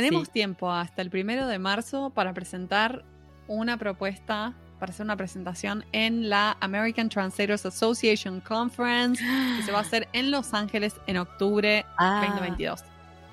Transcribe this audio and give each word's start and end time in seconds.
Tenemos 0.00 0.26
Sí. 0.28 0.32
tiempo 0.32 0.70
hasta 0.70 1.02
el 1.02 1.10
primero 1.10 1.46
de 1.48 1.58
marzo 1.58 2.10
para 2.10 2.32
presentar 2.32 3.04
una 3.48 3.76
propuesta, 3.76 4.52
para 4.78 4.90
hacer 4.92 5.04
una 5.04 5.16
presentación 5.16 5.84
en 5.92 6.28
la 6.28 6.56
American 6.60 7.08
Translators 7.08 7.64
Association 7.66 8.40
Conference, 8.40 9.22
que 9.56 9.62
se 9.62 9.72
va 9.72 9.78
a 9.78 9.82
hacer 9.82 10.08
en 10.12 10.30
Los 10.30 10.52
Ángeles 10.54 10.94
en 11.06 11.16
octubre 11.18 11.84
Ah, 11.96 12.20
2022. 12.26 12.84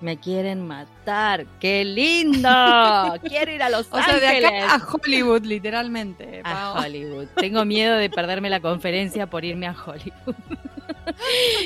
me 0.01 0.17
quieren 0.17 0.65
matar. 0.67 1.45
¡Qué 1.59 1.83
lindo! 1.85 2.49
Quiero 3.27 3.51
ir 3.53 3.63
a 3.63 3.69
Los 3.69 3.87
O 3.91 4.01
sea, 4.01 4.19
de 4.19 4.27
Ángeles. 4.27 4.63
acá 4.65 4.75
a 4.75 4.87
Hollywood, 4.93 5.43
literalmente. 5.43 6.41
a. 6.43 6.73
Hollywood. 6.79 7.27
Tengo 7.37 7.63
miedo 7.65 7.95
de 7.97 8.09
perderme 8.09 8.49
la 8.49 8.59
conferencia 8.59 9.27
por 9.27 9.43
irme 9.45 9.67
a 9.67 9.71
Hollywood. 9.73 10.35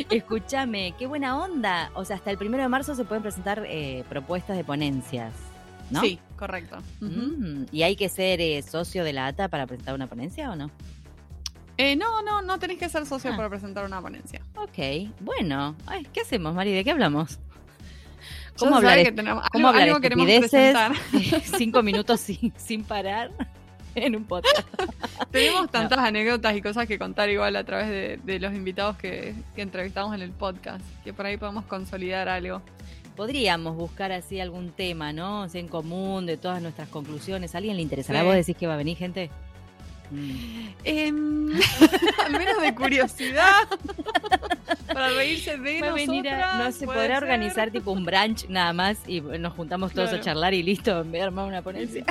Escúchame, 0.10 0.94
qué 0.98 1.08
buena 1.08 1.38
onda. 1.38 1.92
O 1.94 2.06
sea, 2.06 2.16
hasta 2.18 2.32
el 2.32 2.38
primero 2.38 2.64
de 2.64 2.70
marzo 2.70 2.96
se 2.96 3.06
pueden 3.06 3.24
presentar 3.24 3.64
eh, 3.68 4.04
propuestas 4.10 4.58
de 4.58 4.64
ponencias, 4.64 5.34
¿no? 5.90 6.02
Sí, 6.02 6.20
correcto. 6.38 6.78
Mm, 7.02 7.66
¿Y 7.72 7.84
hay 7.84 7.96
que 7.96 8.10
ser 8.10 8.42
eh, 8.42 8.62
socio 8.62 9.04
de 9.04 9.14
la 9.14 9.28
ATA 9.28 9.48
para 9.48 9.66
presentar 9.68 9.96
una 9.96 10.08
ponencia 10.08 10.52
o 10.52 10.56
no? 10.56 10.72
Eh, 11.78 11.96
no, 11.96 12.22
no, 12.24 12.42
no 12.42 12.58
tenés 12.58 12.78
que 12.80 12.90
ser 12.90 13.06
socio 13.06 13.32
Ah. 13.34 13.38
para 13.38 13.50
presentar 13.50 13.86
una 13.86 14.02
ponencia. 14.02 14.42
Ok, 14.56 15.12
bueno. 15.20 15.76
Ay, 15.86 16.08
¿Qué 16.12 16.22
hacemos, 16.22 16.54
Mari? 16.56 16.74
¿De 16.74 16.84
qué 16.84 16.92
hablamos? 16.92 17.40
¿Cómo 18.58 18.72
se 18.72 18.78
hablar, 18.78 19.04
que 19.06 19.12
tenemos, 19.12 19.48
cómo 19.52 19.68
algo, 19.68 19.80
hablar 19.80 19.90
algo 19.90 20.02
queremos 20.02 20.26
presentar. 20.26 20.92
cinco 21.58 21.84
minutos 21.84 22.20
sin, 22.22 22.52
sin 22.58 22.84
parar 22.84 23.30
en 24.06 24.16
un 24.16 24.26
podcast? 24.26 24.68
Tenemos 25.32 25.70
tantas 25.70 26.00
anécdotas 26.00 26.56
y 26.56 26.62
cosas 26.62 26.88
que 26.88 26.98
contar 26.98 27.30
igual 27.30 27.56
a 27.56 27.64
través 27.64 27.90
de, 27.90 28.20
de 28.24 28.40
los 28.40 28.54
invitados 28.54 28.98
que, 28.98 29.36
que 29.56 29.62
entrevistamos 29.62 30.16
en 30.16 30.22
el 30.22 30.32
podcast, 30.32 30.84
que 31.04 31.14
por 31.14 31.26
ahí 31.26 31.38
podemos 31.38 31.66
consolidar 31.66 32.30
algo. 32.30 32.62
Podríamos 33.16 33.76
buscar 33.76 34.12
así 34.12 34.40
algún 34.40 34.72
tema, 34.72 35.12
¿no? 35.12 35.42
O 35.42 35.50
sea, 35.50 35.60
en 35.60 35.68
común 35.68 36.28
de 36.28 36.38
todas 36.38 36.62
nuestras 36.62 36.88
conclusiones. 36.90 37.56
¿A 37.56 37.58
alguien 37.58 37.76
le 37.76 37.82
interesará? 37.82 38.20
Sí. 38.20 38.26
¿Vos 38.26 38.36
decís 38.36 38.56
que 38.56 38.68
va 38.68 38.76
a 38.76 38.78
venir 38.78 38.96
gente? 38.96 39.32
Mm. 40.10 40.68
Al 42.26 42.32
menos 42.32 42.62
de 42.62 42.74
curiosidad, 42.76 43.68
para 44.88 45.10
reírse 45.10 45.58
de 45.58 45.82
venir 45.92 46.30
a- 46.30 46.58
nosotras, 46.58 46.58
no 46.66 46.72
se 46.72 46.86
podrá 46.86 47.06
ser. 47.16 47.24
organizar 47.24 47.72
tipo 47.72 47.92
un 47.92 48.06
brunch 48.06 48.48
nada 48.50 48.74
más 48.74 48.98
y 49.08 49.22
nos 49.22 49.54
juntamos 49.54 49.92
todos 49.94 50.10
Claro. 50.10 50.22
a 50.22 50.26
charlar 50.26 50.54
y 50.54 50.64
listo, 50.64 50.92
en 51.02 51.12
vez 51.12 51.20
de 51.22 51.26
armar 51.26 51.46
una 51.48 51.62
ponencia. 51.62 52.06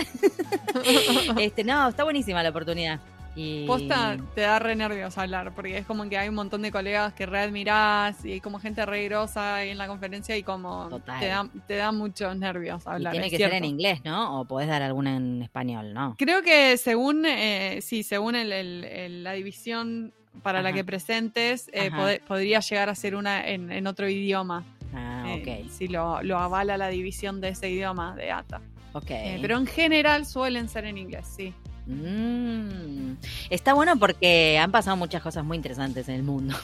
este, 1.40 1.64
no, 1.64 1.88
está 1.88 2.04
buenísima 2.04 2.42
la 2.42 2.50
oportunidad. 2.50 3.00
Y 3.38 3.66
Posta 3.66 4.16
te 4.34 4.40
da 4.40 4.58
re 4.58 4.74
nervios 4.74 5.18
hablar, 5.18 5.54
porque 5.54 5.76
es 5.76 5.84
como 5.86 6.08
que 6.08 6.16
hay 6.16 6.30
un 6.30 6.34
montón 6.34 6.62
de 6.62 6.72
colegas 6.72 7.12
que 7.12 7.26
re 7.26 7.40
admirás 7.40 8.24
y 8.24 8.32
hay 8.32 8.40
como 8.40 8.58
gente 8.58 8.86
re 8.86 9.04
grosa 9.04 9.56
ahí 9.56 9.68
en 9.68 9.76
la 9.78 9.86
conferencia 9.86 10.34
y 10.38 10.42
como 10.42 10.88
Total. 10.88 11.20
te 11.20 11.26
da, 11.26 11.48
te 11.66 11.76
da 11.76 11.92
muchos 11.92 12.34
nervios 12.36 12.82
y 12.86 12.88
hablar. 12.88 13.12
tiene 13.12 13.28
que 13.28 13.36
ser 13.36 13.52
en 13.52 13.64
inglés, 13.66 14.00
¿no? 14.04 14.40
O 14.40 14.46
podés 14.46 14.68
dar 14.68 14.80
alguna 14.80 15.16
en 15.16 15.42
español, 15.42 15.92
¿no? 15.92 16.14
Creo 16.18 16.42
que 16.42 16.78
según, 16.78 17.26
eh, 17.26 17.80
sí, 17.82 18.02
según 18.02 18.36
el- 18.36 18.52
el- 18.52 18.84
el- 18.84 19.24
la 19.24 19.32
división 19.32 20.14
para 20.42 20.62
la 20.62 20.72
que 20.72 20.84
presentes, 20.84 21.68
eh, 21.74 21.90
podría 22.26 22.60
llegar 22.60 22.88
a 22.88 22.94
ser 22.94 23.14
una 23.16 23.46
en, 23.46 23.70
en 23.70 23.86
otro 23.86 24.08
idioma. 24.08 24.64
Ah, 24.94 25.24
eh, 25.28 25.62
ok. 25.66 25.70
si 25.70 25.88
lo, 25.88 26.22
lo 26.22 26.38
avala 26.38 26.78
la 26.78 26.88
división 26.88 27.40
de 27.42 27.48
ese 27.50 27.68
idioma 27.68 28.14
de 28.16 28.30
ATA. 28.32 28.60
Ok. 28.92 29.10
Eh, 29.10 29.38
pero 29.42 29.58
en 29.58 29.66
general 29.66 30.24
suelen 30.24 30.68
ser 30.70 30.86
en 30.86 30.96
inglés, 30.96 31.26
sí. 31.36 31.52
Mm. 31.86 33.14
Está 33.50 33.74
bueno 33.74 33.96
porque 33.98 34.58
han 34.58 34.70
pasado 34.72 34.96
muchas 34.96 35.22
cosas 35.22 35.44
muy 35.44 35.56
interesantes 35.56 36.08
en 36.08 36.16
el 36.16 36.22
mundo. 36.22 36.56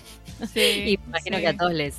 Sí, 0.53 0.61
Y 0.87 0.95
imagino 1.07 1.37
sí. 1.37 1.43
que 1.43 1.49
a 1.49 1.57
todos 1.57 1.73
les, 1.73 1.97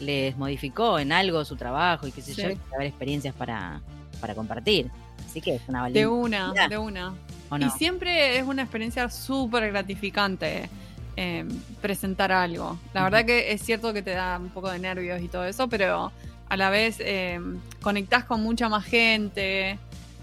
les 0.00 0.36
modificó 0.36 0.98
en 0.98 1.12
algo 1.12 1.44
su 1.44 1.56
trabajo 1.56 2.06
y 2.06 2.12
qué 2.12 2.22
sé 2.22 2.34
Sí. 2.34 2.42
yo, 2.42 2.50
y 2.50 2.58
haber 2.74 2.86
experiencias 2.88 3.34
para, 3.34 3.80
para 4.20 4.34
compartir. 4.34 4.90
Así 5.26 5.40
que 5.40 5.56
es 5.56 5.62
una 5.68 5.88
De 5.88 6.04
valentía. 6.06 6.50
una, 6.50 6.68
de 6.68 6.78
una. 6.78 7.14
¿o 7.50 7.58
no? 7.58 7.66
Y 7.66 7.70
siempre 7.70 8.38
es 8.38 8.44
una 8.44 8.62
experiencia 8.62 9.08
súper 9.10 9.70
gratificante 9.70 10.68
eh, 11.16 11.44
presentar 11.80 12.30
algo. 12.32 12.78
La 12.92 13.02
verdad 13.04 13.24
que 13.24 13.52
es 13.52 13.62
cierto 13.62 13.92
que 13.94 14.02
te 14.02 14.10
da 14.10 14.38
un 14.38 14.50
poco 14.50 14.70
de 14.70 14.78
nervios 14.78 15.22
y 15.22 15.28
todo 15.28 15.44
eso, 15.46 15.68
pero 15.68 16.12
a 16.48 16.56
la 16.56 16.68
vez 16.70 16.96
eh, 17.00 17.40
conectás 17.80 18.24
con 18.24 18.42
mucha 18.42 18.68
más 18.68 18.84
gente, 18.84 19.78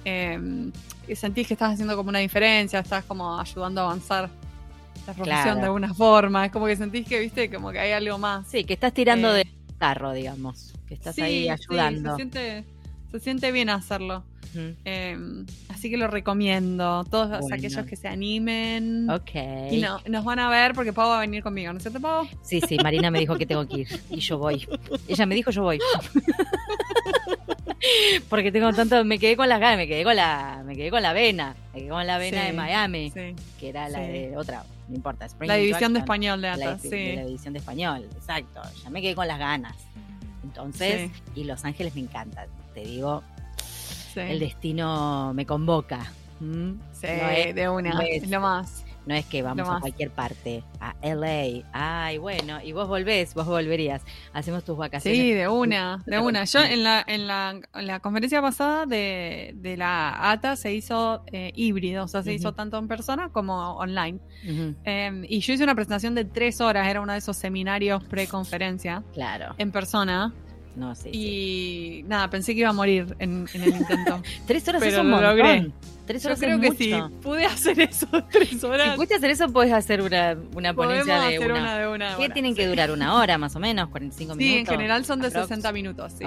eh, 0.06 0.70
sentís 1.16 1.48
que 1.48 1.54
estás 1.54 1.74
haciendo 1.74 1.96
como 1.96 2.10
una 2.10 2.20
diferencia, 2.20 2.80
estás 2.80 3.04
como 3.06 3.40
ayudando 3.40 3.82
a 3.82 3.84
avanzar 3.86 4.30
la 5.08 5.14
profesión 5.14 5.42
Claro. 5.44 5.60
de 5.60 5.66
alguna 5.66 5.94
forma. 5.94 6.46
Es 6.46 6.52
como 6.52 6.66
que 6.66 6.76
sentís 6.76 7.08
que, 7.08 7.20
viste, 7.20 7.50
como 7.50 7.72
que 7.72 7.80
hay 7.80 7.92
algo 7.92 8.18
más. 8.18 8.48
Sí, 8.48 8.64
que 8.64 8.74
estás 8.74 8.94
tirando 8.94 9.34
Eh, 9.36 9.40
de 9.40 9.48
carro, 9.78 10.12
digamos. 10.14 10.74
Que 10.88 10.94
estás 10.94 11.16
Sí, 11.16 11.22
ahí 11.22 11.44
sí, 11.44 11.50
ayudando. 11.50 12.12
se, 12.12 12.16
siente, 12.18 12.66
se 13.12 13.20
siente 13.20 13.52
bien 13.52 13.70
hacerlo. 13.70 14.24
Eh, 14.86 15.18
así 15.70 15.90
que 15.90 15.98
lo 15.98 16.08
recomiendo. 16.08 17.04
Todos 17.06 17.40
Bueno. 17.42 17.56
aquellos 17.56 17.86
que 17.86 17.96
se 17.96 18.08
animen. 18.08 19.10
Ok. 19.10 19.32
Y 19.72 19.80
no, 19.82 20.00
nos 20.08 20.24
van 20.26 20.40
a 20.40 20.50
ver 20.50 20.74
porque 20.74 20.94
Pau 20.94 21.10
va 21.10 21.18
a 21.18 21.22
venir 21.22 21.44
conmigo, 21.44 21.72
¿no 21.74 21.78
es 21.78 21.84
cierto, 21.84 22.00
Pau? 22.00 22.28
Sí, 22.42 22.62
sí, 22.68 22.78
Marina 22.82 23.10
me 23.12 23.20
dijo 23.20 23.36
que 23.38 23.46
tengo 23.46 23.68
que 23.68 23.82
ir. 23.82 23.88
Y 24.10 24.20
yo 24.20 24.38
voy. 24.38 24.68
Ella 25.08 25.26
me 25.26 25.36
dijo, 25.36 25.52
yo 25.52 25.64
voy. 25.64 25.80
Porque 28.30 28.52
tengo 28.52 28.72
tanto, 28.72 29.04
me 29.04 29.20
quedé 29.20 29.36
con 29.36 29.50
las 29.50 29.60
ganas, 29.60 29.78
me 29.78 29.88
quedé 29.88 30.04
con 30.04 30.16
la, 30.16 30.64
me 30.66 30.76
quedé 30.76 30.90
con 30.90 31.02
la 31.04 31.12
vena, 31.14 31.56
me 31.74 31.80
quedé 31.82 31.90
con 31.90 32.08
la 32.08 32.18
vena 32.18 32.42
Sí, 32.42 32.48
de 32.48 32.54
Miami, 32.54 33.12
Sí. 33.12 33.36
que 33.60 33.70
era 33.70 33.90
la 33.90 34.00
Sí. 34.00 34.12
de 34.12 34.38
otra, 34.38 34.64
no 34.88 34.96
importa. 34.96 35.26
Spring 35.26 35.50
La 35.50 35.56
división 35.56 35.92
de 35.94 36.00
español 36.00 36.42
de 36.42 36.48
la, 36.48 36.54
ATA, 36.54 36.76
de 36.78 36.90
sí. 36.90 37.16
la 37.18 37.26
división 37.26 37.54
de 37.54 37.60
español, 37.60 38.08
exacto. 38.16 38.62
Ya 38.84 38.90
me 38.90 39.02
quedé 39.02 39.16
con 39.16 39.28
las 39.28 39.38
ganas. 39.38 39.76
Entonces, 40.44 41.12
y 41.36 41.44
Los 41.44 41.66
Ángeles 41.66 41.94
me 41.96 42.02
encanta, 42.02 42.46
te 42.74 42.82
digo, 42.86 43.22
Sí, 44.14 44.20
el 44.20 44.40
destino 44.40 45.34
me 45.34 45.46
convoca. 45.46 46.12
¿m? 46.42 46.76
Sí, 46.94 47.08
no 47.08 47.30
es- 47.30 47.56
de 47.56 47.70
una, 47.70 47.94
no 47.94 48.02
es- 48.02 48.30
lo 48.30 48.40
más. 48.42 48.86
No 49.06 49.14
es 49.14 49.26
que 49.26 49.42
vamos 49.42 49.68
a 49.68 49.82
cualquier 49.82 50.12
parte, 50.12 50.64
a 50.80 50.96
LA. 51.02 51.66
Ay, 51.74 52.20
bueno, 52.20 52.62
y 52.64 52.72
vos 52.72 52.88
volvés, 52.88 53.34
vos 53.34 53.46
volverías. 53.46 54.02
Hacemos 54.32 54.64
tus 54.64 54.78
vacaciones. 54.78 55.20
Sí, 55.20 55.34
de 55.34 55.50
una, 55.50 56.02
de 56.06 56.20
una. 56.20 56.46
Yo 56.46 56.62
en 56.62 56.84
la, 56.86 57.04
en 57.06 57.28
la, 57.28 57.60
en 57.76 57.88
la 57.88 58.00
conferencia 58.00 58.42
pasada 58.42 58.86
de, 58.86 59.56
de 59.58 59.76
la 59.76 60.32
ATA 60.32 60.56
se 60.56 60.74
hizo 60.74 61.26
eh, 61.34 61.52
híbrido, 61.54 62.06
o 62.06 62.08
sea, 62.08 62.24
se 62.24 62.34
hizo 62.34 62.54
tanto 62.54 62.78
en 62.78 62.88
persona 62.88 63.28
como 63.28 63.72
online. 63.76 64.20
Eh, 64.86 65.26
y 65.28 65.42
yo 65.42 65.52
hice 65.52 65.66
una 65.66 65.76
presentación 65.76 66.16
de 66.16 66.24
tres 66.24 66.62
horas, 66.62 66.88
era 66.88 67.02
uno 67.02 67.12
de 67.12 67.18
esos 67.20 67.36
seminarios 67.36 68.02
pre-conferencia 68.06 69.04
claro. 69.14 69.54
en 69.58 69.72
persona. 69.74 70.34
No, 70.76 70.96
sí, 70.96 71.04
sí. 71.04 71.10
Y 71.14 72.04
nada, 72.08 72.30
pensé 72.30 72.54
que 72.54 72.62
iba 72.62 72.70
a 72.70 72.74
morir 72.74 73.16
en, 73.20 73.48
en 73.54 73.62
el 73.64 73.76
intento. 73.76 74.22
Tres 74.48 74.68
horas 74.68 74.82
pero 74.82 74.96
es 74.96 75.02
un 75.02 75.10
lo 75.12 75.18
montón. 75.18 75.38
logré. 75.38 75.72
Tres 76.06 76.24
Yo 76.24 76.30
horas 76.30 76.40
creo 76.40 76.56
es 76.56 76.62
que 76.62 76.68
mucho. 76.70 77.08
si 77.10 77.14
pude 77.22 77.46
hacer 77.46 77.80
eso 77.80 78.08
tres 78.30 78.62
horas, 78.64 78.90
Si 78.90 78.96
pudiste 78.98 79.16
hacer 79.16 79.32
eso, 79.32 79.48
puedes 79.54 79.72
hacer 79.72 80.02
una, 80.02 80.36
una 80.54 80.74
ponencia 80.74 81.20
de 81.22 81.36
hacer 81.38 81.52
una. 81.52 81.62
una, 81.62 81.78
de 81.78 81.88
una 81.88 82.18
¿Qué 82.18 82.26
hora, 82.26 82.34
tienen 82.34 82.56
que 82.56 82.64
sí. 82.64 82.68
durar? 82.68 82.92
¿Una 82.92 83.16
hora 83.16 83.38
más 83.38 83.56
o 83.56 83.60
menos? 83.60 83.88
¿45 83.90 84.12
Sí, 84.14 84.26
minutos? 84.26 84.40
en 84.60 84.66
general 84.66 85.06
son 85.06 85.22
de 85.22 85.28
Aprox. 85.28 85.48
60 85.48 85.72
minutos, 85.72 86.12
sí. 86.18 86.26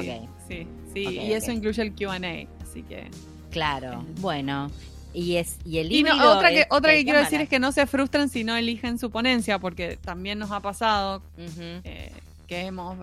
Sí, 0.48 0.66
sí. 0.94 1.00
Y 1.00 1.32
eso 1.32 1.52
incluye 1.52 1.82
el 1.82 1.92
QA, 1.94 2.14
así 2.62 2.82
que. 2.84 3.10
Claro, 3.50 4.04
bueno. 4.20 4.70
Y 5.12 5.36
es 5.36 5.58
y 5.64 5.78
el 5.78 5.90
Y 5.92 6.02
no, 6.02 6.12
otra 6.36 6.50
que, 6.50 6.66
otra 6.70 6.92
que 6.92 7.02
quiero 7.04 7.18
decir 7.18 7.40
es 7.40 7.48
que 7.48 7.58
no 7.58 7.72
se 7.72 7.86
frustren 7.86 8.28
si 8.28 8.44
no 8.44 8.54
eligen 8.56 8.98
su 8.98 9.10
ponencia, 9.10 9.58
porque 9.58 9.96
también 9.98 10.38
nos 10.38 10.50
ha 10.52 10.60
pasado 10.60 11.22
eh, 11.38 12.12
que 12.46 12.60
hemos 12.60 12.96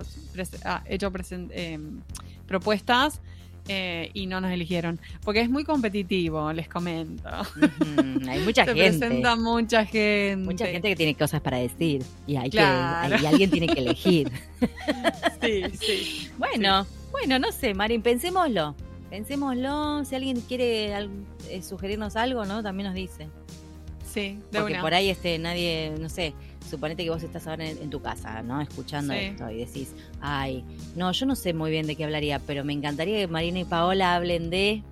ah, 0.66 0.84
hecho 0.88 1.12
eh, 1.52 1.80
propuestas 2.48 3.22
eh, 3.68 4.10
y 4.14 4.26
no 4.28 4.42
nos 4.42 4.52
eligieron. 4.52 5.00
Porque 5.24 5.42
es 5.42 5.50
muy 5.50 5.64
competitivo, 5.64 6.52
les 6.52 6.68
comento. 6.68 7.30
Hay 8.28 8.40
mucha 8.42 8.66
Se 8.66 8.74
gente. 8.74 8.98
presenta 9.00 9.36
mucha 9.36 9.86
gente. 9.86 10.36
Mucha 10.38 10.66
gente 10.68 10.90
que 10.90 10.96
tiene 10.96 11.16
cosas 11.16 11.42
para 11.42 11.58
decir 11.58 12.04
y 12.28 12.36
hay 12.36 12.50
Claro. 12.50 13.16
que 13.16 13.24
y 13.24 13.26
alguien 13.26 13.50
tiene 13.52 13.68
que 13.68 13.80
elegir. 13.80 14.32
Sí, 15.42 15.62
sí. 15.78 16.30
Bueno, 16.38 16.88
bueno, 17.12 17.38
no 17.38 17.52
sé, 17.52 17.74
Marín, 17.74 18.02
pensémoslo. 18.02 18.76
Pensémoslo, 19.10 20.06
si 20.06 20.16
alguien 20.16 20.40
quiere 20.40 20.94
eh, 21.50 21.62
sugerirnos 21.62 22.16
algo, 22.16 22.46
¿no? 22.46 22.64
También 22.64 22.88
nos 22.88 22.96
dice. 22.96 23.28
Sí, 24.14 24.40
de 24.52 24.60
Porque 24.60 24.74
una. 24.74 24.82
por 24.82 24.94
ahí 24.94 25.10
este 25.10 25.40
nadie, 25.40 25.94
no 26.00 26.08
sé, 26.10 26.34
suponete 26.70 27.04
que 27.04 27.10
vos 27.10 27.24
estás 27.24 27.48
ahora 27.48 27.68
en, 27.68 27.78
en 27.80 27.90
tu 27.90 28.02
casa, 28.02 28.44
¿no? 28.44 28.62
Escuchando 28.62 29.14
Sí. 29.14 29.20
esto 29.22 29.50
y 29.50 29.58
decís, 29.66 29.94
ay, 30.22 30.64
no, 30.96 31.12
yo 31.12 31.26
no 31.26 31.36
sé 31.36 31.54
muy 31.54 31.72
bien 31.72 31.88
de 31.88 31.96
qué 31.96 32.04
hablaría, 32.04 32.40
pero 32.40 32.64
me 32.64 32.74
encantaría 32.74 33.18
que 33.18 33.28
Marina 33.28 33.60
y 33.60 33.66
Paola 33.66 34.16
hablen 34.16 34.50
de 34.50 34.84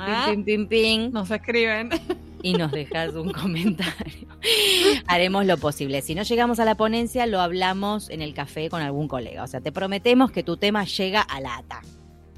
Ah, 0.00 0.28
pim, 0.30 0.44
pim, 0.44 0.68
pim, 0.68 1.10
Nos 1.12 1.28
escriben. 1.30 1.90
y 2.42 2.52
nos 2.52 2.70
dejas 2.70 3.14
un 3.14 3.32
comentario. 3.32 4.28
Haremos 5.08 5.44
lo 5.44 5.56
posible. 5.58 6.02
Si 6.02 6.14
no 6.14 6.22
llegamos 6.22 6.60
a 6.60 6.64
la 6.64 6.76
ponencia, 6.76 7.26
lo 7.26 7.40
hablamos 7.40 8.08
en 8.08 8.22
el 8.22 8.32
café 8.32 8.70
con 8.70 8.80
algún 8.80 9.08
colega. 9.08 9.42
O 9.42 9.46
sea, 9.48 9.60
te 9.60 9.72
prometemos 9.72 10.30
que 10.30 10.44
tu 10.44 10.56
tema 10.56 10.84
llega 10.84 11.20
a 11.22 11.40
lata. 11.40 11.80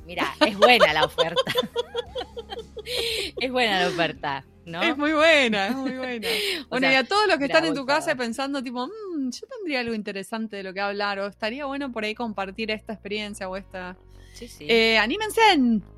Mira, 0.06 0.24
es 0.44 0.56
buena 0.56 0.92
la 0.94 1.04
oferta. 1.04 1.52
es 3.40 3.52
buena 3.52 3.82
la 3.82 3.88
oferta, 3.88 4.44
¿no? 4.70 4.82
Es 4.82 4.96
muy 4.96 5.12
buena, 5.12 5.69
es 5.69 5.76
muy 5.76 5.96
buena. 5.96 6.28
Bueno, 6.70 6.87
sea, 6.87 6.93
y 6.93 6.96
a 6.96 7.05
todos 7.05 7.26
los 7.26 7.38
que 7.38 7.44
están 7.46 7.64
en 7.64 7.75
tu 7.75 7.84
casa 7.84 8.14
pensando, 8.14 8.62
tipo, 8.62 8.87
"Mm, 8.87 9.31
yo 9.31 9.46
tendría 9.49 9.81
algo 9.81 9.94
interesante 9.94 10.56
de 10.56 10.62
lo 10.62 10.72
que 10.72 10.81
hablar, 10.81 11.19
o 11.19 11.26
estaría 11.26 11.67
bueno 11.67 11.90
por 11.93 12.05
ahí 12.05 12.14
compartir 12.14 12.70
esta 12.70 12.93
experiencia 12.93 13.49
o 13.49 13.56
esta. 13.56 13.96
Sí, 14.32 14.46
sí. 14.49 14.67
Eh, 14.69 14.96
anímense, 14.99 15.40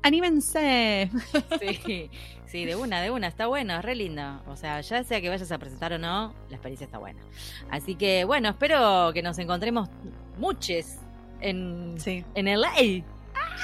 anímense. 0.01 1.09
Sí, 1.85 2.09
sí, 2.47 2.65
de 2.65 2.75
una, 2.75 3.01
de 3.01 3.11
una, 3.11 3.27
está 3.27 3.47
bueno, 3.47 3.77
es 3.77 3.85
re 3.85 3.95
lindo. 3.95 4.41
O 4.47 4.55
sea, 4.55 4.81
ya 4.81 5.03
sea 5.03 5.21
que 5.21 5.29
vayas 5.29 5.51
a 5.51 5.57
presentar 5.59 5.93
o 5.93 5.99
no, 5.99 6.33
la 6.49 6.55
experiencia 6.55 6.85
está 6.85 6.97
buena. 6.97 7.21
Así 7.69 7.95
que 7.95 8.25
bueno, 8.25 8.49
espero 8.49 9.11
que 9.13 9.21
nos 9.21 9.37
encontremos 9.39 9.87
muchos 10.37 10.85
en, 11.41 11.95
Sí, 11.99 12.25
en 12.35 12.47
LA. 12.47 12.73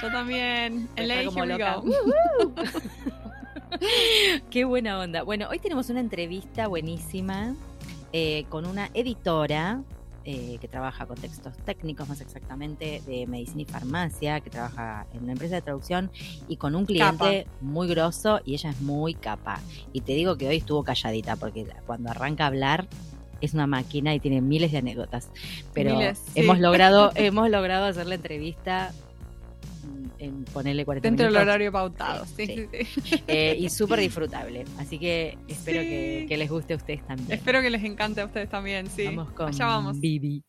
yo 0.01 0.11
también. 0.11 0.87
A 0.97 1.01
LA, 1.01 1.25
como 1.25 1.45
loca. 1.45 1.81
Qué 4.49 4.65
buena 4.65 4.99
onda. 4.99 5.23
Bueno, 5.23 5.47
hoy 5.49 5.59
tenemos 5.59 5.89
una 5.89 5.99
entrevista 5.99 6.67
buenísima 6.67 7.55
eh, 8.11 8.45
con 8.49 8.65
una 8.65 8.89
editora 8.93 9.83
eh, 10.25 10.57
que 10.59 10.67
trabaja 10.67 11.05
con 11.05 11.17
textos 11.17 11.57
técnicos, 11.65 12.07
más 12.09 12.21
exactamente, 12.21 13.01
de 13.07 13.25
medicina 13.25 13.61
y 13.61 13.65
farmacia, 13.65 14.41
que 14.41 14.49
trabaja 14.49 15.07
en 15.13 15.23
una 15.23 15.31
empresa 15.31 15.55
de 15.55 15.61
traducción 15.61 16.11
y 16.47 16.57
con 16.57 16.75
un 16.75 16.85
cliente 16.85 17.47
muy 17.61 17.87
grosso 17.87 18.41
y 18.45 18.53
ella 18.53 18.71
es 18.71 18.81
muy 18.81 19.13
capa. 19.13 19.59
Y 19.93 20.01
te 20.01 20.13
digo 20.13 20.37
que 20.37 20.47
hoy 20.47 20.57
estuvo 20.57 20.83
calladita 20.83 21.35
porque 21.35 21.67
cuando 21.85 22.11
arranca 22.11 22.43
a 22.43 22.47
hablar 22.47 22.87
es 23.41 23.53
una 23.53 23.67
máquina 23.67 24.13
y 24.13 24.19
tiene 24.19 24.41
miles 24.41 24.71
de 24.71 24.79
anécdotas. 24.79 25.29
Pero 25.73 25.95
Miles, 25.95 26.21
sí. 26.33 26.41
hemos 26.41 26.59
logrado 26.59 27.11
hemos 27.15 27.49
logrado 27.49 27.85
hacer 27.85 28.05
la 28.07 28.15
entrevista 28.15 28.91
en 30.19 30.45
ponerle 30.45 30.85
40 30.85 31.07
Dentro 31.07 31.25
del 31.25 31.35
horario 31.37 31.71
pautado. 31.71 32.25
Sí, 32.25 32.45
Sí, 32.45 32.67
sí. 32.71 32.85
sí, 32.85 33.01
sí. 33.01 33.23
Eh, 33.27 33.55
y 33.59 33.69
súper 33.69 33.99
disfrutable. 33.99 34.65
Así 34.77 34.99
que 34.99 35.37
espero 35.47 35.81
que, 35.81 36.25
que 36.27 36.37
les 36.37 36.49
guste 36.49 36.73
a 36.73 36.77
ustedes 36.77 37.05
también. 37.07 37.31
Espero 37.31 37.61
que 37.61 37.69
les 37.69 37.83
encante 37.83 38.21
a 38.21 38.25
ustedes 38.25 38.49
también, 38.49 38.87
sí. 38.87 39.05
Vamos 39.05 39.31
con 39.31 39.47
Allá 39.49 39.65
vamos. 39.65 39.99
Vivi. 39.99 40.43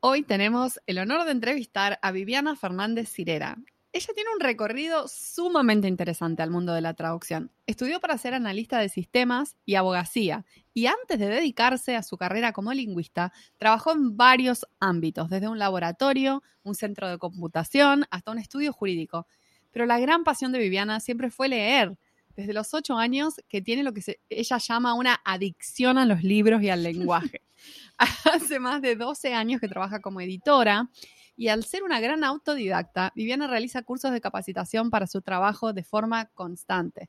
Hoy 0.00 0.22
tenemos 0.22 0.80
el 0.86 0.98
honor 0.98 1.24
de 1.24 1.32
entrevistar 1.32 1.98
a 2.02 2.12
Viviana 2.12 2.56
Fernández 2.56 3.08
Cirera. 3.10 3.56
Ella 3.92 4.08
tiene 4.14 4.30
un 4.34 4.40
recorrido 4.40 5.08
sumamente 5.08 5.88
interesante 5.88 6.42
al 6.42 6.50
mundo 6.50 6.74
de 6.74 6.82
la 6.82 6.92
traducción. 6.94 7.50
Estudió 7.66 8.00
para 8.00 8.18
ser 8.18 8.34
analista 8.34 8.78
de 8.78 8.90
sistemas 8.90 9.56
y 9.64 9.76
abogacía 9.76 10.44
y 10.74 10.86
antes 10.86 11.18
de 11.18 11.26
dedicarse 11.28 11.96
a 11.96 12.02
su 12.02 12.18
carrera 12.18 12.52
como 12.52 12.72
lingüista, 12.72 13.32
trabajó 13.56 13.92
en 13.92 14.16
varios 14.16 14.66
ámbitos, 14.78 15.30
desde 15.30 15.48
un 15.48 15.58
laboratorio, 15.58 16.42
un 16.62 16.74
centro 16.74 17.08
de 17.08 17.18
computación, 17.18 18.04
hasta 18.10 18.30
un 18.30 18.38
estudio 18.38 18.72
jurídico. 18.74 19.26
Pero 19.70 19.86
la 19.86 19.98
gran 19.98 20.22
pasión 20.22 20.52
de 20.52 20.58
Viviana 20.58 21.00
siempre 21.00 21.30
fue 21.30 21.48
leer. 21.48 21.96
Desde 22.36 22.52
los 22.52 22.72
ocho 22.74 22.96
años 22.96 23.40
que 23.48 23.62
tiene 23.62 23.82
lo 23.82 23.92
que 23.92 24.02
se- 24.02 24.20
ella 24.28 24.58
llama 24.58 24.94
una 24.94 25.18
adicción 25.24 25.98
a 25.98 26.04
los 26.04 26.22
libros 26.22 26.62
y 26.62 26.68
al 26.68 26.82
lenguaje. 26.82 27.42
Hace 28.24 28.60
más 28.60 28.80
de 28.82 28.94
12 28.96 29.34
años 29.34 29.60
que 29.60 29.66
trabaja 29.68 30.00
como 30.00 30.20
editora 30.20 30.88
y 31.38 31.48
al 31.48 31.62
ser 31.62 31.84
una 31.84 32.00
gran 32.00 32.24
autodidacta, 32.24 33.12
Viviana 33.14 33.46
realiza 33.46 33.82
cursos 33.82 34.10
de 34.10 34.20
capacitación 34.20 34.90
para 34.90 35.06
su 35.06 35.22
trabajo 35.22 35.72
de 35.72 35.84
forma 35.84 36.26
constante. 36.34 37.08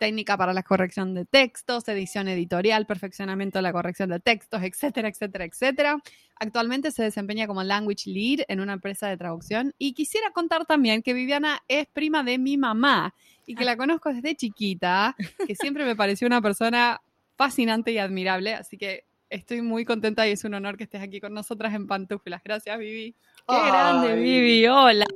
Técnica 0.00 0.36
para 0.36 0.52
la 0.52 0.64
corrección 0.64 1.14
de 1.14 1.24
textos, 1.24 1.86
edición 1.88 2.26
editorial, 2.26 2.86
perfeccionamiento 2.86 3.58
de 3.58 3.62
la 3.62 3.72
corrección 3.72 4.10
de 4.10 4.18
textos, 4.18 4.62
etcétera, 4.64 5.08
etcétera, 5.08 5.44
etcétera. 5.44 6.02
Actualmente 6.40 6.90
se 6.90 7.04
desempeña 7.04 7.46
como 7.46 7.62
language 7.62 8.10
lead 8.10 8.40
en 8.48 8.58
una 8.58 8.72
empresa 8.72 9.06
de 9.08 9.16
traducción 9.16 9.72
y 9.78 9.94
quisiera 9.94 10.32
contar 10.32 10.66
también 10.66 11.00
que 11.00 11.14
Viviana 11.14 11.62
es 11.68 11.86
prima 11.86 12.24
de 12.24 12.36
mi 12.38 12.56
mamá 12.56 13.14
y 13.46 13.54
que 13.54 13.64
la 13.64 13.76
conozco 13.76 14.12
desde 14.12 14.34
chiquita, 14.34 15.14
que 15.46 15.54
siempre 15.54 15.84
me 15.84 15.94
pareció 15.94 16.26
una 16.26 16.42
persona 16.42 17.00
fascinante 17.36 17.92
y 17.92 17.98
admirable, 17.98 18.54
así 18.54 18.76
que 18.76 19.04
estoy 19.30 19.62
muy 19.62 19.84
contenta 19.84 20.26
y 20.26 20.32
es 20.32 20.44
un 20.44 20.54
honor 20.54 20.76
que 20.76 20.84
estés 20.84 21.02
aquí 21.02 21.20
con 21.20 21.32
nosotras 21.32 21.74
en 21.74 21.86
Pantuflas. 21.86 22.42
Gracias, 22.42 22.76
Vivi. 22.78 23.14
¡Qué 23.48 23.56
grande. 23.66 24.14
Vivi! 24.14 24.66
¡Hola! 24.66 25.06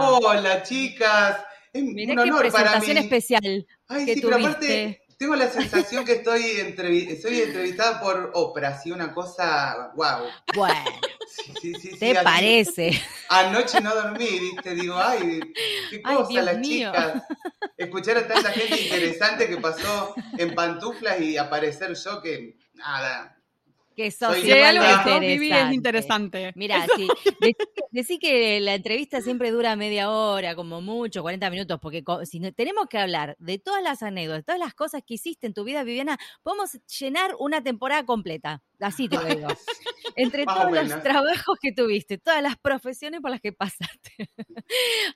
Hola, 0.00 0.62
chicas. 0.62 1.36
Es 1.72 1.82
Mirá 1.82 2.14
un 2.14 2.24
qué 2.24 2.30
para 2.30 2.40
presentación 2.40 2.96
mí. 2.96 3.02
especial. 3.02 3.66
Ay, 3.88 4.06
que 4.06 4.14
sí, 4.14 4.20
pero 4.22 4.36
tuviste. 4.38 4.48
aparte 4.50 5.02
tengo 5.18 5.36
la 5.36 5.48
sensación 5.50 6.04
que 6.04 6.12
estoy 6.14 6.42
entrevi- 6.58 7.20
soy 7.20 7.40
entrevistada 7.42 8.00
por 8.00 8.30
Oprah, 8.34 8.78
sí, 8.78 8.90
una 8.92 9.12
cosa, 9.12 9.92
wow. 9.94 10.24
Bueno, 10.54 10.90
Sí, 11.60 11.74
sí, 11.74 11.96
¿te 11.98 12.14
parece? 12.22 13.00
Anoche 13.28 13.80
no 13.80 13.94
dormí, 13.94 14.26
viste, 14.38 14.74
digo, 14.74 14.96
ay, 14.98 15.40
qué 15.90 16.00
Ay, 16.04 16.16
cosa 16.16 16.28
Dios 16.30 16.44
las 16.44 16.58
mío. 16.58 16.92
chicas. 16.92 17.22
Escuchar 17.76 18.16
a 18.18 18.26
tanta 18.28 18.50
gente 18.52 18.80
interesante 18.82 19.48
que 19.48 19.56
pasó 19.58 20.14
en 20.38 20.54
pantuflas 20.54 21.20
y 21.20 21.36
aparecer 21.38 21.94
yo 21.94 22.20
que, 22.20 22.56
nada. 22.74 23.38
Que 23.96 24.10
sos 24.10 24.32
Soy 24.32 24.42
Si 24.42 24.52
hay 24.52 24.62
algo 24.62 24.84
que 25.20 25.34
es 25.34 25.72
interesante. 25.72 26.52
Mira, 26.54 26.86
sí, 26.96 27.08
decí, 27.40 27.56
decí 27.90 28.18
que 28.18 28.60
la 28.60 28.74
entrevista 28.74 29.20
siempre 29.20 29.50
dura 29.50 29.76
media 29.76 30.10
hora, 30.10 30.54
como 30.54 30.80
mucho, 30.80 31.22
40 31.22 31.50
minutos, 31.50 31.78
porque 31.80 32.02
si 32.24 32.40
no- 32.40 32.52
tenemos 32.52 32.86
que 32.86 32.98
hablar 32.98 33.36
de 33.38 33.58
todas 33.58 33.82
las 33.82 34.02
anécdotas, 34.02 34.44
todas 34.44 34.58
las 34.58 34.74
cosas 34.74 35.02
que 35.06 35.14
hiciste 35.14 35.46
en 35.46 35.54
tu 35.54 35.64
vida, 35.64 35.82
Viviana, 35.84 36.18
podemos 36.42 36.78
llenar 36.98 37.32
una 37.38 37.62
temporada 37.62 38.04
completa. 38.04 38.62
Así 38.80 39.08
te 39.08 39.16
lo 39.16 39.24
digo. 39.24 39.48
Entre 40.16 40.44
Más 40.44 40.56
todos 40.56 40.72
los 40.72 41.02
trabajos 41.02 41.58
que 41.60 41.72
tuviste, 41.72 42.18
todas 42.18 42.42
las 42.42 42.56
profesiones 42.58 43.20
por 43.20 43.30
las 43.30 43.40
que 43.40 43.52
pasaste. 43.52 44.10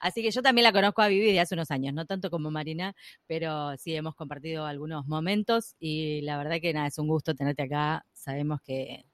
Así 0.01 0.23
que 0.23 0.31
yo 0.31 0.43
también 0.43 0.65
la 0.65 0.73
conozco 0.73 1.03
a 1.03 1.09
Vivi 1.09 1.33
de 1.33 1.41
hace 1.41 1.55
unos 1.55 1.71
años, 1.71 1.93
no 1.95 2.07
tanto 2.07 2.31
como 2.31 2.51
Marina, 2.51 2.95
pero 3.27 3.77
sí 3.77 3.95
hemos 3.95 4.15
compartido 4.15 4.67
algunos 4.67 5.07
momentos 5.07 5.75
y 5.79 6.21
la 6.23 6.39
verdad 6.39 6.59
que 6.61 6.73
nada, 6.73 6.87
es 6.87 6.99
un 6.99 7.09
gusto 7.09 7.35
tenerte 7.35 7.65
acá. 7.65 8.05
Sabemos 8.27 8.61
que, 8.61 9.07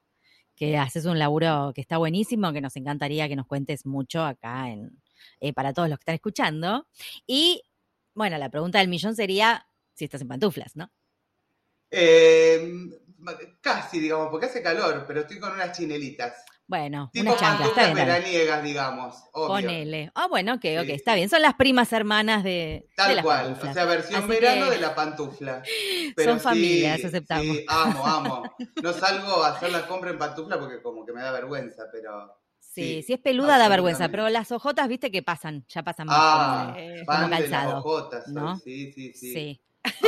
que 0.55 0.75
haces 0.75 1.05
un 1.05 1.19
laburo 1.19 1.71
que 1.75 1.81
está 1.81 1.97
buenísimo, 1.97 2.51
que 2.51 2.61
nos 2.61 2.75
encantaría 2.75 3.29
que 3.29 3.35
nos 3.35 3.45
cuentes 3.45 3.85
mucho 3.85 4.23
acá 4.23 4.71
en, 4.71 4.99
eh, 5.39 5.53
para 5.53 5.71
todos 5.71 5.87
los 5.87 5.99
que 5.99 6.01
están 6.01 6.15
escuchando. 6.15 6.87
Y 7.27 7.61
bueno, 8.15 8.39
la 8.39 8.49
pregunta 8.49 8.79
del 8.79 8.87
millón 8.87 9.15
sería 9.15 9.67
si 9.93 10.05
estás 10.05 10.21
en 10.21 10.29
pantuflas, 10.29 10.75
¿no? 10.75 10.91
Eh, 11.91 12.73
casi, 13.61 13.99
digamos, 13.99 14.29
porque 14.31 14.47
hace 14.47 14.63
calor, 14.63 15.05
pero 15.07 15.21
estoy 15.21 15.39
con 15.39 15.51
unas 15.51 15.77
chinelitas. 15.77 16.43
Bueno, 16.65 17.09
Tipo 17.13 17.29
una 17.29 17.37
chancla, 17.39 17.65
está 17.67 17.81
bien. 17.87 17.97
está 17.97 18.13
veraniegas, 18.13 18.63
digamos, 18.63 19.15
obvio. 19.33 19.47
Ponele. 19.67 20.11
Ah, 20.15 20.27
bueno, 20.27 20.53
ok, 20.53 20.65
ok, 20.79 20.85
Sí, 20.85 20.91
está 20.93 21.11
sí. 21.11 21.15
bien. 21.17 21.29
Son 21.29 21.41
las 21.41 21.53
primas 21.55 21.91
hermanas 21.93 22.43
de, 22.43 22.49
de 22.49 22.89
Tal 22.95 23.15
las 23.17 23.25
cual, 23.25 23.43
pantuflas. 23.45 23.71
o 23.71 23.73
sea, 23.73 23.85
versión 23.85 24.19
Así 24.21 24.27
verano 24.29 24.65
que- 24.65 24.71
de 24.71 24.81
la 24.81 24.95
pantufla. 24.95 25.61
Son 26.23 26.39
familias, 26.39 27.03
aceptamos. 27.03 27.57
Sí, 27.57 27.65
amo, 27.67 28.07
amo. 28.07 28.43
No 28.83 28.93
salgo 28.93 29.43
a 29.43 29.49
hacer 29.49 29.71
la 29.71 29.85
compra 29.87 30.09
en 30.11 30.17
pantufla 30.17 30.59
porque 30.59 30.81
como 30.81 31.05
que 31.05 31.11
me 31.13 31.21
da 31.21 31.31
vergüenza, 31.31 31.83
pero... 31.91 32.39
Sí, 32.59 33.01
Sí, 33.01 33.03
si 33.03 33.13
es 33.13 33.19
peluda 33.19 33.57
da 33.59 33.67
vergüenza, 33.69 34.09
pero 34.09 34.27
las 34.29 34.51
ojotas, 34.51 34.87
viste 34.87 35.11
que 35.11 35.21
pasan, 35.21 35.63
ya 35.67 35.83
pasan 35.83 36.07
más 36.07 36.17
Ah, 36.19 36.63
como, 36.73 36.79
eh, 36.79 37.03
como 37.05 37.19
de 37.19 37.29
las 37.29 37.39
calzado. 37.41 37.77
ojotas. 37.79 38.27
¿no? 38.29 38.57
sí, 38.57 38.91
sí, 38.93 39.13
sí, 39.13 39.33
Sí. 39.33 39.61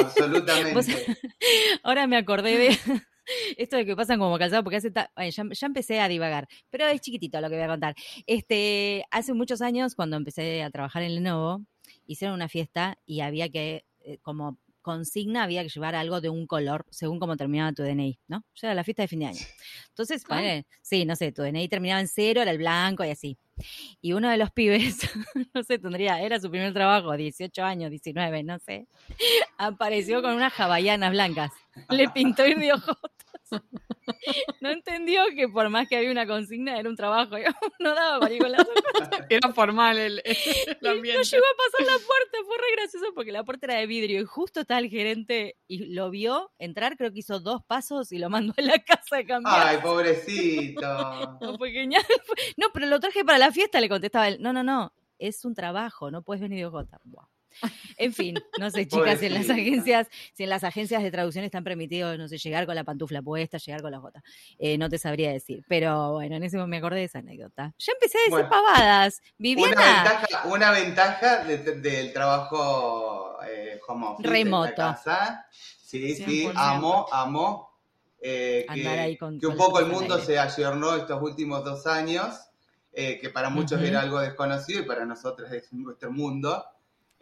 absolutamente. 0.04 0.80
Ahora 1.84 2.08
me 2.08 2.18
acordé 2.18 2.58
de 2.58 2.80
esto 3.58 3.78
de 3.78 3.86
que 3.86 3.96
pasan 3.96 4.20
como 4.20 4.38
calzado, 4.38 4.64
porque 4.64 4.78
hace 4.78 4.92
ta- 4.92 5.12
ay, 5.16 5.32
ya, 5.32 5.44
ya 5.52 5.68
empecé 5.68 6.00
a 6.00 6.08
divagar, 6.08 6.48
pero 6.70 6.86
es 6.88 7.02
chiquitito 7.02 7.40
lo 7.42 7.50
que 7.50 7.56
voy 7.56 7.64
a 7.66 7.68
contar. 7.68 7.96
Este, 8.28 9.06
hace 9.12 9.34
muchos 9.34 9.62
años, 9.62 9.96
cuando 9.96 10.18
empecé 10.18 10.64
a 10.64 10.70
trabajar 10.72 11.04
en 11.04 11.16
Lenovo, 11.16 11.62
hicieron 12.08 12.36
una 12.36 12.50
fiesta 12.50 12.98
y 13.06 13.22
había 13.22 13.50
que, 13.50 13.86
eh, 14.02 14.18
como 14.22 14.58
consigna, 14.86 15.42
había 15.44 15.64
que 15.64 15.70
llevar 15.70 15.96
algo 15.96 16.22
de 16.22 16.30
un 16.30 16.46
color 16.46 16.86
según 16.92 17.20
cómo 17.20 17.36
terminaba 17.36 17.74
tu 17.74 17.82
DNI, 17.82 18.20
¿no? 18.28 18.44
Ya 18.54 18.68
era 18.68 18.76
la 18.76 18.84
fiesta 18.84 19.02
de 19.02 19.08
fin 19.08 19.20
de 19.22 19.26
año. 19.26 19.40
Entonces, 19.90 20.24
Ah. 20.30 20.62
sí, 20.84 21.06
no 21.06 21.16
sé, 21.16 21.32
tu 21.32 21.42
DNI 21.42 21.68
terminaba 21.68 22.00
en 22.02 22.08
cero, 22.08 22.44
era 22.44 22.52
el 22.52 22.60
blanco 22.60 23.04
y 23.04 23.10
así. 23.10 23.36
Y 24.00 24.14
uno 24.14 24.30
de 24.30 24.38
los 24.38 24.52
pibes, 24.52 24.98
no 25.56 25.64
sé, 25.64 25.80
tendría, 25.80 26.22
era 26.22 26.40
su 26.40 26.52
primer 26.52 26.72
trabajo, 26.72 27.18
18 27.18 27.64
años, 27.64 27.90
19, 27.90 28.44
no 28.44 28.60
sé, 28.60 28.88
apareció 29.58 30.22
con 30.22 30.34
unas 30.36 30.54
hawaianas 30.60 31.10
blancas. 31.12 31.52
Le 31.90 32.08
pintó 32.10 32.46
ir 32.46 32.60
de 32.60 32.74
ojotas. 32.74 33.64
No 34.62 34.70
entendió 34.70 35.24
que 35.36 35.48
por 35.48 35.70
más 35.70 35.88
que 35.88 35.98
había 35.98 36.12
una 36.12 36.26
consigna, 36.28 36.80
era 36.80 36.90
un 36.90 36.96
trabajo. 36.96 37.36
No 37.80 37.94
daba 37.94 38.20
para 38.20 38.34
ir 38.34 38.42
con 38.42 38.52
las. 38.52 38.66
Era 39.30 39.54
formal 39.54 39.98
el, 39.98 40.22
el 40.24 40.36
Y 40.82 40.84
no 40.84 40.92
ambiente. 40.92 41.24
llegó 41.24 41.44
a 41.46 41.58
pasar 41.72 41.86
la 41.88 42.06
puerta, 42.06 42.38
fue 42.46 42.58
re 42.58 42.76
gracioso 42.78 43.06
porque 43.14 43.32
la 43.32 43.44
puerta 43.44 43.66
era 43.68 43.80
de 43.80 43.88
vidrio 43.88 44.22
y 44.22 44.26
justo 44.26 44.62
estaba 44.62 44.80
el 44.80 44.90
gerente 44.90 45.58
y 45.68 45.94
lo 45.94 46.10
vio 46.10 46.52
entrar, 46.60 46.96
creo 46.98 47.12
que 47.12 47.20
hizo 47.20 47.40
dos 47.40 47.64
pasos 47.66 48.12
y 48.12 48.18
lo 48.20 48.30
mandó 48.30 48.54
a 48.58 48.62
la 48.62 48.80
casa 48.80 49.18
de 49.18 49.26
cambiar. 49.26 49.68
Ay, 49.68 49.78
pobrecito. 49.84 50.82
No, 51.42 51.58
fue 51.58 51.72
genial. 51.72 52.04
No, 52.58 52.68
pero 52.74 52.88
lo 52.88 53.00
traje 53.00 53.24
para 53.26 53.38
la 53.38 53.52
fiesta, 53.52 53.80
le 53.80 53.90
contestaba 53.90 54.28
él. 54.30 54.38
No, 54.40 54.54
no, 54.54 54.64
no, 54.64 54.94
es 55.20 55.44
un 55.46 55.54
trabajo, 55.56 56.12
no 56.12 56.22
puedes 56.24 56.42
venir 56.42 56.60
de 56.60 56.66
Ojota. 56.68 57.00
Buah. 57.04 57.26
En 57.98 58.14
fin, 58.14 58.36
no 58.60 58.70
sé, 58.70 58.88
chicas, 58.88 59.20
si 59.20 59.26
en 59.28 59.34
las 59.34 59.50
agencias, 59.50 60.08
si 60.34 60.44
en 60.44 60.50
las 60.50 60.64
agencias 60.64 61.02
de 61.04 61.12
traducción 61.12 61.46
están 61.46 61.64
permitidos, 61.64 62.18
no 62.18 62.28
sé, 62.28 62.38
llegar 62.38 62.66
con 62.66 62.76
la 62.76 62.84
pantufla 62.84 63.22
puesta, 63.22 63.58
llegar 63.58 63.82
con 63.82 63.92
la 63.92 64.00
jota. 64.00 64.22
Eh, 64.60 64.78
no 64.78 64.90
te 64.90 64.98
sabría 64.98 65.32
decir. 65.32 65.64
Pero 65.68 66.14
bueno, 66.14 66.36
en 66.36 66.44
ese 66.44 66.58
momento 66.58 66.72
me 66.72 66.78
acordé 66.78 67.00
de 67.00 67.06
esa 67.06 67.20
anécdota. 67.20 67.74
Ya 67.78 67.94
empecé 67.94 68.18
a 68.18 68.22
decir 68.22 68.32
Bueno. 68.32 68.50
pavadas. 68.50 69.22
Una 69.22 69.34
Viviana, 69.38 69.76
ventaja, 69.76 70.48
una 70.48 70.72
ventaja 70.72 71.44
de- 71.46 71.58
de- 71.60 71.82
del 71.82 72.14
trabajo 72.14 73.38
eh, 73.48 73.80
home 73.88 74.06
office 74.08 74.28
en 74.28 74.34
la 74.34 74.40
Remoto. 74.40 74.76
casa. 74.76 75.46
Sí, 75.52 76.16
sí, 76.16 76.24
100%. 76.48 76.54
amo, 76.56 77.06
amo. 77.12 77.72
eh, 78.28 78.66
Andar 78.68 78.98
ahí 79.00 79.12
que, 79.14 79.18
con- 79.20 79.40
que 79.40 79.46
un 79.46 79.56
poco 79.56 79.80
el 79.80 79.86
mundo 79.86 80.16
aire. 80.16 80.26
se 80.26 80.40
ayornó 80.40 80.96
estos 80.96 81.22
últimos 81.22 81.64
dos 81.64 81.86
años, 81.86 82.34
eh, 82.92 83.20
que 83.20 83.30
para 83.30 83.50
muchos 83.52 83.80
era 83.82 84.02
algo 84.02 84.20
desconocido 84.20 84.80
y 84.80 84.86
para 84.86 85.06
nosotros 85.06 85.52
es 85.52 85.72
nuestro 85.74 86.12
mundo, 86.12 86.66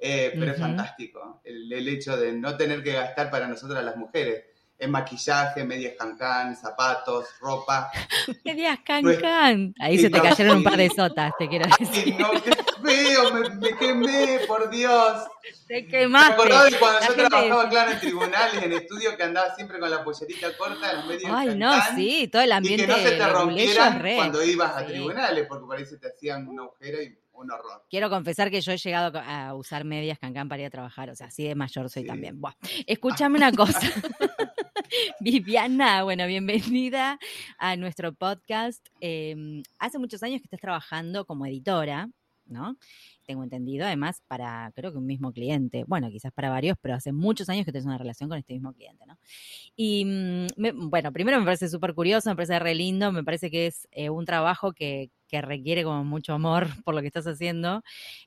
eh, 0.06 0.34
pero 0.38 0.52
es 0.52 0.60
fantástico 0.60 1.42
el, 1.46 1.72
el 1.72 1.88
hecho 1.88 2.18
de 2.18 2.34
no 2.34 2.58
tener 2.58 2.84
que 2.84 2.92
gastar 2.92 3.32
para 3.32 3.48
nosotras 3.48 3.84
las 3.86 3.96
mujeres 3.96 4.44
en 4.78 4.92
maquillaje, 4.92 5.64
medias 5.64 5.94
cancán, 5.98 6.58
zapatos, 6.58 7.26
ropa. 7.40 7.90
Medias 8.44 8.80
can 8.84 9.04
No 9.04 9.12
es- 9.12 9.20
can. 9.20 9.74
Ahí 9.80 9.98
se 9.98 10.10
te 10.10 10.18
no, 10.18 10.24
cayeron 10.24 10.58
un 10.58 10.64
par 10.64 10.76
de 10.76 10.90
sotas, 10.90 11.32
te 11.40 11.48
quiero 11.48 11.66
Y 11.80 11.86
decir. 11.86 12.20
no, 12.20 12.32
qué 12.32 12.52
feo, 12.84 13.34
me, 13.34 13.50
me 13.52 13.78
quemé, 13.78 14.40
por 14.46 14.70
Dios. 14.70 15.24
Te 15.68 15.84
Me 15.84 15.88
quemaste. 15.88 16.34
acordaba 16.34 16.66
de 16.66 16.78
cuando 16.80 17.00
La 17.00 17.08
yo 17.08 17.14
gente 17.14 17.30
trabajaba, 17.30 17.70
claro, 17.70 17.92
en 17.92 18.00
tribunales, 18.02 18.64
en 18.64 18.74
estudio, 18.74 19.16
que 19.16 19.24
andaba 19.24 19.56
siempre 19.56 19.80
con 19.80 19.90
la 19.90 20.04
pollerita 20.04 20.58
corta, 20.58 20.92
las 20.94 21.06
medias 21.06 21.32
Ay, 21.34 21.56
no, 21.56 21.72
cancán, 21.72 21.96
sí, 21.96 22.28
todo 22.28 22.42
el 22.42 22.50
Y 22.50 22.52
ambiente 22.52 22.86
que 22.86 22.92
no 22.92 22.98
se 22.98 23.12
te 23.12 23.28
rompieran 23.28 24.02
cuando 24.18 24.44
ibas 24.44 24.76
a 24.76 24.86
tribunales, 24.86 25.46
porque 25.48 25.66
por 25.66 25.78
ahí 25.78 25.86
se 25.86 25.98
te 25.98 26.08
hacían 26.08 26.46
un 26.46 26.60
agujero 26.60 27.02
y 27.02 27.18
un 27.34 27.52
horror. 27.52 27.84
Quiero 27.90 28.10
confesar 28.10 28.50
que 28.52 28.62
yo 28.62 28.72
he 28.72 28.78
llegado 28.78 29.20
a 29.20 29.54
usar 29.56 29.84
medias 29.86 30.20
cancán 30.20 30.48
para 30.50 30.62
ir 30.62 30.68
a 30.68 30.72
trabajar, 30.72 31.10
o 31.10 31.16
sea, 31.16 31.28
así 31.28 31.44
de 31.44 31.56
mayor 31.56 31.90
soy 31.90 32.04
Sí. 32.04 32.08
también. 32.08 32.40
Buah. 32.40 32.54
Escúchame 32.88 33.38
una 33.38 33.52
cosa. 33.52 33.80
Viviana, 35.20 36.04
bueno, 36.04 36.28
bienvenida 36.28 37.20
a 37.58 37.76
nuestro 37.76 38.14
podcast. 38.14 38.86
Eh, 39.02 39.64
hace 39.80 40.00
muchos 40.00 40.22
años 40.24 40.40
que 40.42 40.46
estás 40.46 40.60
trabajando 40.60 41.26
como 41.26 41.46
editora, 41.46 42.10
¿no? 42.46 42.78
Tengo 43.26 43.44
entendido, 43.44 43.86
además, 43.86 44.22
para 44.28 44.72
creo 44.76 44.92
que 44.92 44.98
un 44.98 45.06
mismo 45.06 45.32
cliente, 45.32 45.84
bueno, 45.88 46.10
quizás 46.10 46.32
para 46.34 46.50
varios, 46.50 46.78
pero 46.82 46.96
hace 46.96 47.12
muchos 47.12 47.50
años 47.50 47.66
que 47.66 47.72
tienes 47.72 47.86
una 47.86 47.98
relación 47.98 48.30
con 48.30 48.38
este 48.38 48.54
mismo 48.54 48.74
cliente, 48.74 49.06
¿no? 49.06 49.18
Y 49.76 50.06
mm, 50.06 50.90
bueno, 50.90 51.12
primero 51.12 51.40
me 51.40 51.46
parece 51.46 51.70
súper 51.70 51.94
curioso, 51.94 52.30
me 52.30 52.36
parece 52.36 52.60
re 52.60 52.76
lindo, 52.76 53.12
me 53.12 53.24
parece 53.24 53.52
que 53.52 53.68
es 53.68 53.88
eh, 53.92 54.10
un 54.10 54.26
trabajo 54.26 54.74
que, 54.74 55.10
que 55.28 55.42
requiere 55.42 55.84
como 55.84 56.04
mucho 56.04 56.34
amor 56.34 56.68
por 56.86 56.96
lo 56.96 57.02
que 57.02 57.08
estás 57.08 57.26
haciendo. 57.28 57.84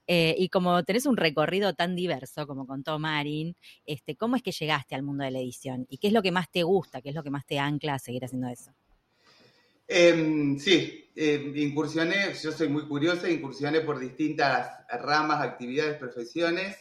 Eh, 0.06 0.34
y 0.38 0.48
como 0.48 0.82
tenés 0.84 1.06
un 1.06 1.16
recorrido 1.16 1.74
tan 1.74 1.94
diverso, 1.96 2.46
como 2.46 2.66
contó 2.66 2.98
Marin, 2.98 3.56
este, 3.86 4.16
¿cómo 4.16 4.36
es 4.36 4.42
que 4.42 4.52
llegaste 4.52 4.94
al 4.94 5.02
mundo 5.02 5.24
de 5.24 5.30
la 5.30 5.38
edición? 5.38 5.86
¿Y 5.88 5.98
qué 5.98 6.08
es 6.08 6.12
lo 6.12 6.22
que 6.22 6.32
más 6.32 6.50
te 6.50 6.62
gusta? 6.64 7.02
¿Qué 7.02 7.10
es 7.10 7.14
lo 7.14 7.22
que 7.22 7.30
más 7.30 7.46
te 7.46 7.58
ancla 7.58 7.94
a 7.94 7.98
seguir 7.98 8.24
haciendo 8.24 8.48
eso? 8.48 8.72
Em, 9.88 10.58
sí, 10.58 11.10
em, 11.14 11.56
incursioné, 11.56 12.32
yo 12.34 12.52
soy 12.52 12.68
muy 12.68 12.86
curiosa, 12.88 13.30
incursioné 13.30 13.80
por 13.82 13.98
distintas 13.98 14.70
ramas, 15.00 15.40
actividades, 15.42 15.96
profesiones 15.98 16.76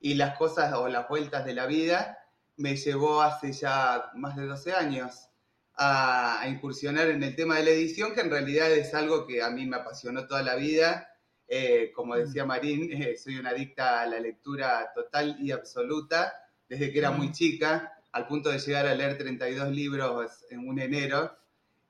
y 0.00 0.14
las 0.14 0.36
cosas 0.36 0.72
o 0.74 0.88
las 0.88 1.08
vueltas 1.08 1.44
de 1.44 1.54
la 1.54 1.66
vida 1.66 2.18
me 2.56 2.76
llevó 2.76 3.22
hace 3.22 3.52
ya 3.52 4.10
más 4.14 4.36
de 4.36 4.46
12 4.46 4.72
años 4.72 5.28
a, 5.74 6.40
a 6.42 6.48
incursionar 6.48 7.08
en 7.08 7.22
el 7.22 7.34
tema 7.36 7.56
de 7.56 7.64
la 7.64 7.70
edición, 7.70 8.14
que 8.14 8.20
en 8.22 8.30
realidad 8.30 8.70
es 8.72 8.92
algo 8.94 9.26
que 9.26 9.42
a 9.42 9.50
mí 9.50 9.66
me 9.66 9.76
apasionó 9.76 10.26
toda 10.26 10.42
la 10.42 10.56
vida. 10.56 11.08
Eh, 11.48 11.90
como 11.94 12.16
decía 12.16 12.44
Marín, 12.44 12.90
eh, 13.02 13.16
soy 13.16 13.36
una 13.38 13.50
adicta 13.50 14.00
a 14.02 14.06
la 14.06 14.20
lectura 14.20 14.90
total 14.94 15.36
y 15.40 15.52
absoluta 15.52 16.34
desde 16.68 16.92
que 16.92 16.98
era 16.98 17.10
muy 17.12 17.28
Mm. 17.28 17.32
chica, 17.32 17.92
al 18.12 18.26
punto 18.26 18.50
de 18.50 18.58
llegar 18.58 18.86
a 18.86 18.94
leer 18.94 19.16
32 19.18 19.70
libros 19.70 20.44
en 20.50 20.68
un 20.68 20.78
enero. 20.80 21.36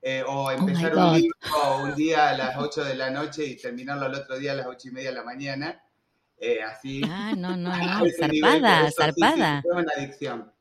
Eh, 0.01 0.23
o 0.25 0.49
my 0.49 0.55
empezar 0.55 0.93
God. 0.93 1.09
un 1.09 1.21
libro 1.21 1.77
un 1.83 1.95
día 1.95 2.29
a 2.29 2.37
las 2.37 2.57
8 2.57 2.85
de 2.85 2.95
la 2.95 3.11
noche 3.11 3.45
y 3.45 3.55
terminarlo 3.55 4.05
al 4.05 4.15
otro 4.15 4.37
día 4.37 4.53
a 4.53 4.55
las 4.55 4.67
8 4.67 4.87
y 4.87 4.91
media 4.91 5.09
de 5.09 5.15
la 5.15 5.23
mañana. 5.23 5.83
Eh, 6.37 6.63
así. 6.63 7.01
Ah, 7.05 7.33
no, 7.37 7.55
no, 7.55 7.69
no, 7.77 8.05
zarpada, 8.17 8.87
eso, 8.87 8.87
sí, 8.87 9.11
sí, 9.13 9.21
zarpada. 9.21 9.59
es 9.59 9.71
una 9.71 9.91
adicción. 9.95 10.51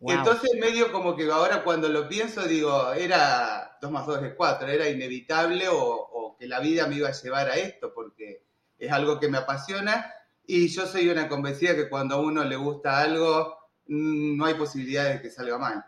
Wow. 0.00 0.12
Entonces, 0.12 0.50
medio 0.60 0.92
como 0.92 1.14
que 1.16 1.30
ahora 1.30 1.62
cuando 1.62 1.88
lo 1.88 2.08
pienso, 2.08 2.42
digo, 2.44 2.92
era 2.92 3.76
2 3.80 3.90
más 3.90 4.06
2 4.06 4.22
es 4.22 4.34
4, 4.34 4.68
era 4.68 4.88
inevitable 4.88 5.68
o, 5.68 5.78
o 5.78 6.36
que 6.36 6.46
la 6.46 6.60
vida 6.60 6.86
me 6.86 6.96
iba 6.96 7.08
a 7.08 7.12
llevar 7.12 7.48
a 7.48 7.54
esto, 7.54 7.92
porque 7.94 8.44
es 8.78 8.92
algo 8.92 9.18
que 9.20 9.28
me 9.28 9.38
apasiona 9.38 10.12
y 10.46 10.68
yo 10.68 10.86
soy 10.86 11.08
una 11.08 11.28
convencida 11.28 11.74
que 11.74 11.88
cuando 11.88 12.16
a 12.16 12.20
uno 12.20 12.44
le 12.44 12.56
gusta 12.56 13.00
algo, 13.00 13.70
mm, 13.86 14.36
no 14.36 14.44
hay 14.44 14.54
posibilidad 14.54 15.10
de 15.10 15.20
que 15.20 15.30
salga 15.30 15.58
mal, 15.58 15.84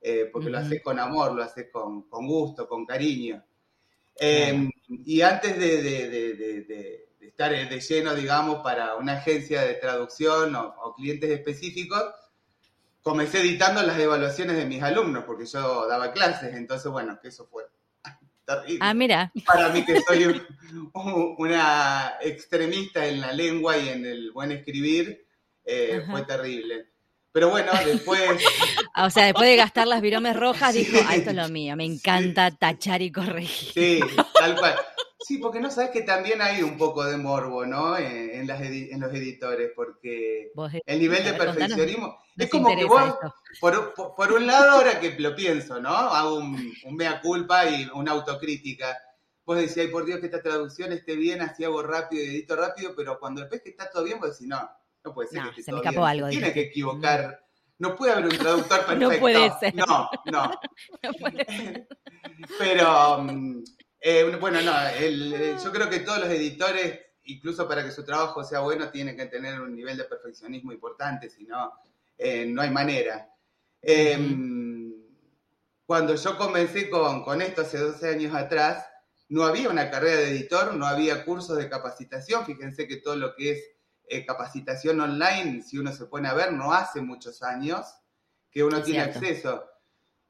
eh, 0.00 0.28
porque 0.32 0.50
lo 0.50 0.58
Ujú. 0.58 0.66
haces 0.66 0.82
con 0.82 0.98
amor, 0.98 1.32
lo 1.32 1.42
haces 1.42 1.68
con, 1.72 2.08
con 2.08 2.26
gusto, 2.26 2.68
con 2.68 2.84
cariño. 2.86 3.44
Eh, 4.20 4.68
y 4.88 5.20
antes 5.22 5.58
de, 5.58 5.82
de- 5.82 6.08
de- 6.08 6.34
de- 6.64 7.08
estar 7.20 7.50
de 7.52 7.80
lleno, 7.80 8.14
digamos, 8.14 8.62
para 8.62 8.96
una 8.96 9.12
agencia 9.14 9.62
de 9.62 9.74
traducción 9.74 10.54
o, 10.56 10.74
o 10.82 10.94
clientes 10.94 11.30
específicos, 11.30 12.02
comencé 13.02 13.40
editando 13.40 13.82
las 13.82 13.98
evaluaciones 13.98 14.56
de 14.56 14.64
mis 14.66 14.82
alumnos, 14.82 15.24
porque 15.24 15.46
yo 15.46 15.86
daba 15.86 16.12
clases, 16.12 16.54
entonces, 16.54 16.90
bueno, 16.90 17.18
que 17.22 17.28
eso 17.28 17.46
fue 17.46 17.64
terrible. 18.44 18.78
Ah, 18.80 18.92
mira, 18.94 19.32
Para 19.46 19.68
mí 19.68 19.84
que 19.84 20.00
soy 20.00 20.24
un- 20.26 20.90
un- 20.94 21.34
una 21.38 22.14
extremista 22.20 23.06
en 23.06 23.20
la 23.20 23.32
lengua 23.32 23.78
y 23.78 23.88
en 23.88 24.04
el 24.04 24.32
buen 24.32 24.50
escribir, 24.52 25.24
eh, 25.64 26.02
fue 26.10 26.22
terrible. 26.22 26.88
Pero 27.32 27.50
bueno, 27.50 27.72
después... 27.84 28.20
Ah, 28.94 29.06
o 29.06 29.10
sea, 29.10 29.26
después 29.26 29.48
de 29.48 29.54
gastar 29.54 29.86
las 29.86 30.00
viromes 30.00 30.34
rojas, 30.34 30.72
Sí. 30.74 30.84
dijo, 30.84 30.98
ah, 31.06 31.14
esto 31.14 31.30
es 31.30 31.36
lo 31.36 31.48
mío, 31.50 31.76
me 31.76 31.84
encanta 31.84 32.50
tachar 32.50 33.00
y 33.00 33.12
corregir. 33.12 33.72
Sí, 33.72 34.00
tal 34.34 34.56
cual. 34.58 34.74
Sí, 35.20 35.38
porque 35.38 35.60
no 35.60 35.70
sabes 35.70 35.90
que 35.90 36.02
también 36.02 36.42
hay 36.42 36.62
un 36.64 36.76
poco 36.76 37.04
de 37.04 37.16
morbo, 37.16 37.64
¿no? 37.64 37.96
En, 37.96 38.30
en 38.30 38.46
las 38.48 38.60
en 38.60 38.98
los 39.00 39.12
editores, 39.14 39.70
porque 39.76 40.50
eh, 40.72 40.82
el 40.84 40.98
nivel 40.98 41.22
de 41.22 41.34
perfeccionismo 41.34 42.18
es 42.36 42.50
como 42.50 42.74
que 42.74 42.84
vos, 42.86 43.14
por, 43.60 43.94
por- 43.94 44.14
por 44.16 44.32
un 44.32 44.46
lado, 44.48 44.70
ahora 44.72 44.98
que 44.98 45.10
lo 45.20 45.36
pienso, 45.36 45.80
¿no? 45.80 45.90
Hago 45.90 46.38
un, 46.38 46.72
un 46.84 46.96
mea 46.96 47.20
culpa 47.20 47.68
y 47.68 47.88
una 47.94 48.12
autocrítica. 48.12 48.98
Vos 49.44 49.58
decís, 49.58 49.76
ay, 49.78 49.88
por 49.88 50.04
Dios, 50.06 50.18
que 50.18 50.26
esta 50.26 50.42
traducción 50.42 50.92
esté 50.92 51.14
bien, 51.14 51.40
así 51.40 51.62
hago 51.62 51.82
rápido 51.84 52.24
y 52.24 52.28
edito 52.28 52.56
rápido, 52.56 52.94
pero 52.96 53.18
cuando 53.20 53.48
ves 53.48 53.62
que 53.62 53.70
está 53.70 53.88
todo 53.90 54.02
bien, 54.02 54.18
vos 54.18 54.30
decís, 54.32 54.48
no, 54.48 54.68
no 55.08 55.14
puede 55.14 55.28
ser 55.28 55.42
No, 55.42 55.52
que 55.52 55.62
se 55.62 55.72
me 55.72 55.78
escapó 55.78 56.00
bien. 56.00 56.08
algo, 56.10 56.28
tiene 56.28 56.52
que 56.52 56.60
equivocar. 56.62 57.44
No 57.78 57.94
puede 57.96 58.12
haber 58.12 58.24
un 58.26 58.38
traductor 58.38 58.78
perfecto. 58.86 59.12
No 59.14 59.18
puede 59.20 59.52
ser. 59.60 59.74
No, 59.74 60.10
no. 60.26 60.50
No 61.02 61.12
puede 61.20 61.44
ser. 61.44 61.88
Pero, 62.58 63.18
mm, 63.22 63.64
eh, 64.00 64.36
bueno, 64.40 64.60
no, 64.62 64.72
el- 64.98 65.34
eh, 65.34 65.56
yo 65.62 65.72
creo 65.72 65.88
que 65.88 66.00
todos 66.00 66.20
los 66.20 66.28
editores, 66.28 67.00
incluso 67.24 67.66
para 67.68 67.84
que 67.84 67.90
su 67.92 68.04
trabajo 68.04 68.42
sea 68.44 68.60
bueno, 68.60 68.90
tienen 68.90 69.16
que 69.16 69.26
tener 69.26 69.60
un 69.60 69.74
nivel 69.74 69.96
de 69.96 70.04
perfeccionismo 70.04 70.72
importante, 70.72 71.28
si 71.30 71.44
no, 71.44 71.72
eh, 72.16 72.46
no 72.46 72.62
hay 72.62 72.70
manera. 72.70 73.28
Eh, 73.82 74.18
Cuando 75.86 76.14
yo 76.16 76.36
comencé 76.36 76.90
con, 76.90 77.24
con 77.24 77.40
esto 77.40 77.62
hace 77.62 77.78
12 77.78 78.10
años 78.10 78.34
atrás, 78.34 78.84
no 79.30 79.44
había 79.44 79.70
una 79.70 79.90
carrera 79.90 80.20
de 80.20 80.30
editor, 80.30 80.74
no 80.74 80.86
había 80.86 81.24
cursos 81.24 81.56
de 81.56 81.68
capacitación. 81.68 82.44
Fíjense 82.44 82.86
que 82.86 82.96
todo 82.98 83.16
lo 83.16 83.34
que 83.34 83.52
es 83.52 83.64
eh, 84.08 84.24
capacitación 84.24 85.00
online, 85.00 85.62
si 85.62 85.78
uno 85.78 85.92
se 85.92 86.06
pone 86.06 86.28
a 86.28 86.34
ver, 86.34 86.52
no 86.52 86.72
hace 86.72 87.00
muchos 87.00 87.42
años 87.42 87.86
que 88.50 88.64
uno 88.64 88.78
Es 88.78 88.84
tiene 88.84 89.02
cierto. 89.04 89.18
acceso. 89.18 89.64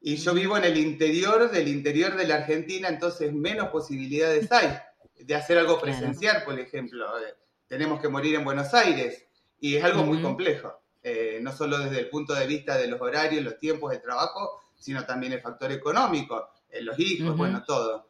Y 0.01 0.15
yo 0.15 0.33
vivo 0.33 0.57
en 0.57 0.63
el 0.63 0.77
interior 0.77 1.51
del 1.51 1.67
interior 1.67 2.15
de 2.15 2.25
la 2.27 2.35
Argentina, 2.35 2.87
entonces 2.87 3.33
menos 3.33 3.69
posibilidades 3.69 4.51
hay 4.51 4.77
de 5.15 5.35
hacer 5.35 5.57
algo 5.57 5.79
presencial, 5.79 6.43
por 6.43 6.57
ejemplo. 6.59 7.05
Eh, 7.19 7.35
tenemos 7.67 7.99
que 8.01 8.07
morir 8.07 8.35
en 8.35 8.45
Buenos 8.45 8.73
Aires 8.73 9.25
y 9.59 9.75
es 9.75 9.83
algo 9.83 10.03
muy 10.03 10.21
complejo, 10.21 10.81
eh, 11.03 11.39
no 11.41 11.51
solo 11.51 11.77
desde 11.79 11.99
el 11.99 12.09
punto 12.09 12.33
de 12.33 12.47
vista 12.47 12.77
de 12.77 12.87
los 12.87 12.99
horarios, 13.01 13.43
los 13.43 13.57
tiempos 13.59 13.91
de 13.91 13.99
trabajo, 13.99 14.61
sino 14.75 15.05
también 15.05 15.33
el 15.33 15.41
factor 15.41 15.71
económico, 15.71 16.49
eh, 16.69 16.81
los 16.81 16.97
hijos, 16.97 17.35
bueno, 17.35 17.63
todo. 17.65 18.08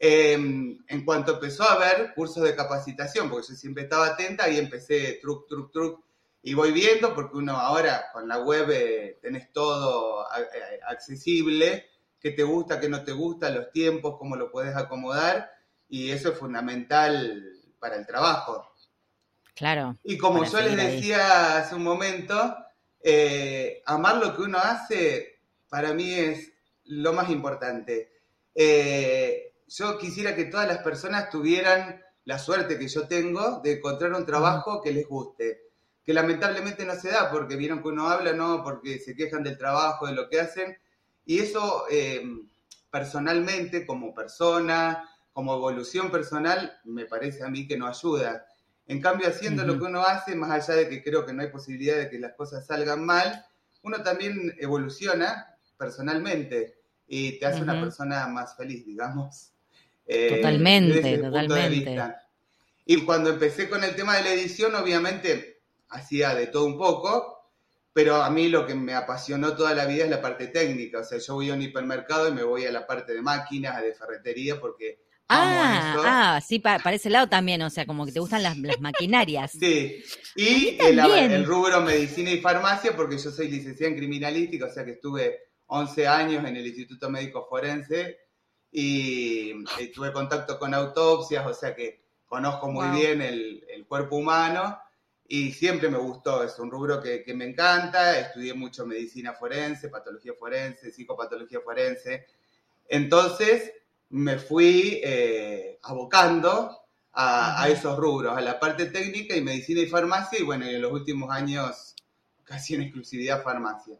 Eh, 0.00 0.32
en 0.34 1.04
cuanto 1.04 1.34
empezó 1.34 1.64
a 1.64 1.72
haber 1.72 2.14
cursos 2.14 2.44
de 2.44 2.54
capacitación, 2.54 3.28
porque 3.28 3.48
yo 3.48 3.54
siempre 3.54 3.84
estaba 3.84 4.06
atenta 4.06 4.48
y 4.48 4.58
empecé 4.58 5.18
truc, 5.20 5.48
truc, 5.48 5.72
truc, 5.72 6.04
y 6.42 6.54
voy 6.54 6.72
viendo, 6.72 7.14
porque 7.14 7.36
uno 7.36 7.56
ahora 7.56 8.06
con 8.12 8.28
la 8.28 8.38
web 8.38 8.70
eh, 8.70 9.18
tenés 9.20 9.52
todo 9.52 10.24
eh, 10.36 10.80
accesible, 10.86 11.86
qué 12.20 12.30
te 12.30 12.44
gusta, 12.44 12.78
qué 12.78 12.88
no 12.88 13.02
te 13.02 13.12
gusta, 13.12 13.50
los 13.50 13.72
tiempos, 13.72 14.16
cómo 14.18 14.36
lo 14.36 14.50
puedes 14.50 14.76
acomodar, 14.76 15.50
y 15.88 16.10
eso 16.10 16.30
es 16.30 16.38
fundamental 16.38 17.44
para 17.78 17.96
el 17.96 18.06
trabajo. 18.06 18.72
Claro. 19.54 19.96
Y 20.04 20.16
como 20.16 20.44
yo 20.44 20.60
les 20.60 20.78
ahí. 20.78 20.94
decía 20.94 21.58
hace 21.58 21.74
un 21.74 21.82
momento, 21.82 22.56
eh, 23.02 23.82
amar 23.86 24.18
lo 24.18 24.36
que 24.36 24.42
uno 24.42 24.58
hace 24.58 25.40
para 25.68 25.92
mí 25.92 26.12
es 26.12 26.52
lo 26.84 27.12
más 27.12 27.28
importante. 27.30 28.12
Eh, 28.54 29.47
yo 29.68 29.98
quisiera 29.98 30.34
que 30.34 30.46
todas 30.46 30.66
las 30.66 30.78
personas 30.78 31.30
tuvieran 31.30 32.00
la 32.24 32.38
suerte 32.38 32.78
que 32.78 32.88
yo 32.88 33.06
tengo 33.06 33.60
de 33.60 33.74
encontrar 33.74 34.12
un 34.12 34.26
trabajo 34.26 34.82
que 34.82 34.92
les 34.92 35.06
guste, 35.06 35.62
que 36.04 36.12
lamentablemente 36.12 36.84
no 36.84 36.94
se 36.94 37.10
da 37.10 37.30
porque 37.30 37.56
vieron 37.56 37.82
que 37.82 37.88
uno 37.88 38.08
habla, 38.08 38.32
no, 38.32 38.62
porque 38.62 38.98
se 38.98 39.14
quejan 39.14 39.42
del 39.42 39.58
trabajo, 39.58 40.06
de 40.06 40.14
lo 40.14 40.28
que 40.28 40.40
hacen, 40.40 40.76
y 41.24 41.38
eso 41.38 41.84
eh, 41.90 42.22
personalmente, 42.90 43.86
como 43.86 44.14
persona, 44.14 45.08
como 45.32 45.54
evolución 45.54 46.10
personal, 46.10 46.80
me 46.84 47.04
parece 47.04 47.44
a 47.44 47.48
mí 47.48 47.66
que 47.66 47.76
no 47.76 47.86
ayuda. 47.86 48.46
En 48.86 49.00
cambio, 49.00 49.28
haciendo 49.28 49.64
lo 49.64 49.78
que 49.78 49.84
uno 49.84 50.00
hace, 50.02 50.34
más 50.34 50.50
allá 50.50 50.80
de 50.80 50.88
que 50.88 51.02
creo 51.02 51.26
que 51.26 51.32
no 51.34 51.42
hay 51.42 51.48
posibilidad 51.48 51.96
de 51.96 52.08
que 52.08 52.18
las 52.18 52.32
cosas 52.32 52.66
salgan 52.66 53.04
mal, 53.04 53.44
uno 53.82 54.02
también 54.02 54.54
evoluciona 54.58 55.56
personalmente. 55.76 56.76
y 57.10 57.38
te 57.38 57.46
hace 57.46 57.62
una 57.62 57.80
persona 57.80 58.26
más 58.26 58.54
feliz, 58.54 58.84
digamos. 58.84 59.54
Eh, 60.08 60.36
Totalmente, 60.36 60.94
desde 60.94 61.16
de 61.18 61.22
totalmente. 61.22 61.68
vista. 61.80 62.22
Y 62.86 63.02
cuando 63.04 63.30
empecé 63.30 63.68
con 63.68 63.84
el 63.84 63.94
tema 63.94 64.16
de 64.16 64.22
la 64.24 64.32
edición, 64.32 64.74
obviamente 64.74 65.60
hacía 65.90 66.34
de 66.34 66.46
todo 66.46 66.64
un 66.64 66.78
poco, 66.78 67.50
pero 67.92 68.16
a 68.22 68.30
mí 68.30 68.48
lo 68.48 68.66
que 68.66 68.74
me 68.74 68.94
apasionó 68.94 69.54
toda 69.54 69.74
la 69.74 69.84
vida 69.84 70.04
es 70.04 70.10
la 70.10 70.22
parte 70.22 70.46
técnica. 70.46 71.00
O 71.00 71.04
sea, 71.04 71.18
yo 71.18 71.34
voy 71.34 71.50
a 71.50 71.54
un 71.54 71.60
hipermercado 71.62 72.28
y 72.28 72.32
me 72.32 72.42
voy 72.42 72.64
a 72.64 72.72
la 72.72 72.86
parte 72.86 73.12
de 73.12 73.20
máquinas, 73.20 73.82
de 73.82 73.92
ferretería, 73.94 74.58
porque 74.58 75.00
Ah, 75.30 75.96
ah, 76.06 76.40
sí, 76.40 76.58
pa- 76.58 76.78
para 76.78 76.96
ese 76.96 77.10
lado 77.10 77.28
también, 77.28 77.60
o 77.60 77.68
sea, 77.68 77.84
como 77.84 78.06
que 78.06 78.12
te 78.12 78.18
gustan 78.20 78.42
las, 78.42 78.56
las 78.56 78.80
maquinarias. 78.80 79.52
Sí, 79.52 80.02
y 80.34 80.78
el, 80.80 80.98
el 80.98 81.44
rubro 81.44 81.82
medicina 81.82 82.30
y 82.30 82.40
farmacia, 82.40 82.96
porque 82.96 83.18
yo 83.18 83.30
soy 83.30 83.48
licenciada 83.50 83.92
en 83.92 83.98
criminalística, 83.98 84.64
o 84.64 84.72
sea 84.72 84.86
que 84.86 84.92
estuve 84.92 85.38
11 85.66 86.06
años 86.08 86.42
en 86.46 86.56
el 86.56 86.66
Instituto 86.66 87.10
Médico 87.10 87.46
Forense 87.46 88.16
y, 88.70 89.52
y 89.80 89.88
tuve 89.94 90.12
contacto 90.12 90.58
con 90.58 90.74
autopsias, 90.74 91.46
o 91.46 91.54
sea 91.54 91.74
que 91.74 92.00
conozco 92.26 92.68
muy 92.70 92.86
Wow. 92.86 92.96
bien 92.96 93.22
el, 93.22 93.64
el 93.68 93.86
cuerpo 93.86 94.16
humano 94.16 94.78
y 95.26 95.52
siempre 95.52 95.88
me 95.90 95.98
gustó, 95.98 96.42
es 96.42 96.58
un 96.58 96.70
rubro 96.70 97.02
que, 97.02 97.22
que 97.22 97.34
me 97.34 97.44
encanta, 97.46 98.18
estudié 98.18 98.54
mucho 98.54 98.86
medicina 98.86 99.32
forense, 99.34 99.88
patología 99.88 100.32
forense, 100.38 100.90
psicopatología 100.90 101.60
forense, 101.60 102.26
entonces 102.88 103.72
me 104.10 104.38
fui 104.38 105.00
eh, 105.04 105.78
abocando 105.82 106.78
a, 107.12 107.62
a 107.62 107.68
esos 107.68 107.96
rubros, 107.98 108.36
a 108.36 108.40
la 108.40 108.58
parte 108.58 108.86
técnica 108.86 109.36
y 109.36 109.42
medicina 109.42 109.80
y 109.80 109.86
farmacia, 109.86 110.38
y 110.38 110.44
bueno, 110.44 110.66
en 110.66 110.80
los 110.80 110.92
últimos 110.92 111.30
años 111.30 111.94
casi 112.44 112.74
en 112.74 112.82
exclusividad 112.82 113.42
farmacia. 113.42 113.98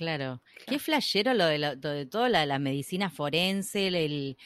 Claro. 0.00 0.40
Qué 0.66 0.78
flashero 0.78 1.34
lo 1.34 1.44
de, 1.44 1.58
lo 1.58 1.76
de 1.76 2.06
toda 2.06 2.30
la, 2.30 2.46
la 2.46 2.58
medicina 2.58 3.10
forense, 3.10 3.88
el, 3.88 3.94
el- 3.96 4.38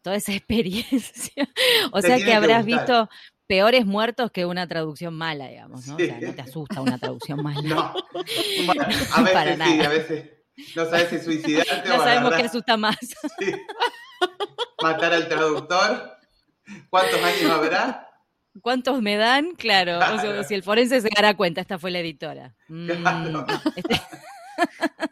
toda 0.00 0.16
esa 0.16 0.32
experiencia. 0.34 1.46
O 1.92 2.00
Te 2.00 2.06
sea 2.08 2.16
que 2.16 2.32
habrás 2.32 2.64
visto 2.64 3.10
peores 3.46 3.84
muertos 3.84 4.30
que 4.30 4.46
una 4.46 4.66
traducción 4.66 5.12
mala, 5.12 5.48
digamos, 5.48 5.86
¿no? 5.86 5.98
Sí. 5.98 6.04
O 6.04 6.06
sea, 6.06 6.20
no 6.22 6.34
te 6.34 6.40
asusta 6.40 6.80
una 6.80 6.96
traducción 6.96 7.42
mala. 7.42 7.60
No, 7.62 7.94
bueno, 8.64 8.82
a 8.82 9.24
Para 9.32 9.54
veces 9.54 9.66
sí, 9.66 9.76
nada. 9.76 9.84
a 9.84 9.88
veces 9.92 10.30
no 10.74 10.84
sabes 10.86 11.08
si 11.10 11.18
suicidarte 11.18 11.86
No 11.88 11.96
o 11.96 11.98
sabemos 11.98 12.34
qué 12.34 12.42
asusta 12.44 12.76
más. 12.78 12.96
sí. 13.38 13.52
matar 14.82 15.12
al 15.12 15.28
traductor. 15.28 16.12
¿Cuántos 16.88 17.22
años 17.22 17.50
habrá? 17.50 18.08
¿Cuántos 18.62 19.02
me 19.02 19.16
dan? 19.16 19.54
Claro. 19.56 19.98
O 19.98 20.00
sea, 20.00 20.16
Claro. 20.20 20.44
si 20.44 20.54
el 20.54 20.62
forense 20.62 21.00
se 21.02 21.08
dará 21.14 21.34
cuenta, 21.36 21.60
esta 21.60 21.78
fue 21.78 21.90
la 21.90 21.98
editora. 21.98 22.54
Mm, 22.68 22.86
Claro. 23.02 23.46
este- 23.76 24.00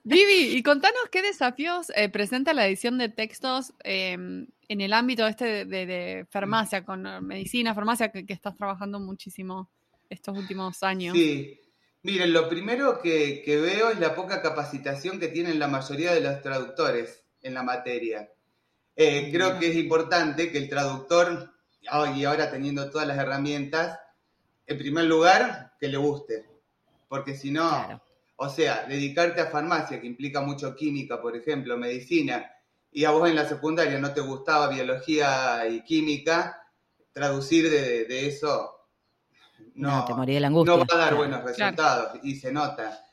Vivi, 0.05 0.57
y 0.57 0.63
contanos 0.63 1.03
qué 1.11 1.23
desafíos 1.23 1.91
eh, 1.95 2.09
presenta 2.09 2.53
la 2.55 2.67
edición 2.67 2.99
de 2.99 3.09
textos 3.09 3.73
eh, 3.85 4.13
en 4.13 4.81
el 4.81 4.93
ámbito 4.93 5.27
este 5.27 5.45
de, 5.45 5.65
de- 5.65 5.87
de 5.87 6.27
farmacia, 6.31 6.85
con 6.85 7.07
eh, 7.07 7.21
medicina, 7.21 7.75
farmacia, 7.75 8.11
que, 8.11 8.27
que 8.27 8.33
estás 8.33 8.57
trabajando 8.57 8.99
muchísimo 9.01 9.71
estos 10.11 10.37
últimos 10.37 10.83
años. 10.83 11.17
Sí. 11.17 11.59
Miren, 12.05 12.33
lo 12.33 12.49
primero 12.49 13.01
que, 13.01 13.43
que 13.45 13.57
veo 13.59 13.91
es 13.91 14.01
la 14.01 14.15
poca 14.17 14.43
capacitación 14.43 15.21
que 15.21 15.29
tienen 15.29 15.59
la 15.61 15.69
mayoría 15.69 16.13
de 16.13 16.21
los 16.21 16.41
traductores 16.43 17.23
en 17.43 17.55
la 17.55 17.63
materia. 17.63 18.29
Eh, 18.97 19.31
creo 19.33 19.59
que 19.59 19.69
es 19.71 19.77
importante 19.77 20.51
que 20.51 20.59
el 20.59 20.69
traductor, 20.69 21.55
ah, 21.89 22.13
y 22.17 22.25
ahora 22.25 22.51
teniendo 22.51 22.91
todas 22.91 23.07
las 23.07 23.19
herramientas, 23.19 24.01
en 24.67 24.79
primer 24.79 25.05
lugar, 25.05 25.73
que 25.79 25.87
le 25.88 25.97
guste. 25.97 26.45
Porque 27.09 27.37
si 27.37 27.51
no, 27.53 27.69
Claro. 27.69 28.03
O 28.44 28.48
sea, 28.48 28.85
dedicarte 28.88 29.40
a 29.40 29.46
farmacia, 29.46 30.00
que 30.00 30.07
implica 30.07 30.40
mucho 30.40 30.74
química, 30.74 31.20
por 31.20 31.37
ejemplo, 31.37 31.76
medicina, 31.76 32.50
y 32.90 33.05
a 33.05 33.11
vos 33.11 33.28
en 33.28 33.37
la 33.37 33.46
secundaria 33.48 33.98
no 33.98 34.12
te 34.12 34.20
gustaba 34.20 34.68
biología 34.68 35.66
y 35.68 35.83
química, 35.85 36.61
traducir 37.12 37.70
de, 37.70 38.05
de 38.05 38.26
eso 38.26 38.70
No, 39.74 40.05
te 40.05 40.12
morí 40.14 40.35
de 40.35 40.40
la 40.40 40.48
angustia. 40.48 40.74
no 40.76 40.78
va 40.81 40.85
a 40.85 40.96
dar 40.96 41.09
Claro. 41.09 41.16
buenos 41.18 41.44
resultados 41.44 42.18
y 42.22 42.35
se 42.37 42.52
nota. 42.52 43.05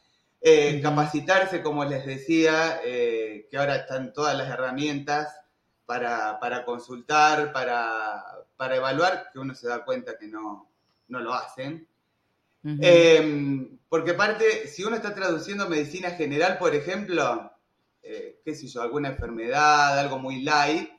Eh. 0.41 0.79
Capacitarse, 0.81 1.61
como 1.61 1.83
les 1.85 2.05
decía, 2.05 2.79
eh, 2.83 3.47
que 3.49 3.57
ahora 3.57 3.75
están 3.75 4.11
todas 4.13 4.35
las 4.37 4.47
herramientas 4.49 5.27
para, 5.85 6.39
para 6.39 6.63
consultar, 6.65 7.51
para, 7.53 8.23
para 8.57 8.75
evaluar, 8.77 9.29
que 9.31 9.39
uno 9.39 9.53
se 9.53 9.67
da 9.67 9.83
cuenta 9.85 10.17
que 10.17 10.27
no, 10.27 10.69
no 11.09 11.19
lo 11.19 11.33
hacen. 11.33 11.87
Eh, 12.63 13.67
porque 13.87 14.11
aparte, 14.11 14.67
si 14.67 14.83
uno 14.83 14.95
está 14.95 15.13
traduciendo 15.15 15.67
medicina 15.69 16.11
general, 16.11 16.57
por 16.57 16.75
ejemplo, 16.75 17.51
eh, 18.03 18.39
qué 18.43 18.53
sé 18.55 18.67
yo, 18.67 18.81
alguna 18.81 19.09
enfermedad, 19.09 19.97
algo 19.97 20.19
muy 20.19 20.41
light, 20.43 20.89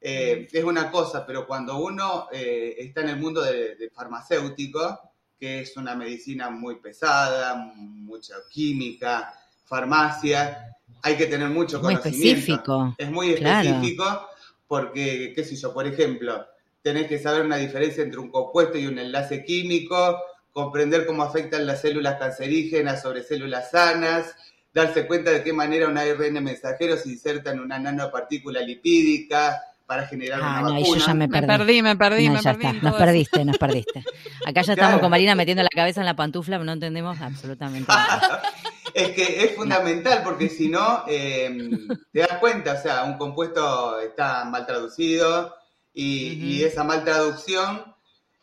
eh, 0.00 0.48
es 0.52 0.64
una 0.64 0.90
cosa, 0.90 1.24
pero 1.26 1.46
cuando 1.46 1.78
uno 1.78 2.26
eh, 2.32 2.74
está 2.78 3.00
en 3.02 3.10
el 3.10 3.16
mundo 3.18 3.42
de, 3.42 3.76
de 3.76 3.90
farmacéutico, 3.90 5.00
que 5.38 5.60
es 5.60 5.76
una 5.76 5.94
medicina 5.96 6.50
muy 6.50 6.76
pesada, 6.76 7.54
mucha 7.74 8.34
química, 8.50 9.32
farmacia, 9.64 10.76
hay 11.02 11.16
que 11.16 11.26
tener 11.26 11.48
mucho 11.48 11.80
Muy 11.80 11.94
conocimiento. 11.96 12.38
específico. 12.38 12.94
Es 12.98 13.10
muy 13.10 13.34
Claro. 13.34 13.68
específico 13.68 14.26
porque, 14.68 15.32
qué 15.34 15.44
sé 15.44 15.56
yo, 15.56 15.72
por 15.74 15.86
ejemplo, 15.86 16.46
tenés 16.82 17.06
que 17.08 17.18
saber 17.18 17.44
una 17.44 17.56
diferencia 17.56 18.02
entre 18.04 18.20
un 18.20 18.30
compuesto 18.30 18.78
y 18.78 18.86
un 18.86 18.98
enlace 18.98 19.44
químico, 19.44 20.20
comprender 20.52 21.06
cómo 21.06 21.22
afectan 21.22 21.66
las 21.66 21.80
células 21.80 22.18
cancerígenas 22.18 23.02
sobre 23.02 23.22
células 23.22 23.70
sanas, 23.70 24.34
darse 24.74 25.06
cuenta 25.06 25.30
de 25.30 25.42
qué 25.42 25.52
manera 25.52 25.88
un 25.88 25.98
ARN 25.98 26.42
mensajero 26.42 26.96
se 26.96 27.08
inserta 27.10 27.50
en 27.52 27.60
una 27.60 27.78
nanopartícula 27.78 28.60
lipídica 28.60 29.60
para 29.86 30.06
generar 30.06 30.40
Ah, 30.42 30.60
una 30.60 30.60
no, 30.70 30.74
ahí 30.76 30.82
vacuna. 30.82 30.98
yo 31.00 31.06
ya 31.06 31.14
me 31.14 31.28
Me 31.28 31.32
perdí. 31.42 31.46
perdí, 31.46 31.82
me 31.82 31.96
perdí, 31.96 32.26
No, 32.28 32.34
me 32.34 32.40
ya 32.42 32.52
perdí. 32.54 32.76
está, 32.76 32.88
nos 32.90 32.94
perdiste, 32.96 33.44
nos 33.44 33.58
perdiste. 33.58 34.04
Acá 34.46 34.62
ya 34.62 34.72
estamos 34.72 35.00
con 35.00 35.10
Marina 35.10 35.34
metiendo 35.34 35.62
la 35.62 35.68
cabeza 35.68 36.00
en 36.00 36.06
la 36.06 36.16
pantufla, 36.16 36.58
no 36.58 36.72
entendemos 36.72 37.20
absolutamente 37.20 37.88
nada. 37.92 38.42
es 38.94 39.10
que 39.10 39.44
es 39.44 39.54
fundamental 39.56 40.22
porque 40.24 40.48
si 40.48 40.68
no, 40.68 41.04
eh, 41.08 41.70
te 42.12 42.20
das 42.20 42.38
cuenta, 42.38 42.74
o 42.74 42.82
sea, 42.82 43.04
un 43.04 43.18
compuesto 43.18 44.00
está 44.00 44.44
mal 44.46 44.64
traducido 44.64 45.54
y, 45.92 46.32
y 46.42 46.64
esa 46.64 46.84
mal 46.84 47.04
traducción, 47.04 47.91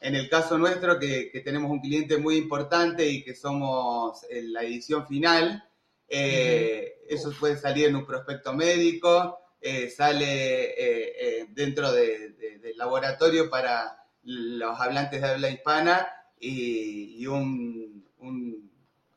en 0.02 0.16
el 0.16 0.30
caso 0.30 0.58
nuestro, 0.58 0.98
que, 1.00 1.30
que 1.32 1.42
tenemos 1.42 1.70
un 1.72 1.80
cliente 1.82 2.18
muy 2.18 2.38
importante 2.38 3.06
y 3.08 3.24
que 3.24 3.36
somos 3.36 4.26
en 4.30 4.54
la 4.54 4.64
edición 4.64 5.06
final, 5.08 5.64
eh, 6.08 7.02
eso 7.08 7.32
puede 7.40 7.58
salir 7.58 7.88
en 7.88 7.96
un 7.96 8.06
prospecto 8.06 8.54
médico, 8.54 9.38
eh, 9.62 9.90
sale 9.90 10.26
eh, 10.72 11.14
eh, 11.42 11.46
dentro 11.50 11.92
de- 11.92 12.30
de- 12.30 12.60
del 12.60 12.78
laboratorio 12.78 13.50
para 13.50 13.98
los 14.24 14.80
hablantes 14.80 15.22
de 15.22 15.28
habla 15.28 15.50
hispana 15.50 16.08
y, 16.40 17.16
y 17.22 17.28
un, 17.28 18.06
un- 18.20 18.72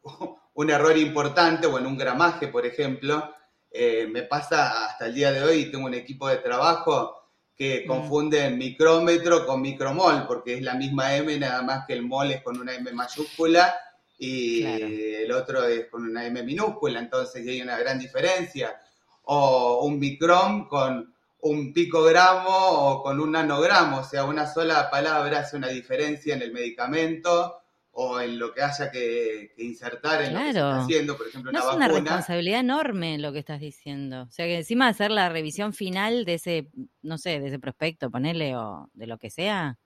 un 0.55 0.71
error 0.71 0.97
importante 0.99 1.67
o 1.67 1.79
en 1.79 1.87
un 1.87 1.97
gramaje, 1.97 2.49
por 2.49 2.67
ejemplo, 2.67 3.33
eh, 3.71 4.07
me 4.11 4.23
pasa 4.25 4.87
hasta 4.87 5.07
el 5.07 5.15
día 5.15 5.33
de 5.33 5.43
hoy, 5.43 5.71
tengo 5.71 5.87
un 5.87 5.95
equipo 5.95 6.29
de 6.29 6.37
trabajo 6.39 7.22
que 7.57 7.85
Mm. 7.85 7.89
confunden 7.89 8.59
micrómetro 8.59 9.47
con 9.47 9.61
micromol, 9.61 10.27
porque 10.27 10.55
es 10.55 10.63
la 10.63 10.75
misma 10.75 11.15
M, 11.17 11.39
nada 11.39 11.63
más 11.63 11.87
que 11.87 11.93
el 11.93 12.03
mol 12.03 12.31
es 12.33 12.43
con 12.43 12.59
una 12.59 12.75
M 12.75 12.91
mayúscula 12.93 13.75
y 14.19 14.63
Claro. 14.63 14.87
el 14.87 15.33
otro 15.33 15.67
es 15.67 15.87
con 15.89 16.05
una 16.05 16.27
M 16.27 16.43
minúscula, 16.43 16.99
entonces 16.99 17.47
hay 17.47 17.61
una 17.61 17.79
gran 17.79 17.99
diferencia. 17.99 18.81
O 19.25 19.85
un 19.85 19.99
micrón 19.99 20.67
con 20.69 21.13
un 21.43 21.73
picogramo 21.73 22.49
o 22.51 23.03
con 23.03 23.21
un 23.21 23.33
nanogramo, 23.33 23.99
o 23.99 24.05
sea, 24.05 24.25
una 24.25 24.47
sola 24.47 24.89
palabra 24.91 25.41
hace 25.41 25.57
una 25.57 25.69
diferencia 25.69 26.35
en 26.35 26.43
el 26.43 26.53
medicamento 26.53 27.62
o 27.95 28.21
en 28.21 28.39
lo 28.39 28.55
que 28.55 28.63
haya 28.63 28.91
que, 28.91 29.53
que 29.55 29.63
insertar 29.65 30.23
en 30.23 30.33
lo 30.33 30.39
que 30.39 30.45
se 30.45 30.51
está 30.51 30.79
haciendo, 30.79 31.17
por 31.17 31.27
ejemplo, 31.29 31.53
No 31.53 31.61
una 31.61 31.71
es 31.71 31.77
una 31.77 31.89
responsabilidad 31.89 32.61
enorme 32.61 33.19
lo 33.19 33.33
que 33.33 33.39
estás 33.41 33.61
diciendo. 33.61 34.23
O 34.23 34.31
sea, 34.31 34.47
que 34.47 34.57
encima 34.57 34.87
de 34.87 34.91
hacer 34.93 35.11
la 35.11 35.29
revisión 35.29 35.75
final 35.75 36.25
de 36.25 36.35
ese, 36.35 36.69
no 37.03 37.19
sé, 37.19 37.39
de 37.39 37.49
ese 37.49 37.59
prospecto, 37.59 38.11
ponerle 38.11 38.57
o 38.57 38.89
de 38.95 39.07
lo 39.07 39.19
que 39.19 39.29
sea. 39.31 39.79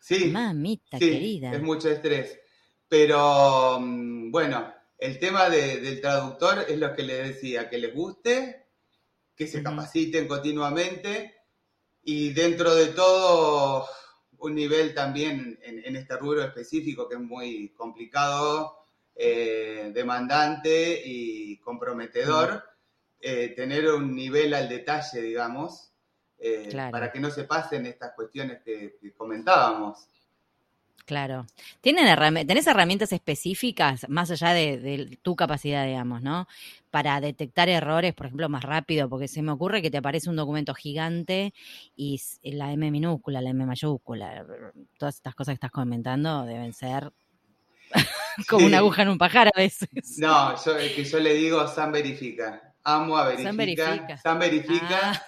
Sí, 0.00 0.26
Mamita 0.26 0.98
sí, 0.98 1.10
querida. 1.10 1.52
es 1.52 1.62
mucho 1.62 1.90
estrés. 1.90 2.38
Pero 2.88 3.78
mm, 3.80 4.30
bueno, 4.30 4.72
el 4.98 5.18
tema 5.18 5.50
de- 5.50 5.80
del 5.80 6.00
traductor 6.00 6.64
es 6.68 6.78
lo 6.78 6.94
que 6.94 7.02
les 7.02 7.28
decía, 7.28 7.68
que 7.68 7.78
les 7.78 7.92
guste, 7.92 8.68
que 9.34 9.46
se 9.48 9.62
capaciten 9.62 10.28
continuamente 10.28 11.34
y 12.02 12.30
dentro 12.30 12.74
de 12.76 12.86
todo 12.86 13.86
un 14.38 14.54
nivel 14.54 14.94
también 14.94 15.58
en, 15.62 15.84
en 15.84 15.96
este 15.96 16.16
rubro 16.16 16.42
específico 16.42 17.08
que 17.08 17.14
es 17.16 17.20
muy 17.20 17.70
complicado, 17.70 18.86
eh, 19.14 19.90
demandante 19.94 21.00
y 21.04 21.56
comprometedor, 21.58 22.62
eh, 23.20 23.48
tener 23.56 23.88
un 23.92 24.14
nivel 24.14 24.52
al 24.54 24.68
detalle, 24.68 25.22
digamos, 25.22 25.92
eh, 26.38 26.68
Claro. 26.70 26.90
para 26.92 27.10
que 27.10 27.18
no 27.18 27.30
se 27.30 27.44
pasen 27.44 27.86
estas 27.86 28.12
cuestiones 28.14 28.62
que, 28.62 28.98
que 29.00 29.14
comentábamos. 29.14 30.08
Claro. 31.06 31.46
¿Tienen 31.80 32.06
herrami- 32.06 32.44
¿Tenés 32.46 32.66
herramientas 32.66 33.12
específicas, 33.12 34.06
más 34.08 34.28
allá 34.32 34.52
de, 34.52 34.78
de 34.78 35.18
tu 35.22 35.36
capacidad, 35.36 35.86
digamos, 35.86 36.20
¿no? 36.20 36.48
Para 36.90 37.20
detectar 37.20 37.68
errores, 37.68 38.12
por 38.12 38.26
ejemplo, 38.26 38.48
más 38.48 38.64
rápido, 38.64 39.08
porque 39.08 39.28
se 39.28 39.40
me 39.40 39.52
ocurre 39.52 39.82
que 39.82 39.90
te 39.90 39.98
aparece 39.98 40.28
un 40.28 40.34
documento 40.36 40.74
gigante 40.74 41.54
y 41.94 42.20
la 42.42 42.72
M 42.72 42.90
minúscula, 42.90 43.40
la 43.40 43.50
M 43.50 43.64
mayúscula, 43.66 44.44
todas 44.98 45.14
estas 45.14 45.34
cosas 45.36 45.52
que 45.52 45.54
estás 45.56 45.70
comentando 45.70 46.44
deben 46.44 46.72
ser 46.72 47.12
como 48.48 48.60
Sí. 48.60 48.66
una 48.66 48.78
aguja 48.78 49.02
en 49.02 49.08
un 49.10 49.18
pajar 49.18 49.46
a 49.48 49.56
veces. 49.56 49.88
No, 50.18 50.56
yo, 50.64 50.76
es 50.76 50.92
que 50.92 51.04
yo 51.04 51.20
le 51.20 51.34
digo 51.34 51.68
San 51.68 51.92
verifica. 51.92 52.74
Amo 52.82 53.16
a 53.16 53.24
verifica. 53.26 53.48
San 53.48 53.56
verifica. 53.56 54.18
San 54.18 54.38
verifica. 54.40 55.00
Ah. 55.12 55.22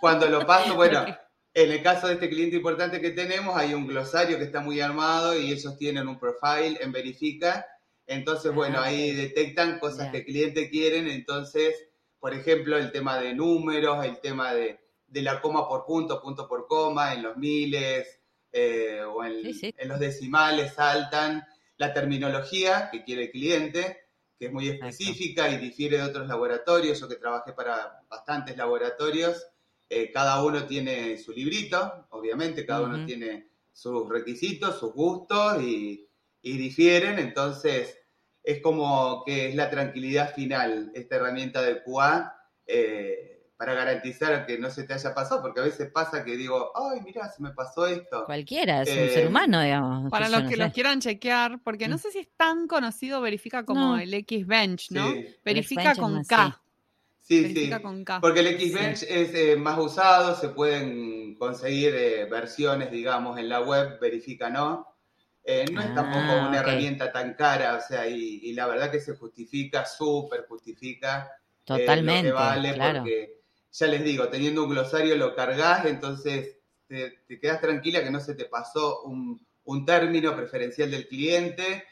Cuando 0.00 0.26
lo 0.28 0.46
paso, 0.46 0.74
bueno, 0.76 1.06
en 1.54 1.70
el 1.70 1.82
caso 1.82 2.06
de 2.08 2.14
este 2.14 2.28
cliente 2.30 2.56
importante 2.56 3.00
que 3.00 3.10
tenemos, 3.10 3.56
hay 3.56 3.74
un 3.74 3.86
glosario 3.86 4.38
que 4.38 4.44
está 4.44 4.60
muy 4.60 4.80
armado 4.80 5.38
y 5.38 5.52
ellos 5.52 5.76
tienen 5.76 6.08
un 6.08 6.18
profile 6.18 6.78
en 6.80 6.92
verifica. 6.92 7.66
Entonces, 8.06 8.52
bueno, 8.54 8.78
Ah, 8.80 8.84
ahí 8.86 9.10
ok. 9.10 9.16
detectan 9.16 9.78
cosas 9.78 10.10
que 10.10 10.18
el 10.18 10.24
cliente 10.24 10.70
quieren. 10.70 11.08
Entonces, 11.08 11.74
por 12.18 12.34
ejemplo, 12.34 12.76
el 12.78 12.90
tema 12.90 13.18
de 13.20 13.34
números, 13.34 14.04
el 14.04 14.18
tema 14.20 14.54
de, 14.54 14.80
de 15.06 15.22
la 15.22 15.40
coma 15.40 15.68
por 15.68 15.84
punto, 15.84 16.20
punto 16.22 16.48
por 16.48 16.66
coma, 16.66 17.12
en 17.14 17.22
los 17.22 17.36
miles 17.36 18.20
eh, 18.50 19.02
o 19.02 19.24
en, 19.24 19.42
Sí, 19.42 19.52
sí. 19.54 19.74
en 19.76 19.88
los 19.88 19.98
decimales 20.00 20.72
saltan. 20.74 21.44
La 21.76 21.92
terminología 21.92 22.88
que 22.92 23.02
quiere 23.04 23.24
el 23.24 23.30
cliente, 23.30 24.04
que 24.38 24.46
es 24.46 24.52
muy 24.52 24.68
específica 24.68 25.48
y 25.50 25.56
difiere 25.58 25.96
de 25.98 26.02
otros 26.04 26.26
laboratorios. 26.28 26.98
Yo 27.00 27.08
que 27.08 27.16
trabajé 27.16 27.52
para 27.52 28.02
bastantes 28.08 28.56
laboratorios, 28.56 29.46
eh, 29.94 30.10
cada 30.12 30.42
uno 30.44 30.64
tiene 30.66 31.18
su 31.18 31.32
librito, 31.32 32.06
obviamente, 32.10 32.64
cada 32.66 32.82
uno 32.82 33.04
tiene 33.04 33.48
sus 33.72 34.08
requisitos, 34.08 34.78
sus 34.78 34.92
gustos 34.94 35.62
y, 35.62 36.08
y 36.42 36.56
difieren. 36.58 37.18
Entonces, 37.18 37.98
es 38.42 38.60
como 38.62 39.22
que 39.24 39.48
es 39.48 39.54
la 39.54 39.70
tranquilidad 39.70 40.34
final, 40.34 40.90
esta 40.94 41.16
herramienta 41.16 41.62
de 41.62 41.82
QA, 41.84 42.34
eh, 42.66 43.28
para 43.56 43.74
garantizar 43.74 44.44
que 44.46 44.58
no 44.58 44.70
se 44.70 44.82
te 44.84 44.92
haya 44.94 45.14
pasado, 45.14 45.40
porque 45.42 45.60
a 45.60 45.64
veces 45.64 45.90
pasa 45.92 46.24
que 46.24 46.36
digo, 46.36 46.72
ay, 46.74 47.00
mira, 47.04 47.28
se 47.30 47.40
me 47.42 47.52
pasó 47.52 47.86
esto. 47.86 48.24
Cualquiera, 48.26 48.82
es 48.82 48.88
un 48.90 49.04
Eh, 49.04 49.08
ser 49.08 49.26
humano, 49.28 49.62
digamos. 49.62 50.10
Para 50.10 50.28
los 50.28 50.42
no 50.42 50.48
que 50.48 50.56
sé. 50.56 50.62
los 50.64 50.72
quieran 50.72 51.00
chequear, 51.00 51.60
porque 51.62 51.86
no 51.86 51.94
Mm. 51.94 51.98
sé 51.98 52.10
si 52.10 52.18
es 52.18 52.28
tan 52.36 52.66
conocido, 52.66 53.20
verifica 53.20 53.64
como 53.64 53.94
No. 53.94 53.98
el 53.98 54.12
X-Bench, 54.14 54.90
¿no? 54.90 55.12
Sí. 55.12 55.26
Verifica 55.44 55.94
con 55.94 56.24
K. 56.24 56.60
Sí, 57.22 57.38
sí. 57.54 57.54
verifica 57.54 57.80
con 57.82 58.04
K. 58.04 58.20
Porque 58.20 58.40
el 58.40 58.58
Xbench 58.58 59.04
es 59.04 59.34
eh, 59.34 59.56
más 59.56 59.78
usado, 59.78 60.34
se 60.36 60.48
pueden 60.50 61.34
conseguir 61.36 61.94
eh, 61.94 62.24
versiones, 62.26 62.90
digamos, 62.90 63.38
en 63.38 63.48
la 63.48 63.60
web, 63.60 63.98
verifica 64.00 64.50
no. 64.50 64.86
Eh, 65.44 65.64
no 65.72 65.80
es 65.80 65.88
Ah, 65.88 65.94
tampoco 65.94 66.48
una 66.48 66.58
herramienta 66.60 67.10
tan 67.12 67.34
cara, 67.34 67.76
o 67.76 67.80
sea, 67.80 68.06
y, 68.08 68.40
y 68.42 68.52
la 68.52 68.66
verdad 68.66 68.90
que 68.90 69.00
se 69.00 69.16
justifica, 69.16 69.84
súper 69.86 70.46
justifica 70.48 71.30
Totalmente, 71.64 72.30
lo 72.30 72.36
que 72.36 72.42
vale, 72.42 72.74
claro. 72.74 72.98
porque 73.00 73.40
ya 73.72 73.86
les 73.86 74.04
digo, 74.04 74.28
teniendo 74.28 74.64
un 74.64 74.70
glosario 74.70 75.16
lo 75.16 75.34
cargas, 75.34 75.86
entonces 75.86 76.58
te, 76.86 77.10
te 77.26 77.40
quedas 77.40 77.60
tranquila 77.60 78.02
que 78.04 78.10
no 78.10 78.20
se 78.20 78.34
te 78.34 78.44
pasó 78.46 79.02
un, 79.02 79.44
un 79.64 79.84
término 79.86 80.36
preferencial 80.36 80.90
del 80.90 81.08
cliente, 81.08 81.84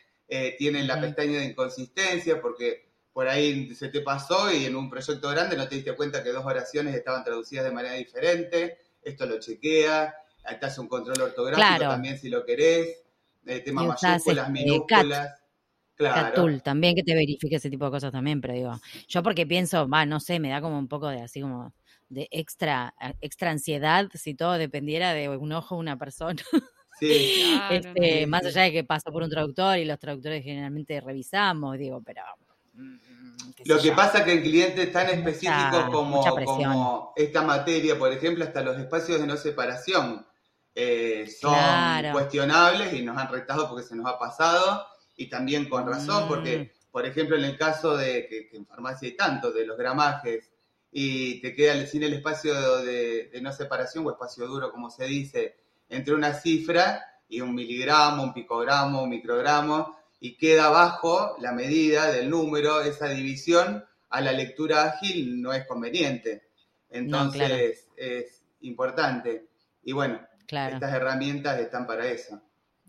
tienen 0.58 0.86
la 0.86 1.00
pestaña 1.00 1.40
de 1.40 1.46
inconsistencia 1.46 2.40
porque 2.40 2.89
por 3.12 3.28
ahí 3.28 3.74
se 3.74 3.88
te 3.88 4.00
pasó 4.00 4.52
y 4.52 4.64
en 4.64 4.76
un 4.76 4.88
proyecto 4.88 5.28
grande 5.30 5.56
no 5.56 5.68
te 5.68 5.76
diste 5.76 5.94
cuenta 5.96 6.22
que 6.22 6.30
dos 6.30 6.44
oraciones 6.44 6.94
estaban 6.94 7.24
traducidas 7.24 7.64
de 7.64 7.72
manera 7.72 7.94
diferente, 7.94 8.78
esto 9.02 9.26
lo 9.26 9.38
chequea, 9.38 10.14
te 10.58 10.66
hace 10.66 10.80
un 10.80 10.88
control 10.88 11.20
ortográfico 11.20 11.76
Claro. 11.76 11.92
también 11.92 12.18
si 12.18 12.28
lo 12.28 12.44
querés, 12.44 13.02
el 13.46 13.64
tema 13.64 13.84
Y 13.84 13.88
usás, 13.88 14.02
mayúsculas, 14.02 14.48
este, 14.48 14.52
minúsculas. 14.52 15.40
Claro. 15.94 16.28
Catul, 16.28 16.62
también 16.62 16.94
que 16.94 17.02
te 17.02 17.14
verifique 17.14 17.56
ese 17.56 17.68
tipo 17.68 17.84
de 17.84 17.90
cosas 17.90 18.10
también, 18.10 18.40
pero 18.40 18.54
digo, 18.54 18.80
yo 19.06 19.22
porque 19.22 19.46
pienso, 19.46 19.86
va, 19.86 20.06
no 20.06 20.18
sé, 20.18 20.40
me 20.40 20.48
da 20.48 20.62
como 20.62 20.78
un 20.78 20.88
poco 20.88 21.08
de 21.08 21.20
así 21.20 21.42
como 21.42 21.74
de 22.08 22.26
extra, 22.30 22.94
extra 23.20 23.50
ansiedad 23.50 24.08
si 24.14 24.34
todo 24.34 24.54
dependiera 24.54 25.12
de 25.12 25.28
un 25.28 25.52
ojo 25.52 25.74
de 25.74 25.80
una 25.80 25.98
persona. 25.98 26.42
Sí, 26.98 27.42
Claro, 27.70 27.74
Este, 27.74 28.26
más 28.26 28.44
allá 28.46 28.62
de 28.62 28.72
que 28.72 28.84
pasa 28.84 29.10
por 29.10 29.22
un 29.22 29.30
traductor 29.30 29.78
y 29.78 29.84
los 29.84 29.98
traductores 29.98 30.42
generalmente 30.42 31.00
revisamos, 31.00 31.78
digo, 31.78 32.02
pero. 32.02 32.22
Mm, 32.80 33.62
Lo 33.66 33.78
que 33.78 33.92
pasa 33.92 34.24
que 34.24 34.32
en 34.32 34.42
clientes 34.42 34.90
tan 34.92 35.08
específicos 35.10 35.84
como, 35.90 36.18
mucha 36.18 36.32
presión. 36.34 36.72
como 36.72 37.12
esta 37.16 37.42
materia, 37.42 37.98
por 37.98 38.12
ejemplo, 38.12 38.44
hasta 38.44 38.62
los 38.62 38.78
espacios 38.78 39.20
de 39.20 39.26
no 39.26 39.36
separación 39.36 40.26
eh, 40.74 41.28
son 41.40 41.52
Claro. 41.54 42.12
cuestionables 42.12 42.92
y 42.94 43.02
nos 43.02 43.16
han 43.18 43.28
retado 43.30 43.68
porque 43.68 43.84
se 43.84 43.96
nos 43.96 44.06
ha 44.06 44.18
pasado 44.18 44.86
y 45.16 45.28
también 45.28 45.68
con 45.68 45.86
razón, 45.86 46.24
Mm. 46.24 46.28
porque, 46.28 46.72
por 46.90 47.04
ejemplo, 47.04 47.36
en 47.36 47.44
el 47.44 47.58
caso 47.58 47.96
de 47.96 48.26
que, 48.28 48.48
que 48.48 48.56
en 48.56 48.66
farmacia 48.66 49.08
hay 49.08 49.16
tanto, 49.16 49.50
de 49.52 49.66
los 49.66 49.76
gramajes, 49.76 50.50
y 50.92 51.40
te 51.40 51.54
queda 51.54 51.84
sin 51.86 52.02
el 52.02 52.14
espacio 52.14 52.78
de, 52.78 53.28
de 53.32 53.40
no 53.42 53.52
separación 53.52 54.06
o 54.06 54.10
espacio 54.10 54.46
duro, 54.46 54.72
como 54.72 54.90
se 54.90 55.04
dice, 55.04 55.56
entre 55.88 56.14
una 56.14 56.32
cifra 56.34 57.04
y 57.28 57.40
un 57.40 57.54
miligramo, 57.54 58.22
un 58.22 58.32
picogramo, 58.32 59.02
un 59.02 59.10
microgramo, 59.10 59.96
y 60.20 60.36
queda 60.36 60.66
abajo 60.66 61.34
la 61.40 61.52
medida 61.52 62.10
del 62.12 62.28
número, 62.30 62.82
esa 62.82 63.08
división 63.08 63.84
a 64.10 64.20
la 64.20 64.32
lectura 64.32 64.84
ágil 64.84 65.40
no 65.40 65.52
es 65.52 65.66
conveniente. 65.66 66.42
Entonces 66.90 67.46
claro. 67.46 67.54
es 67.96 68.42
importante. 68.60 69.46
Y 69.82 69.92
bueno, 69.92 70.20
Claro. 70.46 70.74
estas 70.74 70.92
herramientas 70.92 71.60
están 71.60 71.86
para 71.86 72.06
eso. 72.08 72.40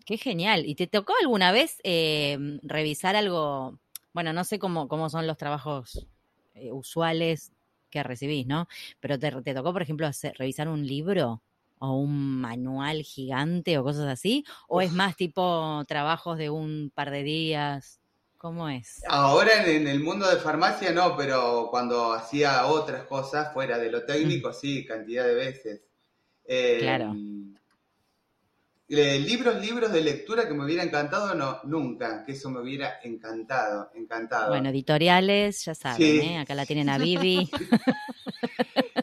Qué 0.04 0.17
genial. 0.17 0.65
¿Y 0.65 0.74
te 0.76 0.88
tocó 0.88 1.13
alguna 1.22 1.52
vez 1.52 1.80
eh, 1.84 2.38
revisar 2.63 3.15
algo? 3.15 3.78
Bueno, 4.13 4.34
no 4.34 4.44
sé 4.44 4.58
cómo, 4.58 4.88
cómo 4.88 5.10
son 5.12 5.28
los 5.28 5.38
trabajos 5.38 6.08
eh, 6.56 6.72
usuales 6.72 7.52
que 7.91 8.02
recibís, 8.02 8.48
¿no? 8.48 8.67
Pero 9.00 9.20
te, 9.20 9.32
te 9.44 9.54
tocó, 9.54 9.74
por 9.74 9.84
ejemplo, 9.84 10.08
hacer- 10.08 10.34
revisar 10.39 10.67
un 10.67 10.88
libro 10.88 11.44
o 11.82 11.94
un 11.98 12.39
manual 12.39 13.02
gigante 13.02 13.78
o 13.78 13.84
cosas 13.84 14.08
así? 14.08 14.46
¿O 14.67 14.82
es 14.82 14.91
más 14.94 15.15
tipo 15.15 15.84
trabajos 15.88 16.38
de 16.38 16.50
un 16.50 16.91
par 16.94 17.10
de 17.10 17.24
días? 17.24 18.00
¿Cómo 18.38 18.70
es? 18.70 19.04
Ahora 19.08 19.65
en, 19.65 19.88
el 19.88 20.00
mundo 20.00 20.28
de 20.30 20.38
farmacia 20.38 20.91
no, 20.91 21.15
pero 21.17 21.67
cuando 21.70 22.13
hacía 22.13 22.65
otras 22.67 23.04
cosas 23.06 23.54
fuera 23.54 23.78
de 23.78 23.91
lo 23.91 24.04
técnico, 24.06 24.54
sí, 24.54 24.86
cantidad 24.86 25.26
de 25.26 25.34
veces. 25.36 25.82
Eh, 26.46 26.78
Claro. 26.82 27.15
eh, 28.89 29.20
libros, 29.20 29.62
libros 29.62 29.91
de 29.91 30.02
lectura 30.02 30.48
que 30.48 30.54
me 30.54 30.65
hubiera 30.65 30.84
encantado, 30.84 31.34
no, 31.34 31.60
nunca, 31.63 32.24
que 32.26 32.34
eso 32.34 32.50
me 32.50 32.60
hubiera 32.62 33.00
encantado, 33.04 33.89
encantado. 33.96 34.50
Bueno, 34.50 34.70
editoriales, 34.70 35.63
ya 35.65 35.74
saben, 35.76 35.98
Sí. 35.98 36.20
¿eh? 36.28 36.38
Acá 36.39 36.54
la 36.56 36.65
tienen 36.65 36.89
a 36.89 36.98
Vivi. 37.00 37.50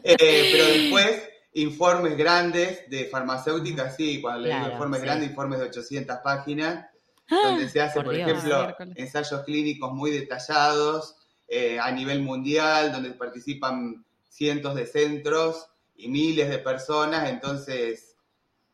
Eh, 0.03 0.49
pero 0.51 0.65
después, 0.67 1.28
informes 1.53 2.17
grandes 2.17 2.89
de 2.89 3.05
farmacéuticas, 3.05 3.95
sí, 3.95 4.21
cuando 4.21 4.45
Claro, 4.45 4.73
informes 4.73 4.99
sí. 4.99 5.05
grandes, 5.05 5.29
informes 5.29 5.59
de 5.59 5.65
800 5.65 6.17
páginas, 6.23 6.85
donde 7.29 7.69
se 7.69 7.81
hace, 7.81 7.95
por 7.95 8.05
por, 8.05 8.15
Dios. 8.15 8.29
ejemplo, 8.29 8.57
Miércoles. 8.63 8.93
ensayos 8.97 9.43
clínicos 9.43 9.93
muy 9.93 10.11
detallados 10.11 11.15
eh, 11.47 11.79
a 11.79 11.91
nivel 11.91 12.21
mundial, 12.21 12.91
donde 12.91 13.11
participan 13.11 14.03
cientos 14.27 14.75
de 14.75 14.85
centros 14.85 15.67
y 15.95 16.07
miles 16.07 16.49
de 16.49 16.59
personas, 16.59 17.29
entonces, 17.29 18.15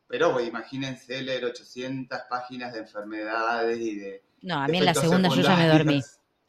pero 0.08 0.32
bueno, 0.32 0.48
imagínense 0.48 1.22
leer 1.22 1.46
800 1.46 2.20
páginas 2.30 2.74
de 2.74 2.80
enfermedades 2.80 3.80
y 3.80 3.96
de... 3.96 4.24
No, 4.42 4.62
a 4.62 4.68
mí 4.68 4.78
en 4.78 4.86
la 4.86 4.94
segunda 4.94 5.30
yo 5.30 5.42
ya 5.42 5.56
me 5.56 5.68
dormí. 5.68 6.02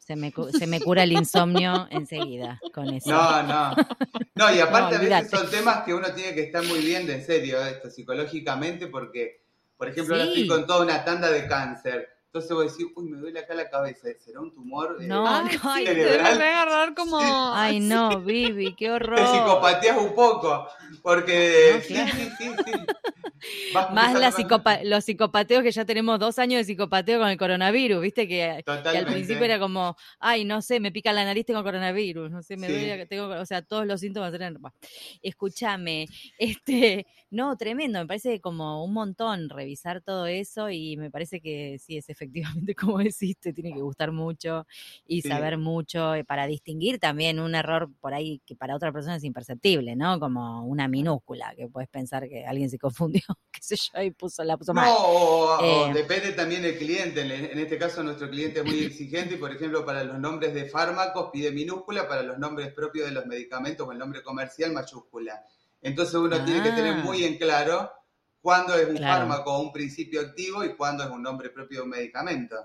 Se 0.07 0.15
me, 0.15 0.31
cu- 0.31 0.49
se 0.53 0.67
me 0.67 0.79
cura 0.79 1.03
el 1.03 1.11
insomnio 1.11 1.85
enseguida 1.91 2.61
con 2.73 2.85
eso. 2.93 3.09
No, 3.11 3.43
no. 3.43 3.75
No, 4.35 4.55
y 4.55 4.59
aparte 4.61 4.95
No, 4.97 5.01
a 5.01 5.19
veces 5.19 5.29
son 5.29 5.49
temas 5.49 5.83
que 5.83 5.93
uno 5.93 6.07
tiene 6.13 6.33
que 6.33 6.43
estar 6.43 6.63
muy 6.63 6.79
bien 6.79 7.05
de 7.05 7.15
en 7.15 7.25
serio, 7.25 7.61
esto 7.65 7.89
psicológicamente, 7.89 8.87
porque, 8.87 9.41
por 9.77 9.89
ejemplo, 9.89 10.15
ahora 10.15 10.27
Sí. 10.27 10.43
estoy 10.43 10.47
con 10.47 10.65
toda 10.65 10.83
una 10.85 11.03
tanda 11.03 11.29
de 11.29 11.45
cáncer. 11.45 12.07
Entonces 12.27 12.51
voy 12.51 12.67
a 12.67 12.69
decir, 12.69 12.87
uy, 12.95 13.03
me 13.09 13.17
duele 13.17 13.39
acá 13.39 13.53
la 13.53 13.69
cabeza, 13.69 14.07
¿será 14.23 14.39
un 14.39 14.53
tumor? 14.53 14.97
Eh, 15.01 15.07
No, 15.07 15.25
Ay, 15.27 15.43
no, 15.45 15.51
sí, 15.51 15.67
ay, 15.67 15.85
te 15.85 16.21
agarrar 16.21 16.93
como. 16.95 17.19
Ay, 17.53 17.81
no, 17.81 18.21
Vivi, 18.21 18.75
qué 18.75 18.89
horror. 18.91 19.19
te 19.19 19.27
psicopatías 19.27 19.97
un 19.97 20.15
poco, 20.15 20.67
porque 21.01 21.73
No, 21.75 21.81
sí, 21.81 21.95
sí, 22.15 22.29
sí, 22.37 22.51
sí. 22.65 22.71
Más 23.89 24.15
la 24.15 24.31
psicopa- 24.31 24.81
los 24.83 25.03
psicopateos 25.05 25.63
que 25.63 25.71
ya 25.71 25.85
tenemos 25.85 26.19
dos 26.19 26.39
años 26.39 26.59
de 26.59 26.65
psicopateo 26.65 27.19
con 27.19 27.29
el 27.29 27.37
coronavirus, 27.37 28.01
viste 28.01 28.27
que, 28.27 28.65
que 28.89 28.97
al 28.97 29.07
principio 29.07 29.45
era 29.45 29.59
como, 29.59 29.95
ay, 30.19 30.45
no 30.45 30.61
sé, 30.61 30.79
me 30.79 30.91
pica 30.91 31.13
la 31.13 31.25
nariz, 31.25 31.45
tengo 31.45 31.63
coronavirus, 31.63 32.31
no 32.31 32.41
sé, 32.43 32.57
me 32.57 32.67
Sí. 32.67 32.73
duele, 32.73 33.05
tengo, 33.05 33.27
o 33.29 33.45
sea, 33.45 33.61
todos 33.61 33.85
los 33.85 33.99
síntomas 34.01 34.33
eran, 34.33 34.57
escúchame, 35.21 36.07
este, 36.37 37.05
no, 37.29 37.55
tremendo, 37.57 37.99
me 37.99 38.07
parece 38.07 38.39
como 38.41 38.83
un 38.83 38.93
montón 38.93 39.49
revisar 39.49 40.01
todo 40.01 40.25
eso 40.27 40.69
y 40.69 40.97
me 40.97 41.11
parece 41.11 41.41
que 41.41 41.77
sí, 41.79 41.97
es 41.97 42.09
efectivamente 42.09 42.75
como 42.75 42.97
decís, 42.99 43.37
te 43.39 43.53
tiene 43.53 43.73
que 43.73 43.81
gustar 43.81 44.11
mucho 44.11 44.65
y 45.05 45.21
Sí. 45.21 45.29
saber 45.29 45.57
mucho 45.57 46.13
eh, 46.15 46.23
para 46.23 46.47
distinguir 46.47 46.99
también 46.99 47.39
un 47.39 47.55
error 47.55 47.89
por 47.99 48.13
ahí 48.13 48.41
que 48.45 48.55
para 48.55 48.75
otra 48.75 48.91
persona 48.91 49.15
es 49.17 49.23
imperceptible, 49.23 49.95
¿no? 49.95 50.19
Como 50.19 50.65
una 50.65 50.87
minúscula, 50.87 51.53
que 51.55 51.67
puedes 51.67 51.89
pensar 51.89 52.27
que 52.29 52.45
alguien 52.45 52.69
se 52.69 52.77
confundió 52.79 53.21
qué 53.51 53.59
sé 53.61 53.75
yo, 53.75 54.01
y 54.01 54.11
puso, 54.11 54.43
la 54.43 54.55
puso 54.57 54.73
mal. 54.73 54.85
No, 54.85 54.95
o, 54.97 55.57
o 55.57 55.87
Eh. 55.89 55.93
depende 55.93 56.31
también 56.33 56.61
del 56.61 56.77
cliente. 56.77 57.21
En, 57.21 57.31
en 57.31 57.59
este 57.59 57.77
caso, 57.77 58.03
nuestro 58.03 58.29
cliente 58.29 58.59
es 58.59 58.65
muy 58.65 58.83
exigente 58.83 59.35
y, 59.35 59.37
por 59.37 59.51
ejemplo, 59.51 59.85
para 59.85 60.03
los 60.03 60.19
nombres 60.19 60.53
de 60.53 60.65
fármacos 60.69 61.29
pide 61.31 61.51
minúscula, 61.51 62.07
para 62.07 62.21
los 62.23 62.37
nombres 62.37 62.73
propios 62.73 63.07
de 63.07 63.13
los 63.13 63.25
medicamentos 63.25 63.87
o 63.87 63.91
el 63.91 63.97
nombre 63.97 64.21
comercial 64.21 64.71
mayúscula. 64.73 65.41
Entonces 65.81 66.15
uno 66.15 66.43
tiene 66.43 66.61
que 66.63 66.71
tener 66.71 66.93
Ah. 66.95 67.03
muy 67.03 67.23
en 67.23 67.37
claro 67.37 67.91
cuándo 68.41 68.75
es 68.75 68.87
un 68.89 68.97
Claro. 68.97 69.19
fármaco 69.27 69.53
o 69.55 69.61
un 69.61 69.71
principio 69.73 70.21
activo 70.21 70.63
y 70.63 70.75
cuándo 70.75 71.03
es 71.03 71.09
un 71.09 71.21
nombre 71.21 71.49
propio 71.49 71.79
de 71.79 71.83
un 71.83 71.89
medicamento. 71.89 72.55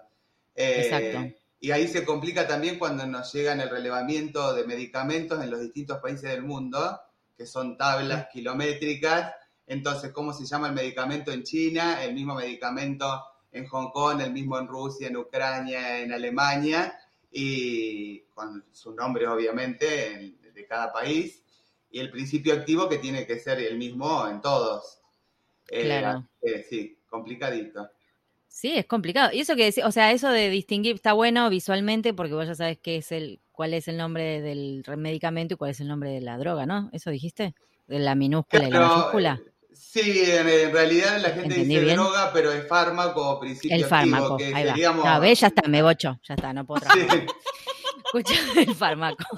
Eh, 0.55 0.83
Exacto. 0.85 1.39
Y 1.61 1.71
ahí 1.71 1.87
se 1.89 2.05
complica 2.05 2.47
también 2.47 2.79
cuando 2.79 3.07
nos 3.07 3.33
llegan 3.33 3.61
el 3.61 3.71
relevamiento 3.71 4.53
de 4.53 4.65
medicamentos 4.65 5.43
en 5.43 5.51
los 5.51 5.61
distintos 5.61 5.99
países 6.01 6.31
del 6.31 6.43
mundo, 6.43 7.01
que 7.37 7.47
son 7.47 7.77
tablas 7.77 8.27
kilométricas. 8.33 9.33
Entonces, 9.73 10.13
¿cómo 10.13 10.33
se 10.35 10.45
llama 10.45 10.69
el 10.69 10.75
medicamento 10.75 11.33
en 11.33 11.43
China? 11.45 12.03
El 12.05 12.15
mismo 12.15 12.35
medicamento 12.35 13.25
en 13.53 13.67
Hong 13.67 13.91
Kong, 13.91 14.21
el 14.21 14.33
mismo 14.33 14.59
en 14.59 14.67
Rusia, 14.69 15.09
en 15.09 15.17
Ucrania, 15.17 16.01
en 16.01 16.13
Alemania, 16.13 16.95
y 17.31 18.21
con 18.35 18.65
su 18.71 18.95
nombre, 18.95 19.27
obviamente, 19.27 20.13
en- 20.13 20.39
de 20.55 20.67
cada 20.67 20.93
país. 20.93 21.43
Y 21.91 22.01
el 22.01 22.11
principio 22.11 22.53
activo 22.55 22.89
que 22.89 22.99
tiene 22.99 23.27
que 23.27 23.39
ser 23.39 23.59
el 23.61 23.79
mismo 23.79 24.29
en 24.29 24.41
todos. 24.43 25.01
Eh, 25.71 25.83
Claro. 25.85 26.29
eh, 26.43 26.67
sí, 26.69 26.99
complicadito. 27.09 27.89
Sí, 28.49 28.73
es 28.77 28.85
complicado. 28.87 29.31
Y 29.33 29.41
eso 29.41 29.57
que 29.57 29.65
decir, 29.65 29.85
o 29.85 29.93
sea, 29.93 30.13
eso 30.13 30.29
de 30.29 30.51
distinguir 30.51 30.97
está 30.97 31.15
bueno 31.15 31.49
visualmente 31.49 32.13
porque 32.13 32.35
vos 32.35 32.47
ya 32.47 32.55
sabes 32.55 32.79
qué 32.79 32.97
es 32.99 33.11
el, 33.11 33.41
cuál 33.51 33.73
es 33.73 33.89
el 33.89 33.97
nombre 33.97 34.43
del 34.43 34.85
medicamento 34.99 35.55
y 35.55 35.57
cuál 35.57 35.71
es 35.71 35.81
el 35.81 35.89
nombre 35.89 36.11
de 36.11 36.21
la 36.21 36.37
droga, 36.37 36.67
¿no? 36.67 36.91
¿Eso 36.93 37.11
dijiste? 37.11 37.55
De 37.87 37.99
la 37.99 38.15
minúscula 38.15 38.69
y 38.69 38.71
la 38.71 38.79
Claro, 38.81 38.97
mayúscula. 38.97 39.43
Sí, 39.75 40.23
en, 40.25 40.49
en 40.49 40.73
realidad 40.73 41.19
la 41.21 41.31
gente 41.31 41.55
¿Entendí 41.55 41.75
dice 41.75 41.85
bien? 41.85 41.97
droga, 41.97 42.31
pero 42.33 42.53
es 42.53 42.67
fármaco 42.69 43.39
principio 43.41 43.77
El 43.77 43.85
activo, 43.85 43.89
fármaco, 44.17 44.37
que 44.37 44.47
ahí 44.47 44.65
va. 44.65 44.71
seríamos- 44.73 45.05
No, 45.05 45.21
ve, 45.21 45.35
ya 45.35 45.47
está, 45.49 45.69
me 45.69 45.83
bocho, 45.83 46.19
ya 46.27 46.35
está, 46.35 46.53
no 46.53 46.65
puedo 46.65 46.81
trabajar. 46.81 47.27
Escucha, 48.05 48.35
el 48.61 48.75
fármaco. 48.75 49.25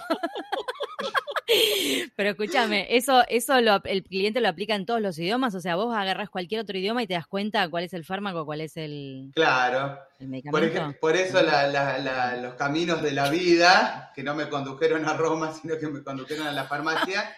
Pero 2.16 2.30
escúchame, 2.30 2.86
eso, 2.96 3.22
eso 3.28 3.60
lo, 3.60 3.80
el 3.84 4.02
cliente 4.02 4.40
lo 4.40 4.48
aplica 4.48 4.74
en 4.74 4.86
todos 4.86 5.00
los 5.00 5.18
idiomas, 5.18 5.54
o 5.54 5.60
sea, 5.60 5.76
vos 5.76 5.94
agarras 5.94 6.30
cualquier 6.30 6.60
otro 6.62 6.76
idioma 6.78 7.02
y 7.02 7.06
te 7.06 7.14
das 7.14 7.26
cuenta 7.26 7.68
cuál 7.68 7.84
es 7.84 7.92
el 7.92 8.04
fármaco, 8.04 8.46
cuál 8.46 8.62
es 8.62 8.76
el, 8.76 9.30
Claro. 9.34 9.98
el 10.18 10.42
Por, 10.50 10.98
por 10.98 11.16
eso 11.16 11.42
la- 11.42 11.66
la- 11.68 11.98
la- 11.98 12.36
los 12.38 12.54
caminos 12.54 13.02
de 13.02 13.12
la 13.12 13.28
vida, 13.28 14.10
que 14.14 14.22
no 14.22 14.34
me 14.34 14.48
condujeron 14.48 15.06
a 15.06 15.12
Roma, 15.14 15.52
sino 15.62 15.76
que 15.78 15.86
me 15.88 16.02
condujeron 16.02 16.46
a 16.46 16.52
la 16.52 16.64
farmacia, 16.64 17.30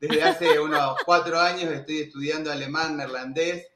desde 0.00 0.22
hace 0.22 0.58
unos 0.58 0.96
cuatro 1.04 1.38
años 1.38 1.70
estoy 1.72 1.98
estudiando 2.00 2.50
alemán, 2.50 2.96
neerlandés, 2.96 3.66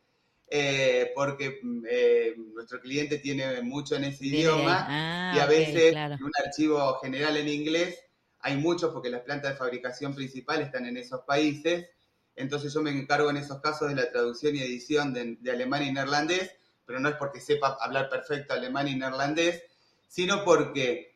eh, 0.49 1.13
porque 1.15 1.61
eh, 1.89 2.35
nuestro 2.55 2.81
cliente 2.81 3.19
tiene 3.19 3.61
mucho 3.63 3.97
en 3.97 4.05
ese 4.05 4.27
idioma 4.27 4.87
Ah, 4.89 5.33
y 5.37 5.39
a 5.39 5.47
veces 5.47 5.93
claro. 5.93 6.15
en 6.15 6.23
un 6.23 6.33
archivo 6.45 6.99
general 7.01 7.37
en 7.37 7.49
inglés 7.49 7.99
hay 8.41 8.57
muchos 8.57 8.93
porque 8.93 9.09
las 9.11 9.23
plantas 9.23 9.53
de 9.53 9.57
fabricación 9.57 10.15
principal 10.15 10.61
están 10.61 10.87
en 10.87 10.97
esos 10.97 11.23
países. 11.23 11.89
Entonces 12.37 12.73
yo 12.75 12.83
me 12.83 12.91
encargo 12.91 13.31
en 13.31 13.39
esos 13.39 13.61
casos 13.61 13.89
de 13.89 13.95
la 13.95 14.11
traducción 14.11 14.55
y 14.57 14.61
edición 14.61 15.15
de, 15.15 15.37
de 15.41 15.51
alemán 15.51 15.83
y 15.83 15.93
neerlandés, 15.93 16.51
pero 16.85 17.01
no 17.01 17.09
es 17.09 17.17
porque 17.17 17.41
sepa 17.41 17.79
hablar 17.81 18.11
perfecto 18.11 18.53
alemán 18.53 18.89
y 18.89 18.97
neerlandés, 18.97 19.63
sino 20.09 20.45
porque 20.45 21.14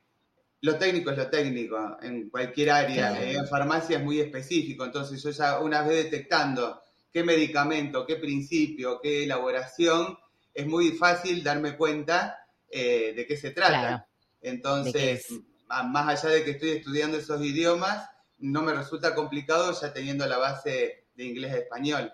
lo 0.61 0.77
técnico 0.77 1.11
es 1.11 1.19
lo 1.19 1.29
técnico 1.29 1.99
en 2.03 2.29
cualquier 2.31 2.71
área. 2.71 3.11
Claro. 3.11 3.25
Eh, 3.25 3.35
en 3.35 3.47
farmacia 3.47 3.99
es 3.99 4.05
muy 4.05 4.21
específico, 4.21 4.85
entonces 4.85 5.23
yo 5.23 5.31
ya 5.31 5.61
una 5.61 5.83
vez 5.83 6.05
detectando 6.05 6.83
qué 7.13 7.23
medicamento, 7.23 8.07
qué 8.07 8.17
principio, 8.17 9.01
qué 9.01 9.25
elaboración, 9.25 10.19
es 10.53 10.67
muy 10.67 10.91
fácil 10.93 11.43
darme 11.43 11.77
cuenta 11.77 12.39
eh, 12.71 13.13
de 13.15 13.27
qué 13.27 13.37
se 13.37 13.51
trata. 13.51 13.81
Claro. 13.81 13.97
¿De 13.97 14.03
qué 14.41 14.49
Entonces, 14.51 15.27
más 15.69 16.25
allá 16.25 16.35
de 16.35 16.45
que 16.45 16.51
estoy 16.53 16.71
estudiando 16.71 17.19
esos 17.19 17.43
idiomas, 17.43 18.09
no 18.39 18.63
me 18.63 18.73
resulta 18.73 19.15
complicado 19.15 19.79
ya 19.81 19.93
teniendo 19.93 20.27
la 20.27 20.39
base 20.39 21.07
de 21.15 21.25
inglés 21.25 21.55
español. 21.55 22.13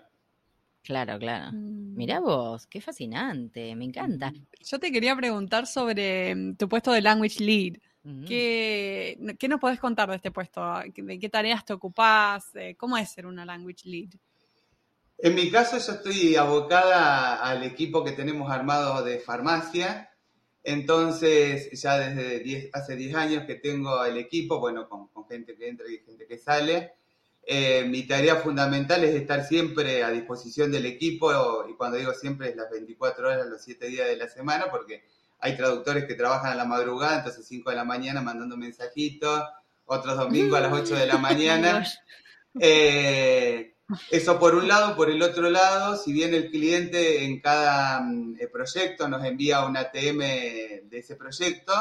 Claro, 0.83 1.17
claro. 1.17 1.51
Mm. 1.51 1.95
Mirá 1.95 2.19
vos, 2.19 2.67
qué 2.67 2.79
fascinante, 2.81 3.75
me 3.75 3.85
encanta. 3.85 4.31
Yo 4.61 4.79
te 4.79 4.91
quería 4.91 5.15
preguntar 5.15 5.65
sobre 5.65 6.35
mm, 6.35 6.57
tu 6.57 6.69
puesto 6.69 6.91
de 6.91 7.01
Language 7.01 7.43
Lead. 7.43 7.77
Mm. 8.05 8.25
¿Qué, 8.25 9.35
¿Qué 9.39 9.47
nos 9.47 9.59
podés 9.59 9.79
contar 9.79 10.07
de 10.09 10.17
este 10.17 10.29
puesto? 10.29 10.61
¿De 10.95 11.19
qué 11.19 11.27
tareas 11.27 11.65
te 11.65 11.73
ocupás? 11.73 12.55
Eh, 12.55 12.75
¿Cómo 12.77 12.97
es 12.97 13.11
ser 13.11 13.25
una 13.25 13.43
Language 13.45 13.89
Lead? 13.89 14.09
En 15.17 15.33
mi 15.33 15.49
caso, 15.49 15.79
yo 15.79 15.93
estoy 15.93 16.35
abocada 16.35 17.41
al 17.43 17.63
equipo 17.63 18.03
que 18.03 18.11
tenemos 18.11 18.51
armado 18.51 19.03
de 19.03 19.17
farmacia. 19.19 20.11
Entonces, 20.63 21.71
ya 21.81 21.97
desde 21.97 22.41
10 22.41 22.69
hace 22.73 22.95
10 22.95 23.15
años 23.15 23.43
que 23.45 23.55
tengo 23.55 24.05
el 24.05 24.17
equipo, 24.17 24.59
bueno, 24.59 24.87
con, 24.87 25.07
con 25.07 25.27
gente 25.27 25.55
que 25.55 25.67
entra 25.67 25.87
y 25.89 25.97
gente 26.05 26.27
que 26.27 26.37
sale. 26.37 26.93
Eh, 27.47 27.85
mi 27.85 28.03
tarea 28.03 28.35
fundamental 28.37 29.03
es 29.03 29.15
estar 29.15 29.43
siempre 29.43 30.03
a 30.03 30.11
disposición 30.11 30.71
del 30.71 30.85
equipo, 30.85 31.31
y 31.67 31.73
cuando 31.75 31.97
digo 31.97 32.13
siempre 32.13 32.49
es 32.49 32.55
las 32.55 32.69
24 32.69 33.27
horas, 33.27 33.47
los 33.47 33.63
7 33.63 33.87
días 33.87 34.07
de 34.07 34.17
la 34.17 34.27
semana, 34.27 34.69
porque 34.69 35.05
hay 35.45 35.55
traductores 35.55 36.05
que 36.05 36.15
trabajan 36.15 36.51
a 36.51 36.55
la 36.55 36.65
madrugada, 36.65 37.17
entonces 37.17 37.45
5 37.47 37.69
de 37.69 37.75
la 37.75 37.83
mañana 37.83 38.19
mandando 38.19 38.57
mensajitos, 38.57 39.43
otros 39.85 40.17
domingos 40.17 40.57
a 40.57 40.63
las 40.63 40.73
8 40.73 40.95
de 40.95 41.05
la 41.05 41.17
mañana. 41.19 41.79
Dios. 41.81 41.99
Eh, 42.59 43.75
eso 44.09 44.39
por 44.39 44.55
un 44.55 44.67
lado, 44.67 44.95
por 44.95 45.11
el 45.11 45.21
otro 45.21 45.51
lado, 45.51 45.97
si 45.97 46.13
bien 46.13 46.33
el 46.33 46.49
cliente 46.49 47.25
en 47.25 47.39
cada 47.41 47.99
mm, 47.99 48.37
eh, 48.39 48.47
proyecto 48.47 49.07
nos 49.07 49.23
envía 49.23 49.63
un 49.65 49.77
ATM 49.77 50.17
de 50.17 50.97
ese 50.97 51.15
proyecto, 51.15 51.73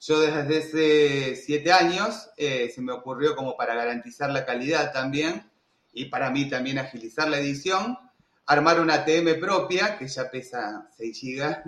yo 0.00 0.20
desde 0.20 0.58
hace 0.58 1.36
siete 1.36 1.72
años 1.72 2.30
eh, 2.38 2.72
se 2.74 2.80
me 2.80 2.92
ocurrió 2.92 3.36
como 3.36 3.54
para 3.54 3.74
garantizar 3.74 4.30
la 4.30 4.46
calidad 4.46 4.94
también 4.94 5.50
y 5.92 6.06
para 6.06 6.30
mí 6.30 6.48
también 6.48 6.78
agilizar 6.78 7.28
la 7.28 7.38
edición, 7.38 7.98
armar 8.46 8.80
una 8.80 8.94
ATM 8.94 9.38
propia 9.38 9.98
que 9.98 10.08
ya 10.08 10.30
pesa 10.30 10.88
6 10.96 11.18
gigas, 11.18 11.58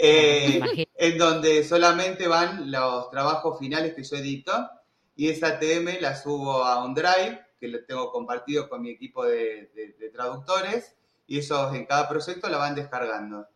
eh, 0.00 0.86
en 0.96 1.18
donde 1.18 1.62
solamente 1.64 2.26
van 2.28 2.70
los 2.70 3.10
trabajos 3.10 3.58
finales 3.58 3.94
que 3.94 4.02
yo 4.02 4.16
edito 4.16 4.70
y 5.16 5.28
esa 5.28 5.48
ATM 5.48 6.00
la 6.00 6.16
subo 6.16 6.64
a 6.64 6.84
un 6.84 6.94
drive 6.94 7.40
que 7.60 7.68
lo 7.68 7.84
tengo 7.84 8.10
compartido 8.10 8.68
con 8.68 8.80
mi 8.82 8.90
equipo 8.90 9.24
de, 9.24 9.70
de- 9.74 9.94
de 9.98 10.08
traductores 10.10 10.94
y 11.26 11.38
ellos 11.38 11.74
en 11.74 11.84
cada 11.86 12.08
proyecto 12.08 12.48
la 12.48 12.56
van 12.58 12.74
descargando. 12.74 13.46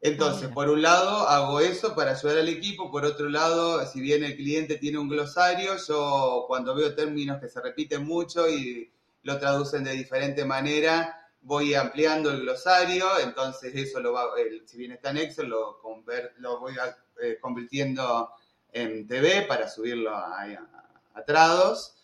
Entonces, 0.00 0.48
por 0.48 0.68
un 0.68 0.82
lado 0.82 1.28
hago 1.28 1.60
eso 1.60 1.94
para 1.94 2.10
ayudar 2.12 2.38
al 2.38 2.48
equipo, 2.48 2.90
por 2.90 3.04
otro 3.04 3.28
lado, 3.28 3.86
si 3.86 4.00
bien 4.00 4.24
el 4.24 4.34
cliente 4.36 4.76
tiene 4.76 4.98
un 4.98 5.08
glosario, 5.08 5.76
yo 5.88 6.44
cuando 6.48 6.74
veo 6.74 6.94
términos 6.94 7.40
que 7.40 7.48
se 7.48 7.60
repiten 7.60 8.04
mucho 8.04 8.48
y 8.50 8.90
lo 9.22 9.38
traducen 9.38 9.84
de 9.84 9.92
diferente 9.92 10.44
manera, 10.44 11.21
voy 11.42 11.74
ampliando 11.74 12.30
el 12.30 12.40
glosario, 12.42 13.06
entonces 13.20 13.74
eso 13.74 14.00
lo 14.00 14.12
va, 14.12 14.26
el- 14.38 14.66
si 14.66 14.78
bien 14.78 14.92
está 14.92 15.10
en 15.10 15.18
Excel, 15.18 15.48
lo, 15.48 15.80
conver- 15.82 16.32
lo 16.38 16.60
voy 16.60 16.74
a- 16.78 16.96
eh, 17.22 17.38
convirtiendo 17.40 18.30
en 18.72 19.06
TV 19.06 19.42
para 19.42 19.68
subirlo 19.68 20.10
a, 20.14 20.42
a- 20.42 20.88
a 21.14 21.24
Trados 21.24 21.94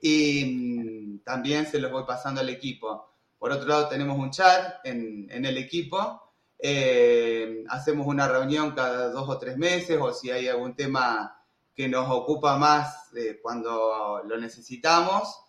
y 0.00 0.44
mm, 0.44 1.24
también 1.24 1.66
se 1.66 1.78
los 1.78 1.90
voy 1.90 2.04
pasando 2.06 2.40
al 2.40 2.48
equipo. 2.48 3.08
Por 3.38 3.50
otro 3.52 3.66
lado, 3.68 3.88
tenemos 3.88 4.18
un 4.18 4.30
chat 4.30 4.76
en, 4.84 5.26
en 5.30 5.44
el 5.44 5.56
equipo. 5.58 6.20
eh, 6.64 7.64
hacemos 7.70 8.06
una 8.06 8.28
reunión 8.28 8.70
cada 8.72 9.08
dos 9.10 9.28
o 9.28 9.36
tres 9.38 9.56
meses 9.56 9.98
o 10.00 10.12
si 10.12 10.30
hay 10.30 10.46
algún 10.46 10.76
tema 10.76 11.36
que 11.74 11.88
nos 11.88 12.08
ocupa 12.08 12.56
más 12.56 13.12
eh, 13.16 13.40
cuando 13.42 14.22
lo 14.24 14.36
necesitamos. 14.38 15.41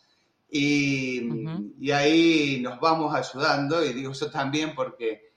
Y, 0.55 1.89
ahí 1.91 2.59
nos 2.61 2.79
vamos 2.79 3.13
ayudando, 3.15 3.83
y 3.83 3.91
digo 3.91 4.13
yo 4.13 4.29
también 4.29 4.75
porque 4.75 5.33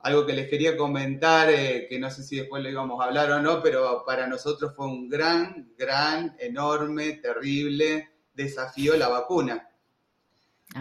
algo 0.00 0.26
que 0.26 0.34
les 0.34 0.48
quería 0.50 0.76
comentar, 0.76 1.48
eh, 1.50 1.86
que 1.88 1.98
no 1.98 2.10
sé 2.10 2.22
si 2.22 2.36
después 2.36 2.62
lo 2.62 2.68
íbamos 2.68 3.00
a 3.00 3.06
hablar 3.06 3.32
o 3.32 3.40
no, 3.40 3.62
pero 3.62 4.04
para 4.04 4.26
nosotros 4.26 4.74
fue 4.76 4.86
un 4.86 5.08
gran, 5.08 5.72
gran, 5.76 6.36
enorme, 6.38 7.14
terrible 7.14 8.10
desafío 8.34 8.94
la 8.96 9.08
vacuna. 9.08 9.70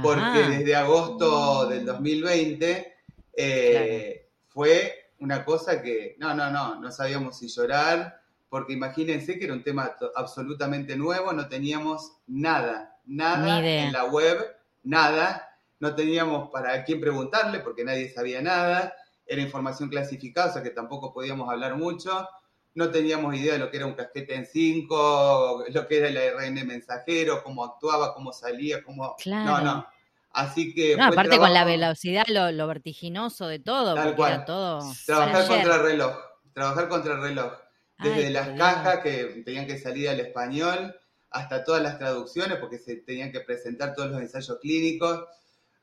Porque 0.04 0.22
Ajá. 0.22 0.50
desde 0.50 0.76
agosto 0.76 1.68
del 1.68 1.86
2020 1.86 2.94
eh, 3.38 4.30
fue 4.50 5.12
una 5.20 5.46
cosa 5.46 5.82
que, 5.82 6.18
no, 6.20 6.36
no, 6.36 6.52
no, 6.52 6.80
no 6.80 6.92
sabíamos 6.92 7.38
si 7.40 7.48
llorar, 7.48 8.22
porque 8.50 8.74
imagínense 8.74 9.40
que 9.40 9.46
era 9.46 9.54
un 9.54 9.64
tema 9.64 9.96
absolutamente 10.14 10.98
nuevo, 10.98 11.32
no 11.32 11.48
teníamos 11.48 12.18
nada, 12.28 12.97
nada 13.08 13.60
en 13.66 13.94
la 13.94 14.06
web, 14.06 14.56
nada, 14.84 15.50
no 15.80 15.96
teníamos 15.96 16.50
para 16.50 16.84
quién 16.84 17.00
preguntarle 17.02 17.60
porque 17.60 17.84
nadie 17.84 18.10
sabía 18.10 18.42
nada, 18.42 18.94
era 19.26 19.42
información 19.42 19.90
clasificada, 19.90 20.50
o 20.50 20.54
sea 20.54 20.64
que 20.64 20.70
tampoco 20.70 21.14
podíamos 21.14 21.50
hablar 21.50 21.76
mucho, 21.76 22.28
no 22.76 22.92
teníamos 22.92 23.36
idea 23.36 23.54
de 23.54 23.60
lo 23.60 23.72
que 23.72 23.78
era 23.78 23.86
un 23.86 23.94
casquete 23.94 24.36
en 24.36 24.46
5, 24.46 25.66
lo 25.70 25.88
que 25.88 25.98
era 25.98 26.08
el 26.10 26.18
ARN 26.18 26.68
mensajero, 26.68 27.44
cómo 27.44 27.66
actuaba, 27.66 28.14
cómo 28.14 28.32
salía, 28.32 28.84
cómo... 28.84 29.16
Claro. 29.16 29.46
No, 29.46 29.62
no. 29.62 29.88
Así 30.32 30.76
que... 30.76 30.96
No, 30.96 31.06
aparte 31.06 31.40
con 31.40 31.54
la 31.54 31.66
velocidad, 31.66 32.26
lo, 32.28 32.52
lo 32.52 32.68
vertiginoso 32.68 33.48
de 33.48 33.58
todo, 33.58 33.96
Tal 33.96 34.04
porque 34.04 34.18
cual. 34.18 34.34
era 34.34 34.46
todo. 34.46 34.94
Trabajar 35.08 35.48
contra 35.48 35.76
el 35.76 35.82
reloj, 35.82 36.18
trabajar 36.54 36.88
contra 36.88 37.14
el 37.16 37.22
reloj. 37.22 37.54
Desde 37.98 38.28
Ay, 38.28 38.34
las 38.34 38.50
cajas 38.50 39.00
que 39.00 39.42
tenían 39.44 39.66
que 39.66 39.80
salir 39.80 40.10
al 40.10 40.20
español 40.20 40.96
hasta 41.30 41.64
todas 41.64 41.82
las 41.82 41.98
traducciones, 41.98 42.58
porque 42.60 42.78
se 42.80 42.96
tenían 42.98 43.32
que 43.32 43.42
presentar 43.42 43.94
todos 43.94 44.12
los 44.12 44.22
ensayos 44.22 44.58
clínicos 44.60 45.26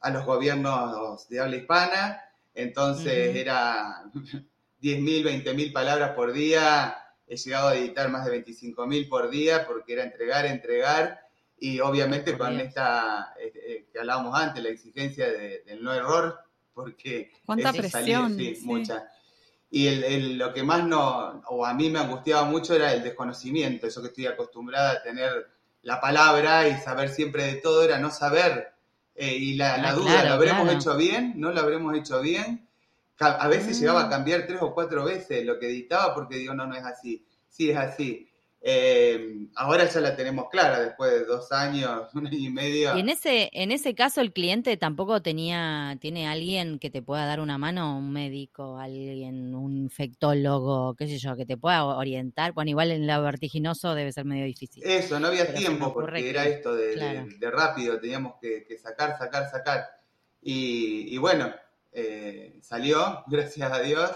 a 0.01 0.11
los 0.11 0.25
gobiernos 0.25 1.29
de 1.29 1.41
habla 1.41 1.57
hispana. 1.57 2.21
Entonces 2.55 3.29
Ujú. 3.31 3.39
era 3.39 4.05
10.000, 4.81 5.25
20.000 5.25 5.73
palabras 5.73 6.13
por 6.15 6.33
día. 6.33 6.97
He 7.27 7.37
llegado 7.37 7.69
a 7.69 7.75
editar 7.77 8.09
más 8.11 8.25
de 8.27 8.33
25.000 8.45 9.09
por 9.09 9.31
día 9.31 9.67
porque 9.67 9.95
era 9.95 10.05
entregar, 10.05 10.47
entregar. 10.47 11.21
Y 11.59 11.81
obviamente 11.81 12.33
Por 12.33 12.41
con 12.47 12.61
esta 12.61 13.33
eh, 13.41 13.53
eh, 13.55 13.87
que 13.93 13.99
hablábamos 13.99 14.39
antes, 14.39 14.63
la 14.63 14.69
exigencia 14.71 15.27
de- 15.31 15.63
del 15.65 15.83
no 15.83 15.95
error, 15.95 16.39
porque 16.75 17.31
Cuánta 17.47 17.73
presión. 17.73 18.37
sí, 18.37 18.57
sí. 18.57 18.67
mucha. 18.67 19.09
Y 19.75 19.89
el, 19.89 20.05
el- 20.05 20.39
lo 20.39 20.53
que 20.55 20.63
más 20.63 20.85
no, 20.87 21.43
o 21.49 21.67
a 21.67 21.75
mí 21.75 21.91
me 21.91 21.99
angustiaba 21.99 22.45
mucho 22.45 22.75
era 22.77 22.93
el 22.93 23.03
desconocimiento. 23.03 23.89
Yo 23.89 24.01
que 24.03 24.09
estoy 24.09 24.27
acostumbrada 24.27 24.93
a 24.93 25.03
tener 25.03 25.49
la 25.83 26.01
palabra 26.01 26.69
y 26.69 26.77
saber 26.79 27.09
siempre 27.09 27.45
de 27.47 27.55
todo, 27.57 27.83
era 27.83 27.99
no 27.99 28.11
saber. 28.11 28.73
Eh, 29.17 29.35
y 29.37 29.55
la, 29.55 29.79
la 29.79 29.91
Ah, 29.91 29.93
duda, 29.95 30.11
claro, 30.13 30.29
¿lo 30.29 30.35
habremos 30.35 30.63
claro. 30.63 30.79
hecho 30.79 30.97
bien? 30.97 31.33
¿No 31.37 31.51
lo 31.53 31.61
habremos 31.61 31.97
hecho 31.97 32.21
bien? 32.21 32.69
A 33.19 33.49
veces 33.49 33.77
Mm. 33.77 33.81
llegaba 33.81 34.05
a 34.05 34.09
cambiar 34.09 34.47
tres 34.47 34.61
o 34.63 34.73
cuatro 34.75 35.05
veces 35.05 35.45
lo 35.45 35.59
que 35.59 35.67
editaba 35.67 36.15
porque 36.15 36.37
digo, 36.37 36.55
no, 36.55 36.67
no 36.67 36.77
es 36.77 36.85
así. 36.85 37.27
Sí, 37.49 37.71
es 37.71 37.77
así. 37.77 38.29
Eh, 38.67 39.47
ahora 39.57 39.85
ya 39.91 40.01
la 40.01 40.17
tenemos 40.17 40.49
clara, 40.51 40.81
después 40.81 41.11
de 41.13 41.25
dos 41.27 41.53
años, 41.53 42.09
un 42.15 42.27
año 42.27 42.39
y 42.39 42.49
medio. 42.51 42.97
Y 42.97 43.01
en 43.01 43.11
ese, 43.11 43.51
en 43.53 43.71
ese 43.71 43.95
caso 43.95 44.23
el 44.23 44.33
cliente 44.33 44.79
tampoco 44.79 45.21
tenía, 45.21 45.99
tiene 46.01 46.27
alguien 46.27 46.79
que 46.79 46.89
te 46.89 47.03
pueda 47.03 47.27
dar 47.27 47.41
una 47.41 47.59
mano, 47.59 47.99
un 47.99 48.11
médico, 48.11 48.79
alguien, 48.79 49.55
un 49.55 49.77
infectólogo, 49.77 50.95
qué 50.95 51.07
sé 51.09 51.19
yo, 51.19 51.37
que 51.37 51.45
te 51.45 51.59
pueda 51.59 51.85
orientar. 51.85 52.53
Bueno, 52.53 52.71
igual 52.71 52.91
en 52.91 53.07
lo 53.07 53.23
vertiginoso 53.23 53.95
debe 53.95 54.13
ser 54.13 54.25
medio 54.25 54.47
difícil. 54.47 54.83
Eso, 54.83 55.21
no 55.21 55.27
había 55.29 55.47
Pero 55.47 55.59
tiempo 55.59 55.93
porque 55.93 56.23
que- 56.23 56.31
era 56.31 56.47
esto 56.47 56.75
de, 56.75 56.87
de- 56.87 56.95
claro. 56.95 57.27
de 57.39 57.51
rápido, 57.51 58.01
teníamos 58.01 58.37
que, 58.41 58.65
que 58.67 58.79
sacar, 58.79 59.19
sacar, 59.19 59.51
sacar. 59.51 59.85
Y, 60.41 61.15
y 61.15 61.19
bueno, 61.19 61.53
eh, 61.93 62.59
salió, 62.63 63.25
gracias 63.29 63.71
a 63.71 63.81
Dios, 63.81 64.11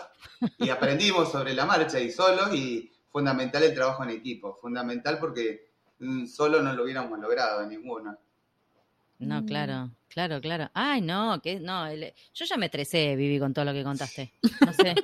y 0.58 0.70
aprendimos 0.70 1.30
sobre 1.30 1.52
la 1.52 1.66
marcha 1.66 2.00
y 2.00 2.10
solos 2.10 2.54
y 2.54 2.90
fundamental 3.10 3.62
el 3.62 3.74
trabajo 3.74 4.02
en 4.04 4.10
equipo, 4.10 4.54
fundamental 4.60 5.18
porque 5.18 5.70
mm, 5.98 6.26
solo 6.26 6.62
no 6.62 6.72
lo 6.74 6.84
hubiéramos 6.84 7.18
logrado 7.18 7.66
ninguno. 7.66 8.16
No, 9.20 9.42
Mm. 9.42 9.46
claro, 9.46 9.90
claro, 10.08 10.40
claro. 10.40 10.70
Ay, 10.74 11.00
no, 11.00 11.40
que 11.42 11.58
no, 11.58 11.86
el- 11.86 12.12
yo 12.32 12.44
ya 12.44 12.56
me 12.56 12.66
estresé, 12.66 13.16
Vivi, 13.16 13.40
con 13.40 13.52
todo 13.52 13.64
lo 13.64 13.72
que 13.72 13.82
contaste. 13.82 14.32
No 14.64 14.72
sé, 14.72 14.94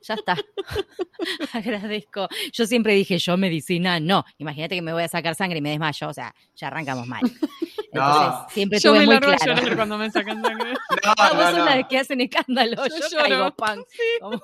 ya 0.00 0.14
está. 0.14 0.36
Agradezco. 1.52 2.28
Yo 2.52 2.66
siempre 2.66 2.94
dije, 2.94 3.18
yo 3.18 3.36
medicina, 3.36 4.00
no. 4.00 4.24
Imagínate 4.38 4.74
que 4.74 4.82
me 4.82 4.92
voy 4.92 5.02
a 5.02 5.08
sacar 5.08 5.34
sangre 5.34 5.58
y 5.58 5.60
me 5.60 5.70
desmayo, 5.70 6.08
o 6.08 6.14
sea, 6.14 6.34
ya 6.56 6.68
arrancamos 6.68 7.06
mal. 7.06 7.20
Entonces, 7.92 8.28
No. 8.32 8.46
siempre 8.50 8.78
Yo 8.78 8.90
tuve 8.90 9.00
me 9.00 9.04
muy 9.06 9.14
largo 9.14 9.30
a 9.32 9.36
claro. 9.36 9.60
llorar 9.60 9.76
cuando 9.76 9.98
me 9.98 10.10
sacan 10.10 10.42
sangre. 10.42 10.72
No, 11.04 11.12
Ah, 11.18 11.30
vos 11.34 11.44
no, 11.44 11.50
sos 11.56 11.64
la 11.66 11.76
de 11.76 11.88
que 11.88 11.98
hacen 11.98 12.20
escándalo, 12.20 12.76
Yo 12.86 12.96
yo, 12.96 13.08
lloro. 13.10 13.22
caigo 13.24 13.50
pan. 13.56 13.84
Como- 14.20 14.42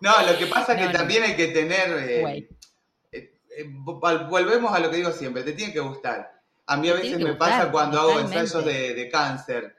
No, 0.00 0.12
lo 0.30 0.38
que 0.38 0.46
pasa 0.46 0.72
es 0.72 0.78
que 0.78 0.84
No, 0.86 0.92
no. 0.92 0.98
también 0.98 1.22
hay 1.24 1.36
que 1.36 1.48
tener. 1.48 1.90
eh, 2.08 2.48
eh, 3.12 3.38
eh, 3.56 3.64
vol- 3.68 4.28
volvemos 4.28 4.72
a 4.74 4.78
lo 4.78 4.90
que 4.90 4.96
digo 4.98 5.12
siempre, 5.12 5.42
te 5.42 5.52
tiene 5.52 5.72
que 5.72 5.80
gustar. 5.80 6.30
A 6.66 6.76
mí 6.76 6.88
a 6.88 6.94
veces 6.94 7.18
me 7.18 7.34
pasa 7.34 7.70
cuando 7.70 8.00
hago 8.00 8.20
ensayos 8.20 8.64
de, 8.64 8.94
de 8.94 9.08
cáncer, 9.10 9.76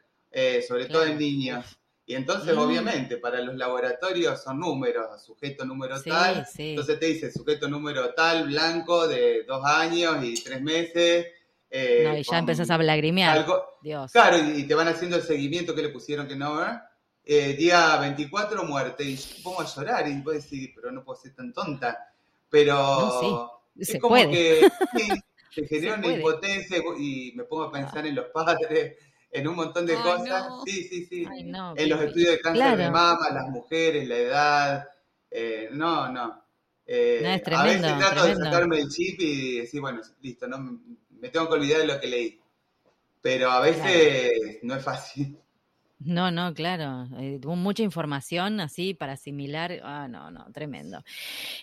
sobre 0.67 0.85
todo 0.85 1.05
en 1.05 1.17
niños. 1.17 1.77
Y 2.05 2.15
entonces, 2.15 2.53
Mm. 2.53 2.59
obviamente, 2.59 3.17
para 3.17 3.39
los 3.41 3.55
laboratorios 3.55 4.43
son 4.43 4.59
números, 4.59 5.23
sujeto 5.23 5.63
número 5.63 5.97
Sí, 5.99 6.09
tal. 6.09 6.45
sí. 6.45 6.71
Entonces 6.71 6.99
te 6.99 7.05
dice 7.05 7.31
sujeto 7.31 7.69
número 7.69 8.13
tal, 8.13 8.47
blanco, 8.47 9.07
de 9.07 9.43
dos 9.43 9.63
años 9.65 10.17
y 10.23 10.33
tres 10.43 10.61
meses. 10.61 11.27
eh, 11.73 12.03
No, 12.05 12.17
y 12.17 12.23
ya 12.23 12.37
empezás 12.39 12.69
a 12.69 12.77
lagrimear. 12.79 13.37
algo- 13.37 13.63
Dios. 13.81 14.11
Claro, 14.11 14.37
y, 14.37 14.59
y 14.59 14.63
te 14.67 14.75
van 14.75 14.89
haciendo 14.89 15.15
el 15.15 15.23
seguimiento 15.23 15.73
que 15.73 15.81
le 15.81 15.87
pusieron 15.89 16.27
que 16.27 16.35
no, 16.35 16.57
¿verdad? 16.57 16.83
Eh, 17.23 17.53
día 17.53 17.97
24, 17.97 18.63
muerte. 18.63 19.03
Y 19.03 19.15
yo 19.15 19.29
me 19.37 19.43
pongo 19.43 19.61
a 19.61 19.65
llorar 19.65 20.07
y 20.07 20.21
puedo 20.21 20.35
decir, 20.37 20.71
pero 20.75 20.91
no 20.91 21.03
puedo 21.03 21.19
ser 21.19 21.33
tan 21.35 21.53
tonta. 21.53 22.13
Pero 22.49 22.73
No, 22.75 23.51
es 23.77 23.87
Se 23.87 23.99
como 23.99 24.15
puede. 24.15 24.29
que 24.31 24.69
sí, 24.97 25.09
te 25.55 25.67
genera 25.67 25.93
Se 25.93 25.99
una 25.99 26.01
puede. 26.03 26.15
impotencia 26.17 26.77
y 26.97 27.31
me 27.35 27.43
pongo 27.43 27.63
a 27.63 27.71
pensar 27.71 28.05
en 28.07 28.15
los 28.15 28.25
padres, 28.27 28.97
en 29.31 29.47
un 29.47 29.55
montón 29.55 29.85
de 29.85 29.95
Ay, 29.95 30.01
cosas. 30.03 30.49
no. 30.49 30.63
Sí, 30.65 30.83
sí, 30.89 31.05
sí. 31.05 31.25
Ay, 31.29 31.43
no, 31.43 31.73
en 31.77 31.89
los 31.89 32.01
estudios 32.01 32.31
de 32.31 32.39
cáncer 32.41 32.63
Claro. 32.63 32.77
de 32.83 32.91
mama, 32.91 33.29
las 33.31 33.47
mujeres, 33.49 34.07
la 34.07 34.17
edad. 34.17 34.87
eh, 35.33 35.69
no, 35.71 36.09
no. 36.11 36.43
Eh, 36.85 37.19
No, 37.23 37.29
es 37.29 37.41
a 37.57 37.63
veces 37.63 37.81
trato 37.81 38.15
tremendo. 38.15 38.39
de 38.39 38.45
sacarme 38.45 38.79
el 38.79 38.89
chip 38.89 39.21
y 39.21 39.59
decir, 39.59 39.79
bueno, 39.79 40.01
listo, 40.21 40.45
no 40.47 40.57
me- 40.57 40.77
me 41.21 41.29
tengo 41.29 41.47
que 41.47 41.53
olvidar 41.53 41.79
de 41.81 41.87
lo 41.87 41.99
que 42.01 42.07
leí. 42.07 42.41
Pero 43.21 43.49
a 43.51 43.61
veces 43.61 44.59
no 44.63 44.75
es 44.75 44.83
fácil. 44.83 45.37
No, 46.03 46.31
no, 46.31 46.51
claro. 46.53 47.07
eh, 47.19 47.37
tuvo 47.39 47.55
mucha 47.55 47.83
información 47.83 48.59
así 48.59 48.93
para 48.95 49.13
asimilar. 49.13 49.79
Ah, 49.83 50.07
no, 50.09 50.31
no, 50.31 50.45
tremendo. 50.51 51.03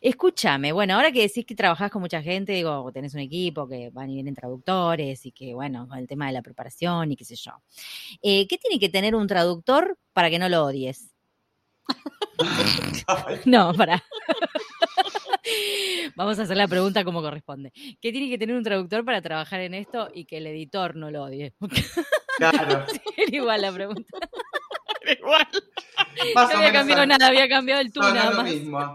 Escúchame, 0.01 0.73
bueno, 0.73 0.95
ahora 0.95 1.13
que 1.13 1.23
decís 1.23 1.45
que 1.47 1.55
trabajás 1.57 1.91
con 1.91 2.03
mucha 2.03 2.23
gente, 2.23 2.53
digo, 2.53 2.91
tenés 2.93 3.15
un 3.15 3.21
equipo 3.21 3.69
que 3.69 3.91
van 3.91 4.11
y 4.11 4.15
vienen 4.15 4.35
traductores 4.35 5.27
y 5.27 5.33
que, 5.33 5.55
bueno, 5.55 5.89
con 5.89 5.99
el 5.99 6.07
tema 6.07 6.27
de 6.29 6.33
la 6.35 6.43
preparación 6.43 7.11
y 7.13 7.17
qué 7.17 7.25
sé 7.25 7.37
yo. 7.37 7.53
Eh, 8.23 8.47
¿Qué 8.49 8.59
tiene 8.59 8.79
que 8.79 8.89
tener 8.89 9.15
un 9.17 9.27
traductor 9.27 9.99
para 10.13 10.31
que 10.31 10.39
no 10.39 10.49
lo 10.49 10.65
odies? 10.67 11.11
No, 13.47 13.73
para. 13.75 14.03
Vamos 16.17 16.39
a 16.39 16.43
hacer 16.43 16.57
la 16.57 16.69
pregunta 16.69 17.05
como 17.05 17.23
corresponde. 17.23 17.73
¿Qué 18.01 18.13
tiene 18.13 18.29
que 18.29 18.39
tener 18.39 18.57
un 18.57 18.65
traductor 18.65 19.05
para 19.05 19.23
trabajar 19.23 19.61
en 19.61 19.75
esto 19.75 20.09
y 20.15 20.25
que 20.25 20.39
el 20.39 20.47
editor 20.47 20.97
no 20.97 21.11
lo 21.11 21.25
odie? 21.25 21.55
Claro. 22.39 22.87
Era 23.17 23.37
igual 23.37 23.61
la 23.63 23.73
pregunta. 23.73 24.03
Igual. 25.19 25.47
Más 26.35 26.51
No 26.53 26.59
había 26.59 26.73
cambiado 26.73 27.07
nada, 27.07 27.27
había 27.29 27.49
cambiado 27.49 27.81
el 27.81 27.93
tú 27.93 28.01
nada 28.01 28.31
lo 28.31 28.37
más. 28.43 28.45
mismo. 28.53 28.79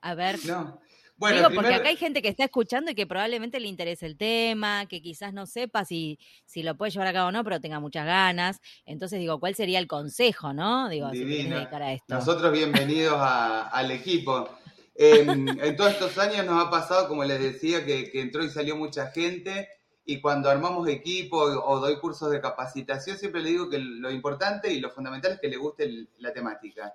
A 0.00 0.14
ver, 0.14 0.38
No. 0.44 0.80
Bueno, 1.16 1.36
digo, 1.36 1.48
primer- 1.50 1.64
porque 1.66 1.74
acá 1.76 1.88
hay 1.90 1.96
gente 1.96 2.20
que 2.20 2.28
está 2.28 2.42
escuchando 2.44 2.90
y 2.90 2.96
que 2.96 3.06
probablemente 3.06 3.60
le 3.60 3.68
interese 3.68 4.06
el 4.06 4.16
tema, 4.16 4.86
que 4.86 5.00
quizás 5.00 5.32
no 5.32 5.46
sepa 5.46 5.84
si, 5.84 6.18
si 6.46 6.64
lo 6.64 6.76
puede 6.76 6.90
llevar 6.90 7.06
a 7.06 7.12
cabo 7.12 7.28
o 7.28 7.32
no, 7.32 7.44
pero 7.44 7.60
tenga 7.60 7.78
muchas 7.78 8.04
ganas. 8.06 8.60
Entonces, 8.86 9.20
digo, 9.20 9.38
¿cuál 9.38 9.54
sería 9.54 9.78
el 9.78 9.86
consejo, 9.86 10.52
no? 10.52 10.88
Digo, 10.88 11.08
si 11.12 11.18
Divino. 11.24 11.56
dedicar 11.56 11.80
a 11.82 11.92
esto. 11.92 12.12
Nosotros 12.12 12.50
bienvenidos 12.52 13.14
a- 13.18 13.68
al 13.68 13.92
equipo. 13.92 14.48
En, 14.96 15.48
en 15.62 15.76
todos 15.76 15.92
estos 15.92 16.18
años 16.18 16.44
nos 16.44 16.66
ha 16.66 16.70
pasado, 16.70 17.06
como 17.06 17.22
les 17.22 17.40
decía, 17.40 17.84
que, 17.86 18.10
que 18.10 18.20
entró 18.20 18.42
y 18.44 18.50
salió 18.50 18.74
mucha 18.76 19.06
gente 19.12 19.68
y 20.04 20.20
cuando 20.20 20.50
armamos 20.50 20.88
equipo 20.88 21.38
o, 21.38 21.78
doy 21.80 21.98
cursos 21.98 22.30
de 22.30 22.40
capacitación, 22.40 23.16
siempre 23.16 23.40
le 23.42 23.50
digo 23.50 23.70
que 23.70 23.78
lo 23.78 24.10
importante 24.10 24.72
y 24.72 24.80
lo 24.80 24.90
fundamental 24.90 25.32
es 25.32 25.40
que 25.40 25.48
le 25.48 25.56
guste 25.56 25.84
el- 25.84 26.08
la 26.18 26.32
temática. 26.32 26.94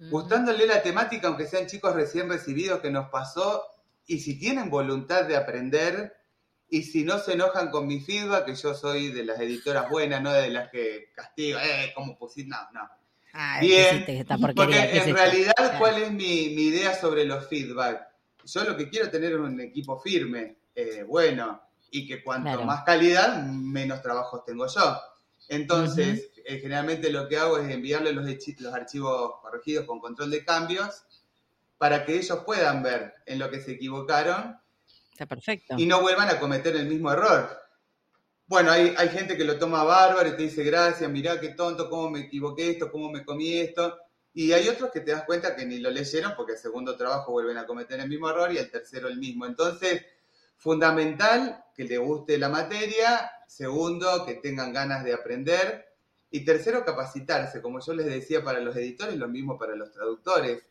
Ujú. 0.00 0.10
Gustándole 0.10 0.66
la 0.66 0.82
temática, 0.82 1.28
aunque 1.28 1.46
sean 1.46 1.66
chicos 1.66 1.94
recién 1.94 2.28
recibidos 2.28 2.80
que 2.80 2.90
nos 2.90 3.08
pasó, 3.10 3.62
y 4.06 4.18
si 4.18 4.38
tienen 4.38 4.68
voluntad 4.68 5.24
de 5.24 5.36
aprender, 5.36 6.14
y 6.68 6.82
si 6.82 7.04
no 7.04 7.18
se 7.18 7.34
enojan 7.34 7.70
con 7.70 7.86
mi 7.86 8.00
feedback, 8.00 8.46
que 8.46 8.54
yo 8.56 8.74
soy 8.74 9.12
de 9.12 9.24
las 9.24 9.38
editoras 9.38 9.88
buenas, 9.88 10.20
no 10.20 10.32
de 10.32 10.50
las 10.50 10.70
que 10.70 11.10
castigo, 11.14 11.58
eh, 11.60 11.92
¿cómo 11.94 12.18
pusiste? 12.18 12.50
No, 12.50 12.58
no. 12.72 12.88
Ay, 13.32 13.66
Bien, 13.68 13.84
¿qué 13.84 13.94
hiciste 13.94 14.18
esta 14.20 14.38
Porque 14.38 14.78
es 14.78 14.90
en 14.92 14.96
esto? 14.98 15.14
realidad, 15.14 15.54
Claro. 15.56 15.78
¿cuál 15.78 16.02
es 16.02 16.10
mi, 16.10 16.50
mi 16.54 16.62
idea 16.64 16.94
sobre 16.94 17.24
los 17.24 17.46
feedback? 17.48 18.08
Yo 18.44 18.64
lo 18.64 18.76
que 18.76 18.88
quiero 18.88 19.06
es 19.06 19.12
tener 19.12 19.38
un 19.38 19.60
equipo 19.60 19.98
firme, 20.00 20.56
eh, 20.74 21.04
bueno, 21.06 21.62
y 21.94 22.08
que 22.08 22.24
cuanto 22.24 22.48
Claro. 22.48 22.64
más 22.64 22.82
calidad, 22.82 23.40
menos 23.44 24.02
trabajos 24.02 24.44
tengo 24.44 24.66
yo. 24.66 25.00
Entonces, 25.48 26.28
eh, 26.44 26.58
generalmente 26.58 27.08
lo 27.08 27.28
que 27.28 27.36
hago 27.36 27.56
es 27.58 27.70
enviarle 27.70 28.12
los, 28.12 28.26
archivos 28.72 29.34
corregidos 29.40 29.86
con 29.86 30.00
control 30.00 30.32
de 30.32 30.44
cambios 30.44 31.04
para 31.78 32.04
que 32.04 32.16
ellos 32.16 32.40
puedan 32.44 32.82
ver 32.82 33.14
en 33.26 33.38
lo 33.38 33.48
que 33.48 33.60
se 33.60 33.72
equivocaron 33.72 34.58
Está 35.12 35.26
perfecto. 35.26 35.76
y 35.78 35.86
no 35.86 36.00
vuelvan 36.00 36.28
a 36.30 36.40
cometer 36.40 36.74
el 36.74 36.86
mismo 36.86 37.12
error. 37.12 37.48
Bueno, 38.46 38.72
hay, 38.72 38.92
hay 38.98 39.08
gente 39.10 39.36
que 39.36 39.44
lo 39.44 39.56
toma 39.56 39.84
bárbaro 39.84 40.28
y 40.28 40.32
te 40.32 40.42
dice, 40.42 40.64
gracias, 40.64 41.08
mirá 41.08 41.38
qué 41.38 41.50
tonto, 41.50 41.88
cómo 41.88 42.10
me 42.10 42.20
equivoqué 42.22 42.70
esto, 42.70 42.90
cómo 42.90 43.08
me 43.08 43.24
comí 43.24 43.52
esto. 43.54 43.96
Y 44.32 44.50
hay 44.50 44.68
otros 44.68 44.90
que 44.90 44.98
te 45.00 45.12
das 45.12 45.22
cuenta 45.26 45.54
que 45.54 45.64
ni 45.64 45.78
lo 45.78 45.90
leyeron 45.90 46.32
porque 46.36 46.54
el 46.54 46.58
segundo 46.58 46.96
trabajo 46.96 47.30
vuelven 47.30 47.56
a 47.56 47.66
cometer 47.66 48.00
el 48.00 48.08
mismo 48.08 48.28
error 48.28 48.52
y 48.52 48.58
el 48.58 48.68
tercero 48.68 49.06
el 49.06 49.16
mismo. 49.18 49.46
Entonces, 49.46 50.04
fundamental 50.64 51.62
que 51.76 51.84
le 51.84 51.98
guste 51.98 52.38
la 52.38 52.48
materia. 52.48 53.30
Segundo, 53.46 54.24
que 54.26 54.34
tengan 54.34 54.72
ganas 54.72 55.04
de 55.04 55.12
aprender. 55.14 55.86
Y 56.30 56.44
tercero, 56.44 56.84
capacitarse. 56.84 57.60
Como 57.62 57.78
yo 57.80 57.92
les 57.94 58.06
decía 58.06 58.42
para 58.42 58.58
los 58.60 58.74
editores, 58.74 59.16
lo 59.16 59.28
mismo 59.28 59.56
para 59.58 59.76
los 59.76 59.92
traductores. 59.92 60.62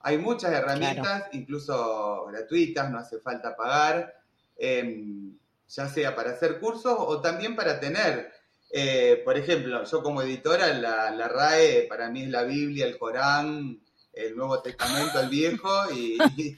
Hay 0.00 0.18
muchas 0.18 0.52
herramientas, 0.52 1.24
incluso 1.32 2.26
gratuitas, 2.26 2.90
no 2.90 2.98
hace 2.98 3.18
falta 3.20 3.54
pagar. 3.54 4.14
em, 4.56 5.36
ya 5.68 5.88
sea 5.88 6.14
para 6.14 6.30
hacer 6.30 6.60
cursos 6.60 6.94
o 6.98 7.20
también 7.20 7.56
para 7.56 7.80
tener, 7.80 8.30
eh, 8.70 9.20
por 9.24 9.36
ejemplo, 9.36 9.82
yo 9.84 10.02
como 10.02 10.22
editora, 10.22 10.68
la, 10.74 11.10
la 11.10 11.26
RAE 11.26 11.86
para 11.88 12.08
mí 12.10 12.22
es 12.24 12.28
la 12.28 12.44
Biblia, 12.44 12.86
el 12.86 12.96
Corán, 12.98 13.80
el 14.12 14.36
Nuevo 14.36 14.60
Testamento 14.62 15.18
al 15.18 15.28
viejo 15.28 15.90
y, 15.92 16.16
y- 16.36 16.56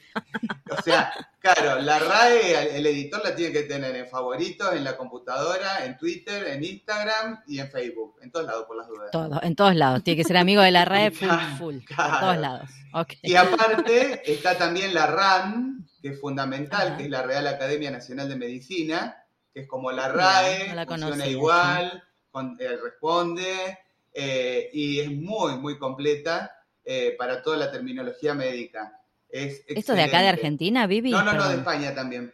o 0.69 0.81
sea, 0.83 1.11
claro, 1.53 1.81
la 1.81 1.99
RAE 1.99 2.77
el 2.77 2.85
editor 2.85 3.21
la 3.23 3.35
tiene 3.35 3.53
que 3.53 3.63
tener 3.63 3.95
en 3.95 4.07
favoritos, 4.07 4.73
en 4.73 4.83
la 4.83 4.95
computadora, 4.97 5.85
en 5.85 5.97
Twitter, 5.97 6.47
en 6.47 6.63
Instagram 6.63 7.43
y 7.47 7.59
en 7.59 7.69
Facebook, 7.69 8.15
en 8.21 8.31
todos 8.31 8.45
lados 8.45 8.65
por 8.65 8.77
las 8.77 8.87
dudas. 8.87 9.11
Todo, 9.11 9.41
en 9.41 9.55
todos 9.55 9.75
lados. 9.75 10.03
Tiene 10.03 10.17
que 10.21 10.27
ser 10.27 10.37
amigo 10.37 10.61
de 10.61 10.71
la 10.71 10.85
red 10.85 11.13
full, 11.13 11.29
full. 11.57 11.77
Claro. 11.85 12.19
todos 12.19 12.37
lados. 12.37 12.69
Ok. 12.93 13.13
Y 13.21 13.35
aparte 13.35 14.31
está 14.31 14.57
también 14.57 14.93
la 14.93 15.07
RAN, 15.07 15.87
que 16.01 16.09
es 16.09 16.19
fundamental, 16.19 16.87
Ajá. 16.89 16.97
que 16.97 17.03
es 17.03 17.09
la 17.09 17.23
Real 17.23 17.47
Academia 17.47 17.91
Nacional 17.91 18.29
de 18.29 18.35
Medicina, 18.35 19.23
que 19.53 19.61
es 19.61 19.67
como 19.67 19.91
la 19.91 20.07
RAE, 20.09 20.69
no 20.69 20.75
la 20.75 20.85
funciona 20.85 21.27
igual, 21.27 22.03
con- 22.31 22.55
eh, 22.59 22.77
responde, 22.83 23.79
eh, 24.13 24.69
y 24.73 24.99
es 24.99 25.11
muy, 25.11 25.57
muy 25.57 25.77
completa 25.77 26.51
eh, 26.83 27.15
para 27.17 27.41
toda 27.43 27.57
la 27.57 27.71
terminología 27.71 28.33
médica. 28.33 28.96
Es 29.29 29.63
¿Esto 29.67 29.93
de 29.93 30.03
acá 30.03 30.21
de. 30.21 30.29
Argentina, 30.29 30.87
Vivi? 30.87 31.11
No, 31.11 31.23
no, 31.23 31.33
no, 31.33 31.49
de. 31.49 31.55
España 31.57 31.93
también. 31.93 32.33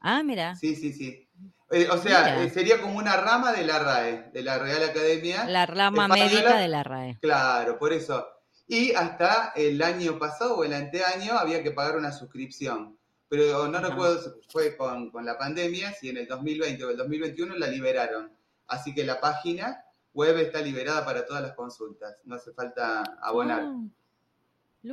Ah, 0.00 0.22
mira. 0.22 0.54
Sí, 0.56 0.76
sí, 0.76 0.92
sí. 0.92 1.28
Eh, 1.70 1.86
o 1.90 1.98
sea, 1.98 2.20
Mira. 2.20 2.42
eh, 2.44 2.50
sería 2.50 2.80
como 2.80 2.96
una 2.98 3.16
rama 3.16 3.52
de 3.52 3.64
la 3.66 3.78
RAE, 3.78 4.30
de 4.32 4.42
la 4.42 4.58
Real 4.58 4.82
Academia. 4.84 5.44
La 5.46 5.66
rama 5.66 6.04
Española. 6.06 6.30
médica 6.30 6.56
de 6.58 6.68
la 6.68 6.82
RAE. 6.82 7.18
Claro, 7.20 7.78
por 7.78 7.92
eso. 7.92 8.26
Y 8.66 8.92
hasta 8.92 9.52
el 9.54 9.82
año 9.82 10.18
pasado 10.18 10.56
o 10.56 10.64
el 10.64 10.72
anteaño 10.72 11.32
había 11.38 11.62
que 11.62 11.70
pagar 11.72 11.96
una 11.96 12.12
suscripción. 12.12 12.98
Pero 13.28 13.68
no 13.68 13.78
Ajá. 13.78 13.88
recuerdo 13.88 14.22
si 14.22 14.30
fue 14.50 14.76
con, 14.76 15.10
con 15.10 15.26
la 15.26 15.36
pandemia, 15.36 15.92
si 15.92 16.08
en 16.08 16.16
el 16.16 16.26
2020 16.26 16.84
o 16.84 16.90
el 16.90 16.96
2021 16.96 17.56
la 17.56 17.66
liberaron. 17.66 18.32
Así 18.66 18.94
que 18.94 19.04
la 19.04 19.20
página 19.20 19.84
web 20.14 20.38
está 20.38 20.62
liberada 20.62 21.04
para 21.04 21.26
todas 21.26 21.42
las 21.42 21.52
consultas. 21.52 22.16
No 22.24 22.36
hace 22.36 22.52
falta 22.52 23.02
abonar. 23.20 23.62
Ah, 23.64 23.74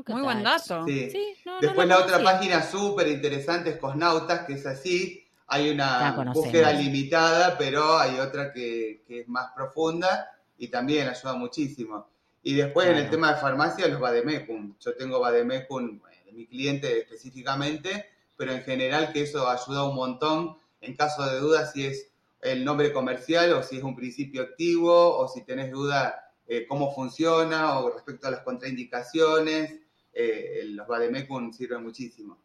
Muy 0.07 0.21
buen 0.21 0.43
that. 0.43 0.61
dato. 0.67 0.85
Sí. 0.85 1.09
Sí, 1.09 1.35
no, 1.45 1.53
no 1.53 1.61
Después 1.61 1.87
la 1.87 1.97
la 1.97 2.03
otra 2.03 2.23
página 2.23 2.61
súper 2.61 3.07
interesante 3.07 3.71
es 3.71 3.77
Cosnautas, 3.77 4.45
que 4.45 4.53
es 4.53 4.65
así. 4.65 5.21
Hay 5.47 5.69
una 5.69 6.31
búsqueda 6.33 6.71
limitada, 6.73 7.57
pero 7.57 7.97
hay 7.97 8.19
otra 8.19 8.51
que, 8.51 9.03
que 9.07 9.21
es 9.21 9.27
más 9.27 9.51
profunda 9.55 10.31
y 10.57 10.69
también 10.69 11.07
ayuda 11.07 11.33
muchísimo. 11.35 12.07
Y 12.41 12.53
después 12.53 12.87
en 12.87 12.97
el 12.97 13.09
tema 13.09 13.33
de 13.33 13.39
farmacia, 13.41 13.87
los 13.87 13.99
Bademecum. 13.99 14.75
Yo 14.79 14.95
tengo 14.95 15.19
Bademecum 15.19 15.99
eh, 16.11 16.25
de 16.25 16.31
mi 16.31 16.45
cliente 16.45 16.99
específicamente, 16.99 18.09
pero 18.37 18.51
en 18.51 18.61
general 18.61 19.11
que 19.11 19.23
eso 19.23 19.49
ayuda 19.49 19.83
un 19.89 19.95
montón 19.95 20.57
en 20.81 20.95
caso 20.95 21.25
de 21.25 21.39
duda 21.39 21.65
si 21.65 21.85
es 21.85 22.11
el 22.41 22.63
nombre 22.63 22.93
comercial 22.93 23.53
o 23.53 23.63
si 23.63 23.77
es 23.77 23.83
un 23.83 23.95
principio 23.95 24.43
activo 24.43 25.17
o 25.17 25.27
si 25.27 25.43
tenés 25.43 25.71
duda 25.71 26.31
eh, 26.47 26.67
cómo 26.67 26.93
funciona 26.93 27.79
o 27.79 27.89
respecto 27.89 28.27
a 28.27 28.31
las 28.31 28.41
contraindicaciones. 28.41 29.79
Eh, 30.15 30.61
los 30.69 30.87
Bademecum 30.87 31.51
sirven 31.51 31.83
muchísimo. 31.83 32.39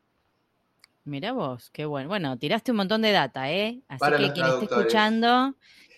Mira 1.04 1.32
vos, 1.32 1.70
qué 1.70 1.86
bueno. 1.86 2.08
Bueno, 2.08 2.36
tiraste 2.38 2.72
un 2.72 2.78
montón 2.78 3.02
de 3.02 3.12
data, 3.12 3.50
¿eh? 3.50 3.80
Así 3.88 4.00
Para 4.00 4.18
que 4.18 4.32
quien 4.32 4.46
esté 4.46 4.64
escuchando, 4.66 5.54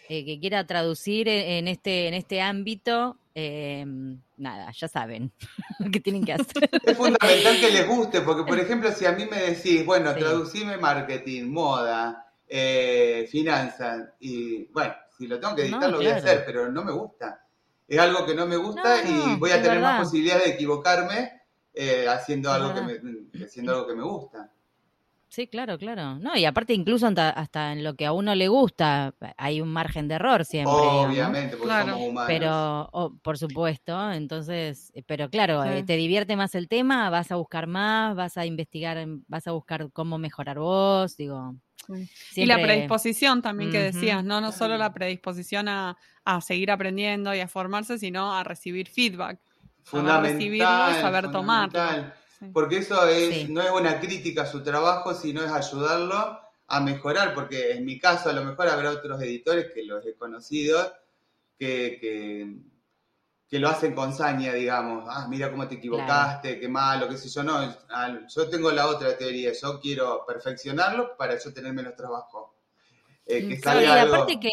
eh, 0.09 0.25
que 0.25 0.39
quiera 0.39 0.66
traducir 0.66 1.29
en, 1.29 1.66
este, 1.66 2.07
en 2.09 2.14
este 2.14 2.41
ámbito, 2.41 3.18
eh, 3.35 3.85
nada, 4.37 4.70
ya 4.73 4.89
saben 4.89 5.33
lo 5.81 5.91
que 5.91 6.01
tienen 6.01 6.25
que 6.25 6.35
hacer. 6.35 6.70
Es 6.85 6.97
fundamental 6.97 7.61
que 7.61 7.70
les 7.70 7.89
guste, 7.89 8.20
porque 8.20 8.45
por 8.45 8.59
ejemplo, 8.61 8.93
si 8.93 9.07
a 9.07 9.12
mí 9.12 9.27
me 9.27 9.39
decís, 9.39 9.85
bueno, 9.85 10.12
Sí. 10.12 10.20
traducime 10.20 10.77
marketing, 10.77 11.45
moda, 11.51 12.33
eh, 12.49 13.27
finanzas, 13.31 14.11
y 14.20 14.66
bueno, 14.66 14.95
si 15.18 15.27
lo 15.27 15.41
tengo 15.41 15.57
que 15.57 15.62
editar 15.62 15.81
No, 15.81 15.89
lo 15.89 15.97
voy 15.99 16.07
a 16.07 16.16
hacer, 16.16 16.45
pero 16.47 16.70
no 16.70 16.85
me 16.85 16.93
gusta. 16.93 17.45
Es 17.89 17.99
algo 17.99 18.25
que 18.25 18.35
no 18.35 18.47
me 18.47 18.57
gusta 18.57 19.03
No, 19.03 19.11
y 19.35 19.37
voy 19.37 19.51
a 19.51 19.61
tener 19.61 19.81
más 19.81 20.01
posibilidades 20.05 20.45
de 20.45 20.51
equivocarme 20.53 21.41
eh, 21.75 22.07
haciendo, 22.09 22.51
algo 22.53 22.75
que 22.75 22.81
me, 22.83 23.45
haciendo 23.45 23.73
algo 23.73 23.87
que 23.87 23.95
me 23.95 24.03
gusta. 24.03 24.53
Sí, 25.29 25.47
claro, 25.49 25.79
claro. 25.79 26.18
No, 26.18 26.37
y 26.37 26.45
aparte 26.45 26.75
incluso 26.75 27.07
hasta, 27.07 27.31
hasta 27.31 27.73
en 27.73 27.83
lo 27.83 27.95
que 27.95 28.05
a 28.05 28.12
uno 28.12 28.35
le 28.35 28.49
gusta, 28.49 29.14
hay 29.39 29.62
un 29.62 29.70
margen 29.70 30.07
de 30.07 30.16
error 30.16 30.45
siempre. 30.45 30.75
digamos. 30.75 31.07
Obviamente, 31.09 31.57
porque 31.57 31.68
Claro. 31.68 31.93
somos 31.93 32.09
humanos. 32.11 32.29
Pero, 32.29 32.89
oh, 32.93 33.14
por 33.23 33.39
supuesto, 33.39 34.12
entonces, 34.12 34.93
eh, 34.95 35.03
pero 35.07 35.31
claro, 35.31 35.62
Sí. 35.62 35.70
eh, 35.70 35.85
te 35.85 35.97
divierte 35.97 36.37
más 36.37 36.55
el 36.55 36.68
tema, 36.68 37.09
vas 37.09 37.33
a 37.33 37.37
buscar 37.37 37.66
más, 37.66 38.14
vas 38.14 38.37
a 38.37 38.45
investigar, 38.45 39.03
vas 39.27 39.47
a 39.47 39.53
buscar 39.53 39.91
cómo 39.93 40.18
mejorar 40.18 40.59
vos, 40.59 41.16
digo. 41.16 41.55
Sí. 41.87 42.43
Y 42.43 42.45
la 42.47 42.61
predisposición 42.61 43.41
también 43.41 43.70
que 43.73 43.79
decías, 43.79 44.23
¿no? 44.23 44.43
No 44.43 44.53
solo 44.53 44.77
la 44.77 44.93
predisposición 44.93 45.66
a, 45.68 45.97
a 46.27 46.41
seguir 46.43 46.70
aprendiendo 46.70 47.35
y 47.35 47.41
a 47.41 47.49
formarse, 47.49 47.99
sino 47.99 48.35
a 48.37 48.45
recibir 48.45 48.87
feedback. 48.87 49.41
Saber 49.85 50.33
recibirlo 50.33 50.91
y 50.91 50.95
saber 51.01 51.30
tomarlo. 51.30 51.72
fundamental. 51.72 52.14
Sí. 52.39 52.47
Porque 52.53 52.78
eso 52.78 53.07
es, 53.09 53.35
Sí. 53.35 53.47
no 53.51 53.61
es 53.62 53.70
una 53.70 54.01
crítica 54.01 54.43
a 54.43 54.47
su 54.47 54.62
trabajo, 54.62 55.14
sino 55.14 55.45
es 55.45 55.51
ayudarlo 55.51 56.41
a 56.66 56.80
mejorar, 56.80 57.35
porque 57.35 57.72
en 57.72 57.85
mi 57.85 57.99
caso 57.99 58.30
a 58.30 58.33
lo 58.33 58.45
mejor 58.45 58.68
habrá 58.68 58.91
otros 58.91 59.20
editores 59.22 59.66
que 59.74 59.85
los 59.85 60.05
he 60.07 60.14
conocido 60.16 60.93
que, 61.59 61.99
que, 62.01 62.57
que 63.49 63.59
lo 63.59 63.68
hacen 63.68 63.95
con 63.95 64.12
saña, 64.14 64.55
digamos, 64.55 65.05
ah, 65.09 65.26
mira 65.28 65.51
cómo 65.51 65.68
te 65.68 65.74
equivocaste, 65.74 66.59
qué 66.59 66.68
malo, 66.68 67.09
qué 67.09 67.18
sé 67.18 67.28
yo, 67.28 67.43
no, 67.45 67.61
yo 68.35 68.49
tengo 68.49 68.70
la 68.72 68.87
otra 68.89 69.16
teoría, 69.16 69.53
yo 69.53 69.78
quiero 69.78 70.24
perfeccionarlo 70.26 71.16
para 71.16 71.39
yo 71.39 71.53
tener 71.53 71.72
menos 71.74 71.95
trabajo. 71.95 72.57
Eh, 73.26 73.47
que 73.47 73.57
Mm, 73.57 73.61
Claro, 73.61 73.80
salga 73.80 73.97
y 73.97 74.01
algo- 74.01 74.14
aparte 74.16 74.41
que 74.41 74.51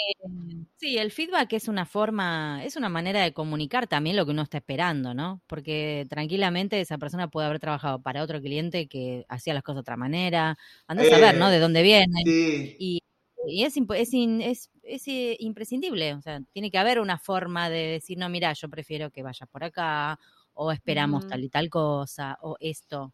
sí, 0.79 0.97
el 0.97 1.11
feedback 1.11 1.53
es 1.53 1.67
una 1.67 1.85
forma, 1.85 2.63
es 2.63 2.75
una 2.75 2.89
manera 2.89 3.21
de 3.21 3.33
comunicar 3.33 3.87
también 3.87 4.15
lo 4.15 4.25
que 4.25 4.31
uno 4.31 4.43
está 4.43 4.57
esperando, 4.59 5.13
¿no? 5.13 5.41
Porque 5.47 6.05
tranquilamente 6.09 6.79
esa 6.81 6.97
persona 6.97 7.27
puede 7.29 7.47
haber 7.47 7.59
trabajado 7.59 8.01
para 8.01 8.23
otro 8.23 8.41
cliente 8.41 8.87
que 8.87 9.25
hacía 9.29 9.53
las 9.53 9.63
cosas 9.63 9.77
de 9.77 9.81
otra 9.81 9.97
manera. 9.97 10.57
Andás 10.87 11.11
a 11.11 11.17
ver, 11.19 11.35
Eh, 11.35 11.37
¿no? 11.37 11.49
De 11.49 11.59
dónde 11.59 11.83
viene. 11.83 12.05
Sí, 12.23 12.77
Y, 12.77 13.01
y 13.47 13.63
es, 13.65 13.75
es, 13.95 14.13
in- 14.13 14.41
es, 14.41 14.69
es, 14.83 15.07
eh, 15.07 15.35
imprescindible, 15.39 16.13
o 16.15 16.21
sea, 16.21 16.39
tiene 16.53 16.71
que 16.71 16.77
haber 16.77 16.99
una 16.99 17.17
forma 17.19 17.69
de 17.69 17.79
decir, 17.87 18.17
no, 18.17 18.29
mira, 18.29 18.53
yo 18.53 18.69
prefiero 18.69 19.11
que 19.11 19.23
vayas 19.23 19.49
por 19.49 19.63
acá, 19.63 20.19
o 20.53 20.71
esperamos 20.71 21.25
tal 21.27 21.43
y 21.43 21.49
tal 21.49 21.69
cosa, 21.69 22.37
o 22.41 22.55
esto. 22.59 23.13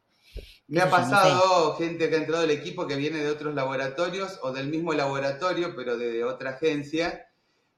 Me 0.67 0.81
ha 0.81 0.85
no 0.85 0.91
sé. 0.91 1.29
pasado 1.31 1.75
gente 1.75 2.09
que 2.09 2.15
ha 2.15 2.19
entrado 2.19 2.43
al 2.43 2.51
equipo 2.51 2.85
que 2.87 2.95
viene 2.95 3.17
de 3.19 3.29
otros 3.29 3.53
laboratorios 3.55 4.39
o 4.43 4.51
del 4.51 4.67
mismo 4.67 4.93
laboratorio, 4.93 5.75
pero 5.75 5.97
de 5.97 6.23
otra 6.23 6.51
agencia. 6.51 7.27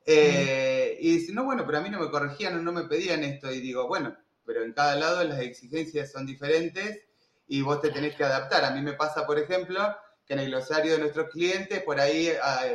Eh, 0.07 0.97
Y 0.99 1.17
dice, 1.17 1.33
no, 1.33 1.43
bueno, 1.43 1.63
pero 1.65 1.77
a 1.77 1.81
mí 1.81 1.89
no 1.89 1.99
me 1.99 2.09
corregían 2.09 2.57
o 2.57 2.61
no 2.61 2.71
me 2.71 2.83
pedían 2.85 3.23
esto. 3.23 3.51
Y 3.51 3.59
digo, 3.59 3.87
bueno, 3.87 4.15
pero 4.45 4.63
en 4.63 4.73
cada 4.73 4.95
lado 4.95 5.23
las 5.23 5.39
exigencias 5.41 6.11
son 6.11 6.25
diferentes 6.25 7.03
y 7.47 7.61
vos 7.61 7.81
te 7.81 7.91
tenés 7.91 8.15
que 8.15 8.23
adaptar. 8.23 8.65
A 8.65 8.71
mí 8.71 8.81
me 8.81 8.93
pasa, 8.93 9.25
por 9.27 9.37
ejemplo, 9.37 9.79
que 10.25 10.33
en 10.33 10.39
el 10.39 10.47
glosario 10.47 10.93
de 10.93 10.99
nuestros 10.99 11.29
clientes 11.29 11.83
por 11.83 11.99
ahí 11.99 12.29
ah, 12.41 12.65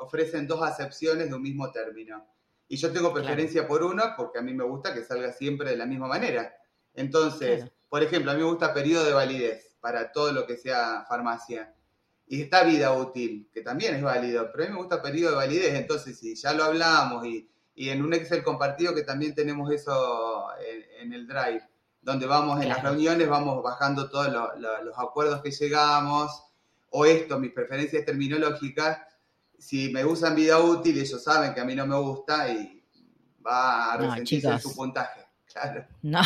ofrecen 0.00 0.46
dos 0.46 0.62
acepciones 0.62 1.28
de 1.28 1.34
un 1.34 1.42
mismo 1.42 1.70
término. 1.70 2.26
Y 2.66 2.76
yo 2.76 2.90
tengo 2.92 3.12
preferencia 3.12 3.68
por 3.68 3.82
una 3.82 4.16
porque 4.16 4.38
a 4.38 4.42
mí 4.42 4.52
me 4.54 4.64
gusta 4.64 4.92
que 4.94 5.04
salga 5.04 5.32
siempre 5.32 5.70
de 5.70 5.76
la 5.76 5.86
misma 5.86 6.08
manera. 6.08 6.54
Entonces, 6.94 7.56
Claro. 7.58 7.72
por 7.88 8.02
ejemplo, 8.02 8.30
a 8.30 8.34
mí 8.34 8.40
me 8.40 8.48
gusta 8.48 8.72
periodo 8.74 9.04
de 9.04 9.12
validez 9.12 9.76
para 9.80 10.12
todo 10.12 10.32
lo 10.32 10.46
que 10.46 10.56
sea 10.56 11.04
farmacia. 11.08 11.74
Y 12.26 12.42
está 12.42 12.64
vida 12.64 12.92
útil, 12.92 13.48
que 13.52 13.60
también 13.60 13.94
es 13.96 14.02
válido, 14.02 14.50
pero 14.50 14.64
a 14.64 14.66
mí 14.68 14.72
me 14.72 14.78
gusta 14.80 15.02
periodo 15.02 15.32
de 15.32 15.36
validez. 15.36 15.74
Entonces, 15.74 16.18
si 16.18 16.34
ya 16.34 16.52
lo 16.54 16.64
hablamos 16.64 17.26
y, 17.26 17.48
y 17.74 17.90
en 17.90 18.02
un 18.02 18.14
Excel 18.14 18.42
compartido 18.42 18.94
que 18.94 19.02
también 19.02 19.34
tenemos 19.34 19.70
eso 19.70 20.46
en, 20.58 21.02
en 21.06 21.12
el 21.12 21.26
Drive, 21.26 21.62
donde 22.00 22.26
vamos 22.26 22.60
en 22.62 22.68
las 22.70 22.82
reuniones, 22.82 23.28
vamos 23.28 23.62
bajando 23.62 24.08
todos 24.08 24.28
lo- 24.32 24.56
lo- 24.56 24.82
los 24.84 24.98
acuerdos 24.98 25.42
que 25.42 25.50
llegamos, 25.50 26.42
o 26.90 27.04
esto, 27.06 27.38
mis 27.38 27.52
preferencias 27.52 28.04
terminológicas, 28.04 28.98
si 29.58 29.90
me 29.92 30.04
usan 30.04 30.34
vida 30.34 30.58
útil, 30.60 30.98
ellos 30.98 31.22
saben 31.22 31.52
que 31.54 31.60
a 31.60 31.64
mí 31.64 31.74
no 31.74 31.86
me 31.86 31.96
gusta 31.96 32.48
y 32.50 32.82
va 33.46 33.92
a 33.92 33.96
resentirse 34.10 34.46
su 34.60 34.74
puntaje. 34.74 35.20
Claro. 35.54 35.84
No, 36.02 36.20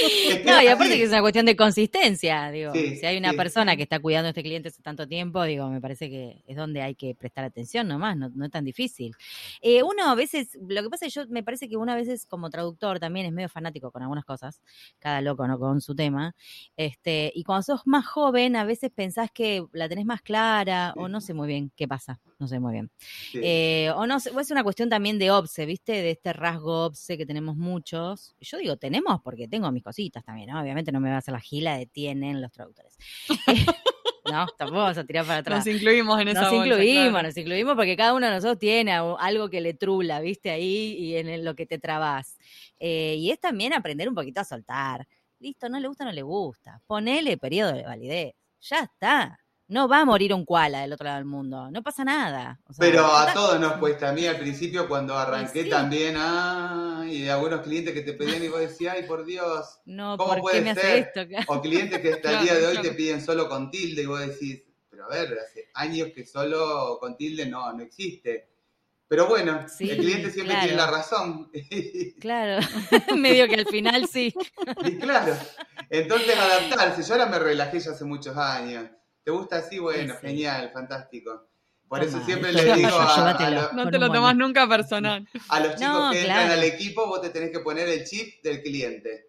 no 0.44 0.62
y 0.62 0.66
aparte 0.68 0.96
que 0.96 1.02
es 1.04 1.08
una 1.10 1.20
cuestión 1.20 1.46
de 1.46 1.56
consistencia, 1.56 2.50
digo, 2.50 2.72
Sí, 2.72 2.96
si 2.96 3.06
hay 3.06 3.16
una 3.18 3.30
sí. 3.30 3.36
persona 3.36 3.76
que 3.76 3.82
está 3.82 3.98
cuidando 4.00 4.26
a 4.26 4.30
este 4.30 4.42
cliente 4.42 4.68
hace 4.68 4.82
tanto 4.82 5.06
tiempo, 5.08 5.42
digo, 5.44 5.68
me 5.68 5.80
parece 5.80 6.08
que 6.08 6.42
es 6.46 6.56
donde 6.56 6.82
hay 6.82 6.94
que 6.94 7.14
prestar 7.14 7.44
atención 7.44 7.88
nomás, 7.88 8.16
no, 8.16 8.30
no 8.34 8.44
es 8.44 8.50
tan 8.50 8.64
difícil. 8.64 9.14
Eh, 9.60 9.82
uno 9.82 10.10
a 10.10 10.14
veces, 10.14 10.56
lo 10.68 10.82
que 10.82 10.90
pasa 10.90 11.06
es 11.06 11.14
que 11.14 11.20
yo 11.20 11.26
me 11.28 11.42
parece 11.42 11.68
que 11.68 11.76
uno 11.76 11.92
a 11.92 11.96
veces 11.96 12.26
como 12.26 12.50
traductor 12.50 12.98
también 13.00 13.26
es 13.26 13.32
medio 13.32 13.48
fanático 13.48 13.90
con 13.90 14.02
algunas 14.02 14.24
cosas, 14.24 14.60
cada 14.98 15.20
loco, 15.20 15.46
¿no? 15.46 15.58
Con 15.58 15.80
su 15.80 15.94
tema, 15.94 16.34
este, 16.76 17.32
y 17.34 17.44
cuando 17.44 17.62
sos 17.62 17.82
más 17.86 18.06
joven 18.06 18.56
a 18.56 18.64
veces 18.64 18.90
pensás 18.94 19.30
que 19.32 19.64
la 19.72 19.88
tenés 19.88 20.04
más 20.06 20.22
clara, 20.22 20.92
o 20.96 21.08
no 21.08 21.20
sé 21.20 21.34
muy 21.34 21.48
bien 21.48 21.72
qué 21.76 21.86
pasa, 21.88 22.20
no 22.38 22.46
sé 22.48 22.60
muy 22.60 22.72
bien. 22.72 22.90
Eh, 23.34 23.90
o 23.96 24.06
no 24.06 24.16
o 24.16 24.40
es 24.40 24.50
una 24.50 24.62
cuestión 24.64 24.88
también 24.88 25.18
de 25.18 25.30
obse, 25.30 25.66
¿viste? 25.66 25.92
De 25.92 26.10
este 26.10 26.32
rasgo 26.32 26.86
obse 26.86 27.16
que 27.18 27.26
tenemos 27.26 27.56
muchos. 27.56 28.34
Yo 28.40 28.58
digo 28.58 28.76
tenemos 28.76 29.20
porque 29.22 29.48
tengo 29.48 29.70
mis 29.72 29.82
cositas 29.90 30.24
también, 30.24 30.50
¿no? 30.50 30.60
Obviamente 30.60 30.92
no 30.92 31.00
me 31.00 31.08
va 31.08 31.16
a 31.16 31.18
hacer 31.18 31.32
la 31.32 31.40
gila 31.40 31.76
de 31.76 31.86
tienen 31.86 32.40
los 32.40 32.52
traductores. 32.52 32.96
No, 34.30 34.46
tampoco 34.56 34.80
vamos 34.80 34.98
a 34.98 35.04
tirar 35.04 35.26
para 35.26 35.38
atrás. 35.38 35.66
Nos 35.66 35.74
incluimos 35.74 36.20
en 36.20 36.28
esa 36.28 36.42
Nos 36.42 36.50
bolsa, 36.50 36.66
incluimos, 36.66 37.10
claro. 37.10 37.26
nos 37.26 37.36
incluimos 37.36 37.74
porque 37.74 37.96
cada 37.96 38.14
uno 38.14 38.26
de 38.26 38.32
nosotros 38.32 38.58
tiene 38.58 38.92
algo 38.92 39.50
que 39.50 39.60
le 39.60 39.74
trula, 39.74 40.20
viste, 40.20 40.50
ahí 40.50 40.94
y 40.98 41.16
en 41.16 41.44
lo 41.44 41.54
que 41.54 41.66
te 41.66 41.78
trabas. 41.78 42.38
Eh, 42.78 43.16
y 43.18 43.30
es 43.30 43.40
también 43.40 43.72
aprender 43.72 44.08
un 44.08 44.14
poquito 44.14 44.40
a 44.40 44.44
soltar. 44.44 45.06
Listo, 45.38 45.68
no 45.68 45.80
le 45.80 45.88
gusta, 45.88 46.04
no 46.04 46.12
le 46.12 46.22
gusta. 46.22 46.80
Ponele 46.86 47.38
periodo 47.38 47.72
de 47.72 47.82
validez. 47.82 48.34
Ya 48.60 48.80
está. 48.80 49.40
No 49.70 49.86
va 49.86 50.00
a 50.00 50.04
morir 50.04 50.34
un 50.34 50.44
koala 50.44 50.80
del 50.80 50.92
otro 50.94 51.04
lado 51.04 51.18
del 51.18 51.26
mundo. 51.26 51.70
No 51.70 51.80
pasa 51.80 52.02
nada. 52.04 52.58
O 52.66 52.72
sea, 52.72 52.84
Pero 52.84 53.06
a 53.06 53.32
todos 53.32 53.60
nos 53.60 53.74
cuesta. 53.74 54.08
A 54.08 54.12
mí 54.12 54.26
al 54.26 54.36
principio 54.36 54.88
cuando 54.88 55.16
arranqué 55.16 55.62
sí. 55.62 55.70
también, 55.70 56.16
ah, 56.18 57.04
y 57.08 57.28
algunos 57.28 57.60
clientes 57.60 57.94
que 57.94 58.00
te 58.00 58.14
pedían 58.14 58.42
y 58.42 58.48
vos 58.48 58.58
decías, 58.58 58.96
ay, 58.96 59.04
por 59.04 59.24
Dios. 59.24 59.78
no, 59.84 60.16
¿cómo 60.16 60.30
¿por 60.30 60.36
qué 60.38 60.42
puede 60.42 60.70
hace 60.70 60.80
ser? 60.80 61.12
esto? 61.16 61.52
O 61.52 61.62
clientes 61.62 62.00
que 62.00 62.14
hasta 62.14 62.30
el 62.40 62.44
día 62.44 62.54
de 62.56 62.66
hoy 62.66 62.78
te 62.78 62.90
piden 62.90 63.24
solo 63.24 63.48
con 63.48 63.70
tilde 63.70 64.02
y 64.02 64.06
vos 64.06 64.18
decís, 64.18 64.60
pero 64.90 65.04
a 65.04 65.08
ver, 65.08 65.38
hace 65.38 65.70
años 65.74 66.08
que 66.12 66.26
solo 66.26 66.98
con 67.00 67.16
tilde 67.16 67.46
no, 67.46 67.72
no 67.72 67.80
existe. 67.84 68.48
Pero 69.06 69.28
bueno, 69.28 69.66
Sí, 69.68 69.88
el 69.88 69.98
cliente 69.98 70.30
siempre 70.32 70.54
claro. 70.54 70.66
tiene 70.66 70.82
la 70.82 70.90
razón. 70.90 71.50
Claro, 72.20 72.66
medio 73.16 73.46
que 73.48 73.54
al 73.54 73.66
final 73.66 74.08
sí. 74.08 74.34
y 74.84 74.98
claro, 74.98 75.36
entonces 75.88 76.36
adaptarse. 76.36 77.04
Yo 77.04 77.14
ahora 77.14 77.26
me 77.26 77.38
relajé 77.38 77.78
ya 77.78 77.92
hace 77.92 78.04
muchos 78.04 78.36
años. 78.36 78.84
¿Te 79.24 79.30
gusta 79.30 79.56
así? 79.58 79.78
Bueno, 79.78 80.14
Sí, 80.14 80.18
sí. 80.20 80.26
genial, 80.28 80.70
fantástico. 80.72 81.48
Por 81.88 81.98
Toma, 82.00 82.10
eso 82.10 82.24
siempre 82.24 82.50
esto 82.50 82.62
le 82.64 82.70
es 82.70 82.76
digo 82.76 82.88
a, 82.96 83.30
a 83.30 83.72
No 83.72 83.90
te 83.90 83.98
lo 83.98 84.10
tomas 84.12 84.36
nunca 84.36 84.68
personal. 84.68 85.28
a 85.48 85.60
los 85.60 85.74
chicos 85.74 85.80
No, 85.92 86.10
que 86.12 86.20
entran 86.20 86.50
al 86.50 86.62
equipo, 86.64 87.06
vos 87.06 87.20
te 87.20 87.30
tenés 87.30 87.50
que 87.50 87.60
poner 87.60 87.88
el 87.88 88.04
chip 88.04 88.42
del 88.44 88.62
cliente. 88.62 89.26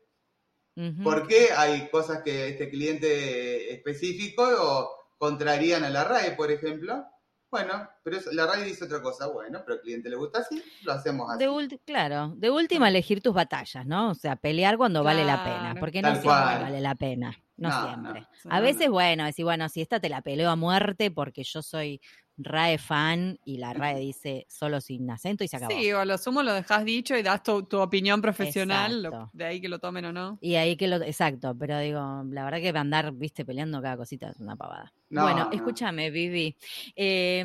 Ujú. 0.75 1.03
Porque 1.03 1.49
hay 1.55 1.89
cosas 1.89 2.21
que 2.23 2.49
este 2.49 2.69
cliente 2.69 3.73
específico 3.73 4.43
o 4.43 4.89
contrarían 5.17 5.83
a 5.83 5.89
la 5.89 6.03
RAE, 6.03 6.31
por 6.33 6.51
ejemplo. 6.51 7.03
Bueno, 7.49 7.89
pero 8.03 8.17
eso- 8.17 8.31
la 8.31 8.45
RAE 8.47 8.63
dice 8.63 8.85
otra 8.85 9.01
cosa. 9.01 9.27
Bueno, 9.27 9.59
pero 9.65 9.73
al 9.75 9.81
cliente 9.81 10.09
le 10.09 10.15
gusta 10.15 10.39
así, 10.39 10.63
lo 10.83 10.93
hacemos 10.93 11.29
así. 11.29 11.43
De 11.45 11.79
claro, 11.85 12.33
de 12.37 12.49
última 12.49 12.87
elegir 12.87 13.21
tus 13.21 13.33
batallas, 13.33 13.85
¿no? 13.85 14.11
O 14.11 14.15
sea, 14.15 14.37
pelear 14.37 14.77
cuando 14.77 15.03
vale 15.03 15.25
la 15.25 15.43
pena, 15.43 15.75
porque 15.79 16.01
Tal 16.01 16.13
no 16.13 16.21
siempre 16.21 16.29
cual. 16.41 16.61
vale 16.63 16.79
la 16.79 16.95
pena, 16.95 17.37
no, 17.57 17.69
No, 17.69 17.85
siempre. 17.85 18.21
no. 18.45 18.51
A 18.51 18.59
veces, 18.59 18.89
bueno, 18.89 19.25
decir, 19.25 19.45
bueno, 19.45 19.69
si 19.69 19.81
esta 19.81 19.99
te 19.99 20.09
la 20.09 20.21
peleo 20.21 20.49
a 20.49 20.55
muerte 20.55 21.11
porque 21.11 21.43
yo 21.43 21.61
soy 21.61 22.01
RAE 22.37 22.77
fan 22.77 23.37
y 23.45 23.57
la 23.57 23.73
RAE 23.73 23.99
dice 23.99 24.45
solo 24.49 24.81
sin 24.81 25.09
acento 25.11 25.43
y 25.43 25.47
se 25.47 25.57
acabó. 25.57 25.71
Sí, 25.71 25.91
o 25.91 25.99
a 25.99 26.05
lo 26.05 26.17
sumo 26.17 26.41
lo 26.41 26.53
dejas 26.53 26.85
dicho 26.85 27.15
y 27.15 27.21
das 27.21 27.43
tu, 27.43 27.63
tu 27.63 27.79
opinión 27.79 28.21
profesional, 28.21 29.03
lo- 29.03 29.29
de 29.33 29.45
ahí 29.45 29.61
que 29.61 29.69
lo 29.69 29.79
tomen 29.79 30.05
o 30.05 30.13
no. 30.13 30.37
Y 30.41 30.55
ahí 30.55 30.75
que 30.75 30.87
lo, 30.87 30.95
exacto, 31.03 31.55
pero 31.57 31.77
digo, 31.79 32.23
la 32.31 32.43
verdad 32.45 32.59
que 32.59 32.69
andar, 32.69 33.11
viste, 33.13 33.45
peleando 33.45 33.81
cada 33.81 33.97
cosita 33.97 34.29
es 34.29 34.39
una 34.39 34.55
pavada. 34.55 34.91
No, 35.09 35.23
bueno, 35.23 35.43
no. 35.43 35.51
escúchame, 35.51 36.09
Vivi. 36.09 36.55
Eh, 36.95 37.43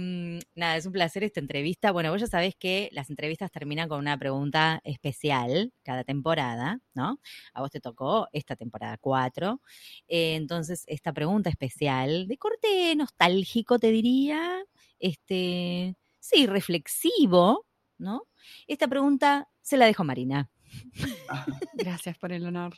nada, 0.55 0.77
es 0.77 0.87
un 0.87 0.93
placer 0.93 1.25
esta 1.25 1.41
entrevista. 1.41 1.91
Bueno, 1.91 2.11
vos 2.13 2.21
ya 2.21 2.29
sabés 2.29 2.55
que 2.55 2.89
las 2.93 3.11
entrevistas 3.11 3.51
terminan 3.51 3.89
con 3.89 3.99
una 3.99 4.17
pregunta 4.17 4.81
especial 4.85 5.73
cada 5.83 6.05
temporada, 6.05 6.79
¿no? 6.95 7.21
A 7.55 7.61
vos 7.61 7.71
te 7.73 7.81
tocó 7.81 8.29
esta 8.33 8.55
temporada 8.57 8.97
4. 8.99 9.61
Entonces, 10.09 10.85
esta 10.87 11.13
pregunta 11.13 11.51
especial, 11.51 12.29
de 12.29 12.39
corte 12.39 12.95
nostálgico, 12.97 13.79
te 13.79 13.91
diría, 13.91 14.65
este, 14.99 15.97
sí, 16.21 16.47
reflexivo, 16.47 17.67
¿no? 17.99 18.29
Esta 18.67 18.89
pregunta 18.89 19.49
se 19.61 19.77
la 19.77 19.87
dejo 19.87 20.03
a 20.03 20.07
Marina, 20.07 20.51
Gracias 21.75 22.19
por 22.19 22.33
el 22.33 22.47
honor. 22.47 22.77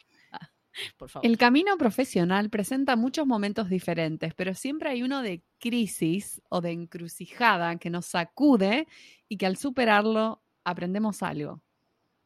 por 0.96 1.10
favor. 1.10 1.26
El 1.26 1.38
camino 1.38 1.76
profesional 1.76 2.50
presenta 2.50 2.96
muchos 2.96 3.26
momentos 3.26 3.68
diferentes, 3.68 4.34
pero 4.34 4.54
siempre 4.54 4.90
hay 4.90 5.02
uno 5.02 5.22
de 5.22 5.42
crisis 5.58 6.40
o 6.48 6.60
de 6.60 6.72
encrucijada 6.72 7.76
que 7.78 7.90
nos 7.90 8.06
sacude 8.06 8.86
y 9.28 9.36
que 9.36 9.46
al 9.46 9.56
superarlo 9.56 10.42
aprendemos 10.64 11.22
algo. 11.22 11.62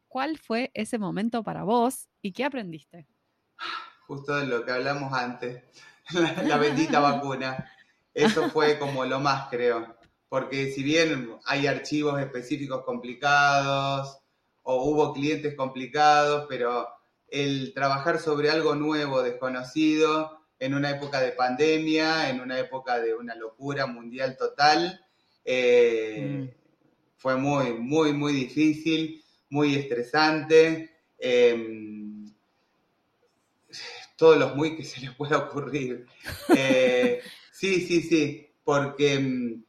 ¿Cuál 0.07 0.37
fue 0.37 0.71
ese 0.73 0.99
momento 0.99 1.43
para 1.43 1.63
vos 1.63 2.07
y 2.21 2.33
qué 2.33 2.43
aprendiste? 2.45 3.07
Justo 4.13 4.35
de 4.37 4.45
lo 4.45 4.63
que 4.63 4.71
hablamos 4.71 5.11
antes, 5.11 5.63
la, 6.13 6.43
la 6.43 6.57
bendita 6.57 6.99
vacuna. 6.99 7.67
Eso 8.13 8.47
fue 8.51 8.77
como 8.77 9.05
lo 9.05 9.19
más, 9.19 9.49
creo. 9.49 9.95
Porque 10.29 10.71
si 10.71 10.83
bien 10.83 11.35
hay 11.45 11.65
archivos 11.65 12.21
específicos 12.21 12.83
complicados 12.85 14.19
o 14.61 14.83
hubo 14.83 15.13
clientes 15.13 15.55
complicados, 15.55 16.45
pero 16.47 16.87
el 17.27 17.73
trabajar 17.73 18.19
sobre 18.19 18.51
algo 18.51 18.75
nuevo, 18.75 19.23
desconocido, 19.23 20.41
en 20.59 20.75
una 20.75 20.91
época 20.91 21.19
de 21.19 21.31
pandemia, 21.31 22.29
en 22.29 22.39
una 22.39 22.59
época 22.59 22.99
de 22.99 23.15
una 23.15 23.33
locura 23.33 23.87
mundial 23.87 24.37
total, 24.37 25.03
eh, 25.43 26.55
fue 27.17 27.35
muy, 27.35 27.73
muy, 27.73 28.13
muy 28.13 28.33
difícil, 28.33 29.23
muy 29.49 29.73
estresante. 29.73 30.91
em, 31.17 31.92
todos 34.15 34.37
los 34.37 34.55
muy 34.55 34.75
que 34.75 34.83
se 34.83 35.01
les 35.01 35.11
pueda 35.15 35.37
ocurrir. 35.37 36.05
Eh, 36.55 37.21
sí, 37.51 37.81
sí, 37.81 38.01
sí, 38.01 38.47
porque 38.63 39.19
mm, 39.19 39.63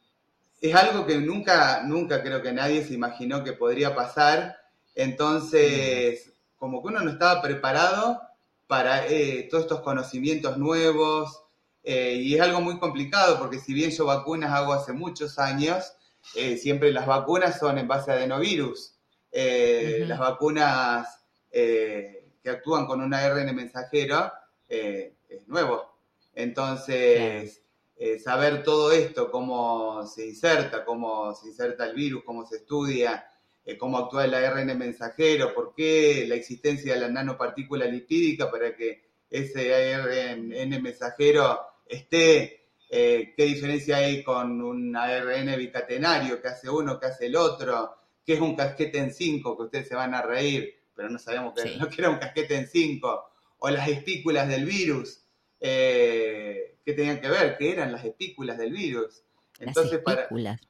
es 0.61 0.74
algo 0.74 1.07
que 1.07 1.18
nunca, 1.18 1.82
nunca 1.84 2.22
creo 2.22 2.42
que 2.42 2.53
nadie 2.53 2.84
se 2.84 2.95
imaginó 2.95 3.42
que 3.45 3.53
podría 3.53 3.95
pasar. 3.95 4.57
Entonces, 4.95 6.32
como 6.57 6.82
que 6.82 6.88
uno 6.88 7.01
no 7.01 7.11
estaba 7.11 7.42
preparado 7.42 8.20
para 8.66 9.07
eh, 9.07 9.49
todos 9.51 9.64
estos 9.64 9.80
conocimientos 9.80 10.57
nuevos. 10.57 11.42
eh, 11.82 12.14
y 12.14 12.34
es 12.34 12.40
algo 12.40 12.61
muy 12.62 12.78
complicado 12.78 13.38
porque 13.38 13.59
si 13.59 13.74
bien 13.74 13.90
yo 13.90 14.07
vacunas 14.07 14.53
hago 14.53 14.72
hace 14.72 14.92
muchos 14.92 15.38
años, 15.38 15.92
eh, 16.34 16.57
siempre 16.57 16.90
las 16.92 17.07
vacunas 17.07 17.59
son 17.59 17.76
en 17.78 17.86
base 17.88 18.11
a 18.11 18.14
adenovirus. 18.14 18.95
Ujú. 19.32 20.07
Las 20.07 20.18
vacunas 20.18 21.09
que 22.45 22.51
actúan 22.51 22.84
con 22.84 23.01
un 23.01 23.14
ARN 23.14 23.57
mensajero 23.57 24.30
eh, 24.68 25.14
es 25.30 25.49
nuevo. 25.49 25.97
Entonces, 26.34 27.62
eh, 27.97 28.18
saber 28.18 28.62
todo 28.62 28.92
esto, 28.92 29.30
cómo 29.30 30.07
se 30.07 30.26
inserta, 30.26 30.84
cómo 30.84 31.34
se 31.34 31.49
inserta 31.49 31.86
el 31.86 31.95
virus, 31.95 32.22
cómo 32.22 32.45
se 32.45 32.57
estudia, 32.57 33.26
eh, 33.64 33.78
cómo 33.78 33.97
actúa 33.97 34.26
el 34.26 34.34
ARN 34.34 34.76
mensajero, 34.76 35.55
por 35.55 35.74
qué 35.74 36.26
la 36.28 36.34
existencia 36.34 36.92
de 36.92 37.01
la 37.01 37.09
nanopartícula 37.09 37.86
lipídica 37.86 38.51
para 38.51 38.76
que 38.76 39.03
ese 39.30 39.95
ARN 39.95 40.82
mensajero 40.82 41.61
esté, 41.86 42.61
qué 42.90 43.34
diferencia 43.36 43.97
hay 43.97 44.22
con 44.22 44.61
un 44.62 44.95
ARN 44.95 45.57
bicatenario, 45.57 46.40
qué 46.42 46.49
hace 46.49 46.68
uno, 46.68 47.01
qué 47.01 47.07
hace 47.07 47.26
el 47.26 47.36
otro, 47.36 47.97
qué 48.24 48.34
es 48.34 48.40
un 48.40 48.55
casquete 48.55 48.99
en 48.99 49.12
5, 49.12 49.57
que 49.57 49.62
ustedes 49.62 49.88
se 49.88 49.97
van 49.97 50.14
a 50.14 50.22
reír, 50.22 50.84
pero 50.95 51.09
no 51.11 51.18
sabíamos 51.18 51.55
que, 51.55 51.62
Sí. 51.62 51.76
no 51.78 51.88
que 51.88 52.01
era 52.01 52.11
un 52.11 52.18
casquete 52.18 52.57
en 52.57 52.66
5, 52.68 53.24
o 53.59 53.70
las 53.70 53.88
espículas 53.88 54.49
del 54.49 54.64
virus, 54.64 55.24
eh, 55.61 56.76
¿qué 56.84 56.92
tenían 56.92 57.20
que 57.20 57.28
ver? 57.28 57.57
¿Qué 57.59 57.72
eran 57.72 57.92
las 57.92 58.05
espículas 58.05 58.59
del 58.59 58.72
virus? 58.72 59.22
Entonces, 59.59 59.92
Las 59.95 60.03
para, 60.03 60.22
espículas. 60.22 60.61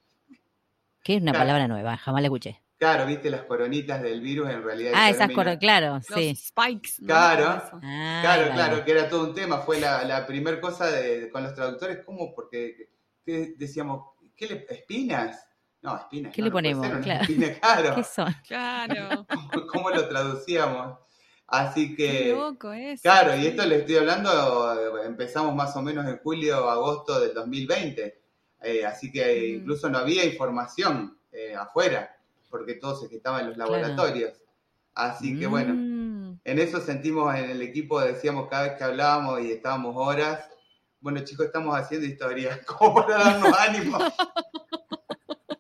Que 1.03 1.16
es 1.16 1.22
una 1.22 1.33
Claro. 1.33 1.43
palabra 1.47 1.68
nueva, 1.68 1.97
jamás 1.97 2.22
la 2.22 2.27
escuché. 2.29 2.61
claro, 2.77 3.07
viste 3.07 3.31
las 3.31 3.43
coronitas 3.45 4.03
del 4.03 4.20
virus 4.20 4.51
en 4.51 4.62
realidad. 4.62 4.93
Ah, 4.95 5.09
esas 5.09 5.29
término- 5.29 5.37
coro, 5.45 5.59
claro, 5.59 5.95
Los 5.95 6.07
sí. 6.07 6.35
spikes. 6.37 6.91
¿no? 7.01 7.07
Claro. 7.07 7.62
Ah, 7.83 8.18
Claro, 8.22 8.53
claro, 8.53 8.85
que 8.85 8.91
era 8.93 9.09
todo 9.09 9.29
un 9.29 9.35
tema, 9.35 9.59
fue 9.62 9.81
la, 9.81 10.05
la 10.05 10.27
primera 10.27 10.61
cosa 10.61 10.87
de, 10.91 11.31
con 11.31 11.43
los 11.43 11.55
traductores, 11.55 12.05
¿cómo? 12.05 12.35
Porque 12.35 12.91
¿qué 13.25 13.55
decíamos, 13.57 14.11
¿qué 14.37 14.47
le, 14.49 14.66
espinas? 14.68 15.47
No, 15.85 15.97
espinas. 15.99 16.32
¿Qué 16.32 16.41
no, 16.41 16.47
le 16.47 16.51
ponemos? 16.51 16.87
Claro. 17.03 17.20
espina, 17.20 17.49
claro. 17.61 17.95
¿Qué 17.95 18.05
son? 18.05 18.35
Claro. 18.49 19.26
¿Cómo, 19.53 19.66
cómo 19.66 19.91
lo 19.91 20.09
traducíamos? 20.09 20.99
Así 21.47 21.95
Qué 21.95 22.22
que, 22.24 22.32
loco 22.35 22.72
eso. 22.72 23.03
claro, 23.03 23.37
y 23.37 23.47
esto 23.47 23.66
le 23.66 23.76
estoy 23.80 23.97
hablando, 23.99 25.01
eh, 25.03 25.07
empezamos 25.07 25.55
más 25.55 25.76
o 25.76 25.82
menos 25.82 26.07
en 26.07 26.16
julio, 26.20 26.70
agosto 26.70 27.20
del 27.20 27.35
2020, 27.35 28.18
eh, 28.62 28.87
así 28.87 29.12
que 29.12 29.24
Mm. 29.53 29.61
incluso 29.61 29.91
no 29.91 29.99
había 29.99 30.24
información 30.24 31.18
eh, 31.32 31.55
afuera, 31.55 32.16
porque 32.49 32.74
todo 32.74 32.97
se 32.97 33.09
gestaba 33.11 33.41
en 33.41 33.49
los 33.49 33.57
Claro. 33.57 33.72
laboratorios. 33.72 34.32
Así 34.95 35.39
que 35.39 35.47
bueno. 35.47 35.74
Mm, 35.74 36.05
En 36.45 36.59
eso 36.59 36.80
sentimos 36.80 37.35
en 37.37 37.51
el 37.51 37.61
equipo, 37.62 38.01
decíamos 38.01 38.49
cada 38.49 38.64
vez 38.64 38.72
que 38.78 38.85
hablábamos 38.85 39.41
y 39.43 39.51
estábamos 39.53 39.95
horas, 39.97 40.49
bueno 41.01 41.20
chicos, 41.24 41.47
estamos 41.47 41.76
haciendo 41.76 42.07
historia, 42.07 42.59
como 42.66 42.95
para 42.95 43.18
darnos 43.18 43.59
ánimo. 43.59 43.99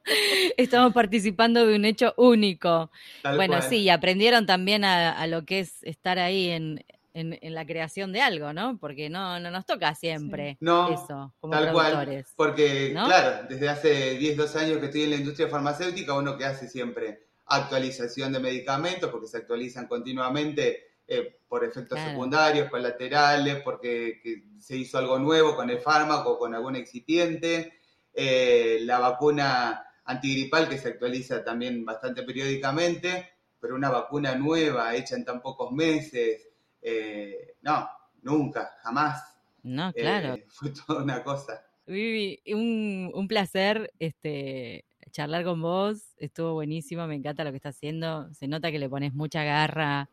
Estamos 0.56 0.92
participando 0.92 1.66
de 1.66 1.76
un 1.76 1.84
hecho 1.84 2.14
único. 2.16 2.90
Tal 3.22 3.36
bueno, 3.36 3.58
cual. 3.58 3.68
sí, 3.68 3.78
y 3.82 3.88
aprendieron 3.90 4.46
también 4.46 4.84
a, 4.84 5.12
a 5.12 5.26
lo 5.26 5.44
que 5.44 5.60
es 5.60 5.82
estar 5.82 6.18
ahí 6.18 6.50
en, 6.50 6.84
en- 7.14 7.38
en 7.40 7.54
la 7.54 7.64
creación 7.66 8.12
de 8.12 8.20
algo, 8.20 8.52
¿no? 8.52 8.78
Porque 8.78 9.08
no, 9.08 9.38
no 9.40 9.50
nos 9.50 9.66
toca 9.66 9.94
siempre 9.94 10.56
No, 10.60 10.92
eso, 10.92 11.34
como 11.40 11.52
tal 11.52 11.72
cual. 11.72 12.24
Porque, 12.36 12.92
¿No? 12.94 13.06
claro, 13.06 13.46
desde 13.48 13.68
hace 13.68 14.18
10, 14.18 14.36
12 14.36 14.58
años 14.58 14.78
que 14.78 14.86
estoy 14.86 15.04
en 15.04 15.10
la 15.10 15.16
industria 15.16 15.48
farmacéutica, 15.48 16.14
uno 16.14 16.36
que 16.36 16.44
hace 16.44 16.68
siempre 16.68 17.20
actualización 17.46 18.32
de 18.32 18.40
medicamentos, 18.40 19.10
porque 19.10 19.28
se 19.28 19.36
actualizan 19.38 19.86
continuamente 19.86 20.94
eh, 21.06 21.38
por 21.48 21.62
efectos 21.64 21.98
Claro. 21.98 22.10
secundarios, 22.12 22.70
colaterales, 22.70 23.62
porque 23.62 24.20
que 24.22 24.44
se 24.58 24.76
hizo 24.76 24.96
algo 24.98 25.18
nuevo 25.18 25.54
con 25.54 25.68
el 25.70 25.78
fármaco, 25.78 26.38
con 26.38 26.54
algún 26.54 26.76
excipiente. 26.76 27.74
Eh, 28.14 28.78
la 28.82 28.98
vacuna 28.98 29.84
antigripal 30.04 30.68
que 30.68 30.78
se 30.78 30.88
actualiza 30.88 31.42
también 31.44 31.84
bastante 31.84 32.22
periódicamente, 32.22 33.30
pero 33.60 33.74
una 33.74 33.90
vacuna 33.90 34.34
nueva 34.34 34.94
hecha 34.94 35.16
en 35.16 35.24
tan 35.24 35.40
pocos 35.40 35.72
meses, 35.72 36.48
eh, 36.82 37.54
no, 37.62 37.88
nunca, 38.22 38.74
jamás. 38.82 39.22
No, 39.62 39.88
Eh, 39.90 39.94
claro. 39.96 40.38
fue 40.48 40.70
toda 40.70 41.02
una 41.02 41.22
cosa. 41.22 41.64
Vivi, 41.86 42.40
un, 42.54 43.10
un 43.14 43.28
placer 43.28 43.92
este, 43.98 44.84
charlar 45.10 45.44
con 45.44 45.60
vos. 45.60 46.14
Estuvo 46.18 46.54
buenísimo, 46.54 47.06
me 47.06 47.14
encanta 47.14 47.44
lo 47.44 47.50
que 47.50 47.56
estás 47.56 47.76
haciendo. 47.76 48.32
Se 48.34 48.48
nota 48.48 48.70
que 48.70 48.78
le 48.78 48.88
pones 48.88 49.12
mucha 49.14 49.44
garra, 49.44 50.08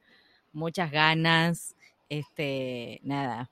muchas 0.54 0.92
ganas. 0.92 1.76
Este, 2.10 3.00
nada, 3.04 3.50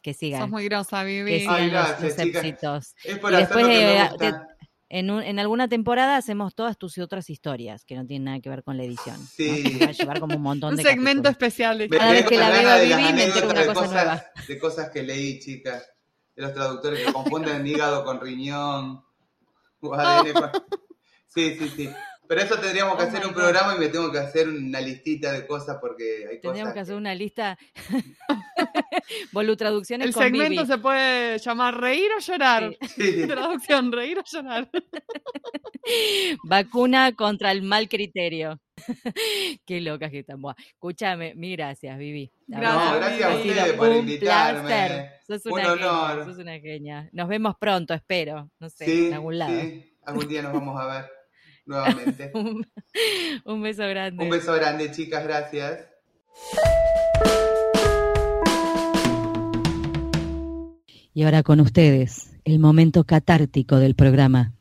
que 0.00 0.14
sigan. 0.14 0.42
Sos 0.42 0.50
muy 0.50 0.64
grosa, 0.66 1.00
que 1.04 1.22
Vivi. 1.24 1.40
sigan 1.40 1.54
Ay, 1.56 1.70
gracias, 1.70 2.02
los, 2.02 2.16
chicas. 2.26 2.44
éxitos. 2.44 2.94
Es 3.04 3.18
por 3.18 3.32
Y 3.32 3.36
después 3.36 3.64
lo 3.64 3.68
que 3.72 3.78
me 3.78 3.84
de- 3.84 4.08
gusta. 4.08 4.55
En, 4.88 5.10
un- 5.10 5.22
en 5.22 5.38
alguna 5.40 5.68
temporada 5.68 6.16
hacemos 6.16 6.54
todas 6.54 6.78
tus 6.78 6.96
y 6.96 7.00
otras 7.00 7.28
historias 7.28 7.84
que 7.84 7.96
no 7.96 8.06
tienen 8.06 8.24
nada 8.26 8.40
que 8.40 8.48
ver 8.48 8.62
con 8.62 8.76
la 8.76 8.84
edición. 8.84 9.16
Sí. 9.26 9.64
Que 9.78 9.84
Va 9.86 9.90
a 9.90 9.92
llevar 9.92 10.20
como 10.20 10.36
un 10.36 10.42
montón 10.42 10.70
Un 10.70 10.76
de 10.76 10.82
segmento 10.84 11.24
capítulos. 11.24 11.32
especial 11.32 11.78
de 11.78 11.88
Cada 11.88 12.12
vez 12.12 12.26
que 12.26 12.36
la 12.38 12.50
veo 12.50 12.68
a 12.70 12.74
de 12.76 12.86
las 12.88 12.98
Vivi, 12.98 13.12
me 13.12 13.24
entero 13.24 13.50
una 13.50 13.60
de 13.60 13.66
cosa 13.66 13.80
cosas, 13.80 13.92
nueva. 14.04 14.24
de 14.46 14.58
cosas 14.58 14.90
que 14.90 15.02
leí, 15.02 15.38
chicas. 15.40 15.88
De 16.36 16.42
los 16.42 16.52
traductores 16.52 17.04
que 17.04 17.12
confunden 17.12 17.66
hígado 17.66 18.04
con 18.04 18.20
riñón. 18.20 19.02
o 19.80 19.94
ADN 19.94 20.32
con- 20.32 20.50
Sí, 21.28 21.56
sí, 21.58 21.68
sí. 21.76 21.90
Pero 22.28 22.40
eso 22.40 22.58
tendríamos 22.58 22.96
que 22.96 23.04
Oh 23.04 23.06
hacer 23.06 23.26
un 23.26 23.32
God. 23.32 23.40
programa 23.40 23.74
y 23.76 23.78
me 23.78 23.88
tengo 23.88 24.10
que 24.10 24.18
hacer 24.18 24.48
una 24.48 24.80
listita 24.80 25.32
de 25.32 25.46
cosas 25.46 25.78
porque 25.80 26.26
hay 26.30 26.40
Tendríamos 26.40 26.72
cosas. 26.72 26.74
que 26.74 26.80
hacer 26.80 26.94
una 26.96 27.14
lista. 27.14 27.58
Volutraducciones 29.32 30.08
El 30.08 30.14
con 30.14 30.22
segmento 30.22 30.66
se 30.66 30.78
puede 30.78 31.38
llamar 31.38 31.80
reír 31.80 32.10
o 32.16 32.20
llorar. 32.20 32.76
Sí. 32.96 33.26
Traducción, 33.28 33.92
reír 33.92 34.18
o 34.18 34.24
llorar. 34.24 34.68
Vacuna 36.44 37.12
contra 37.14 37.52
el 37.52 37.62
mal 37.62 37.88
criterio. 37.88 38.60
Qué 39.64 39.80
locas 39.80 40.10
que 40.10 40.20
están. 40.20 40.40
Escúchame, 40.72 41.34
mil 41.34 41.56
gracias, 41.56 41.96
Vivi. 41.98 42.30
Gracias, 42.46 42.74
No, 42.92 42.96
gracias 42.96 43.30
a 43.30 43.34
ustedes 43.36 43.72
por 43.74 43.88
un 43.88 43.96
invitarme. 43.98 44.60
placer. 44.62 45.10
Sos 45.26 45.46
Un 45.46 45.52
una 45.52 45.62
genia, 45.70 45.92
honor. 45.92 46.24
sos 46.26 46.38
una 46.38 46.58
genia. 46.60 47.08
Nos 47.12 47.28
vemos 47.28 47.54
pronto, 47.58 47.94
espero. 47.94 48.50
No 48.58 48.68
sé, 48.68 48.84
Sí, 48.84 49.06
en 49.06 49.14
algún 49.14 49.38
lado. 49.38 49.60
sí. 49.60 49.92
Algún 50.04 50.28
día 50.28 50.42
nos 50.42 50.52
vamos 50.52 50.80
a 50.80 50.86
ver 50.86 51.15
nuevamente. 51.66 52.30
Un, 52.34 52.66
un 53.44 53.62
beso 53.62 53.86
grande. 53.86 54.24
Un 54.24 54.30
beso 54.30 54.54
grande, 54.54 54.90
chicas. 54.90 55.24
Gracias. 55.24 55.86
Y 61.12 61.22
ahora 61.22 61.42
con 61.42 61.60
ustedes, 61.60 62.36
el 62.44 62.58
momento 62.58 63.04
catártico 63.04 63.78
del 63.78 63.94
programa. 63.94 64.52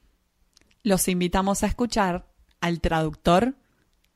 Los 0.84 1.08
invitamos 1.08 1.64
a 1.64 1.68
escuchar 1.68 2.28
al 2.62 2.80
traductor 2.80 3.56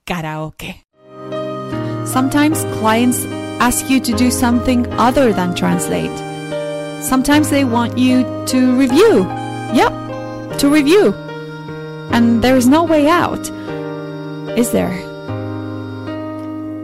karaoke. 0.06 0.86
Sometimes 2.06 2.66
clients 2.80 3.28
ask 3.60 3.88
you 3.90 4.00
to 4.00 4.16
do 4.16 4.32
something 4.32 4.88
other 4.98 5.34
than 5.34 5.54
translate. 5.54 6.16
Sometimes 7.02 7.50
they 7.50 7.64
want 7.64 7.98
you 7.98 8.24
to 8.46 8.76
review. 8.78 9.28
Yep, 9.74 10.58
to 10.60 10.70
review. 10.70 11.29
And 12.12 12.42
there 12.44 12.58
is 12.58 12.68
no 12.68 12.84
way 12.84 13.08
out, 13.08 13.50
is 14.58 14.72
there? 14.72 14.92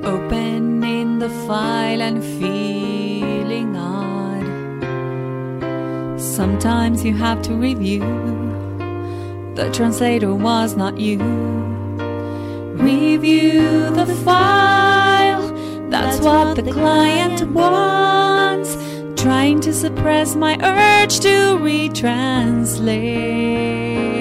Opening 0.05 1.19
the 1.19 1.30
file 1.47 2.01
and 2.01 2.23
feeling 2.23 3.76
odd. 3.76 4.45
Sometimes 6.19 7.03
you 7.03 7.15
have 7.15 7.41
to 7.43 7.55
review. 7.55 8.01
The 9.55 9.69
translator 9.71 10.36
was 10.36 10.76
not 10.76 10.99
you. 10.99 11.19
Review 12.76 13.89
the 13.91 14.05
file. 14.23 15.49
That's 15.89 16.19
what 16.19 16.55
the 16.55 16.71
client 16.71 17.41
wants. 17.51 18.76
Trying 19.21 19.61
to 19.61 19.73
suppress 19.73 20.36
my 20.36 20.57
urge 20.61 21.19
to 21.21 21.57
retranslate. 21.57 24.14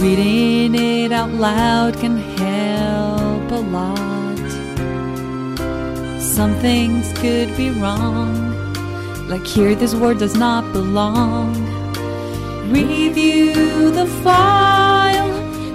Reading 0.00 0.74
it 0.76 1.12
out 1.12 1.30
loud 1.30 1.98
can 1.98 2.16
help 2.16 3.50
a 3.50 3.60
lot. 3.76 4.38
Some 6.18 6.54
things 6.54 7.12
could 7.18 7.54
be 7.54 7.68
wrong. 7.68 8.32
Like 9.28 9.46
here, 9.46 9.74
this 9.74 9.94
word 9.94 10.18
does 10.18 10.34
not 10.34 10.72
belong. 10.72 11.52
Review 12.72 13.90
the 13.90 14.06
file. 14.24 15.28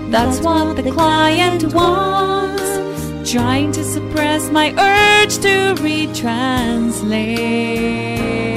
That's 0.09 0.39
what 0.39 0.75
the 0.75 0.89
client 0.89 1.71
wants. 1.71 3.31
Trying 3.31 3.73
to 3.73 3.83
suppress 3.83 4.49
my 4.49 4.71
urge 4.71 5.37
to 5.37 5.75
retranslate. 5.83 8.54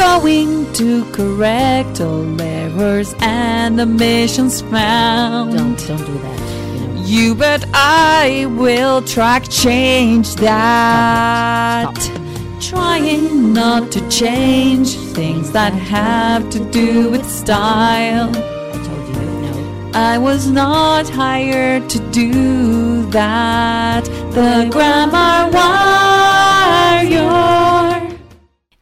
Going 0.00 0.72
to 0.72 1.04
correct 1.12 2.00
all 2.00 2.40
errors 2.40 3.14
and 3.20 3.78
omissions 3.78 4.62
found. 4.62 5.52
Don't, 5.52 5.76
don't 5.86 6.06
do 6.06 6.18
that. 6.18 6.40
you 6.72 6.80
know. 6.86 7.02
You 7.04 7.34
bet 7.34 7.66
I 7.74 8.46
will 8.56 9.02
track 9.02 9.46
change 9.50 10.36
that. 10.36 11.94
Stop. 11.98 12.22
Trying 12.62 13.52
not 13.52 13.92
to 13.92 14.00
change 14.08 14.96
things 14.96 15.50
that 15.52 15.74
have 15.74 16.48
to 16.48 16.58
do 16.70 17.10
with 17.10 17.28
style. 17.28 18.30
I 18.30 18.72
told 18.82 19.06
you, 19.06 19.20
no. 19.42 19.52
I 19.92 20.16
was 20.16 20.48
not 20.50 21.10
hired 21.10 21.90
to 21.90 21.98
do 22.10 23.04
that. 23.10 24.04
The 24.32 24.66
grammar 24.72 25.50
warrior. 25.52 27.59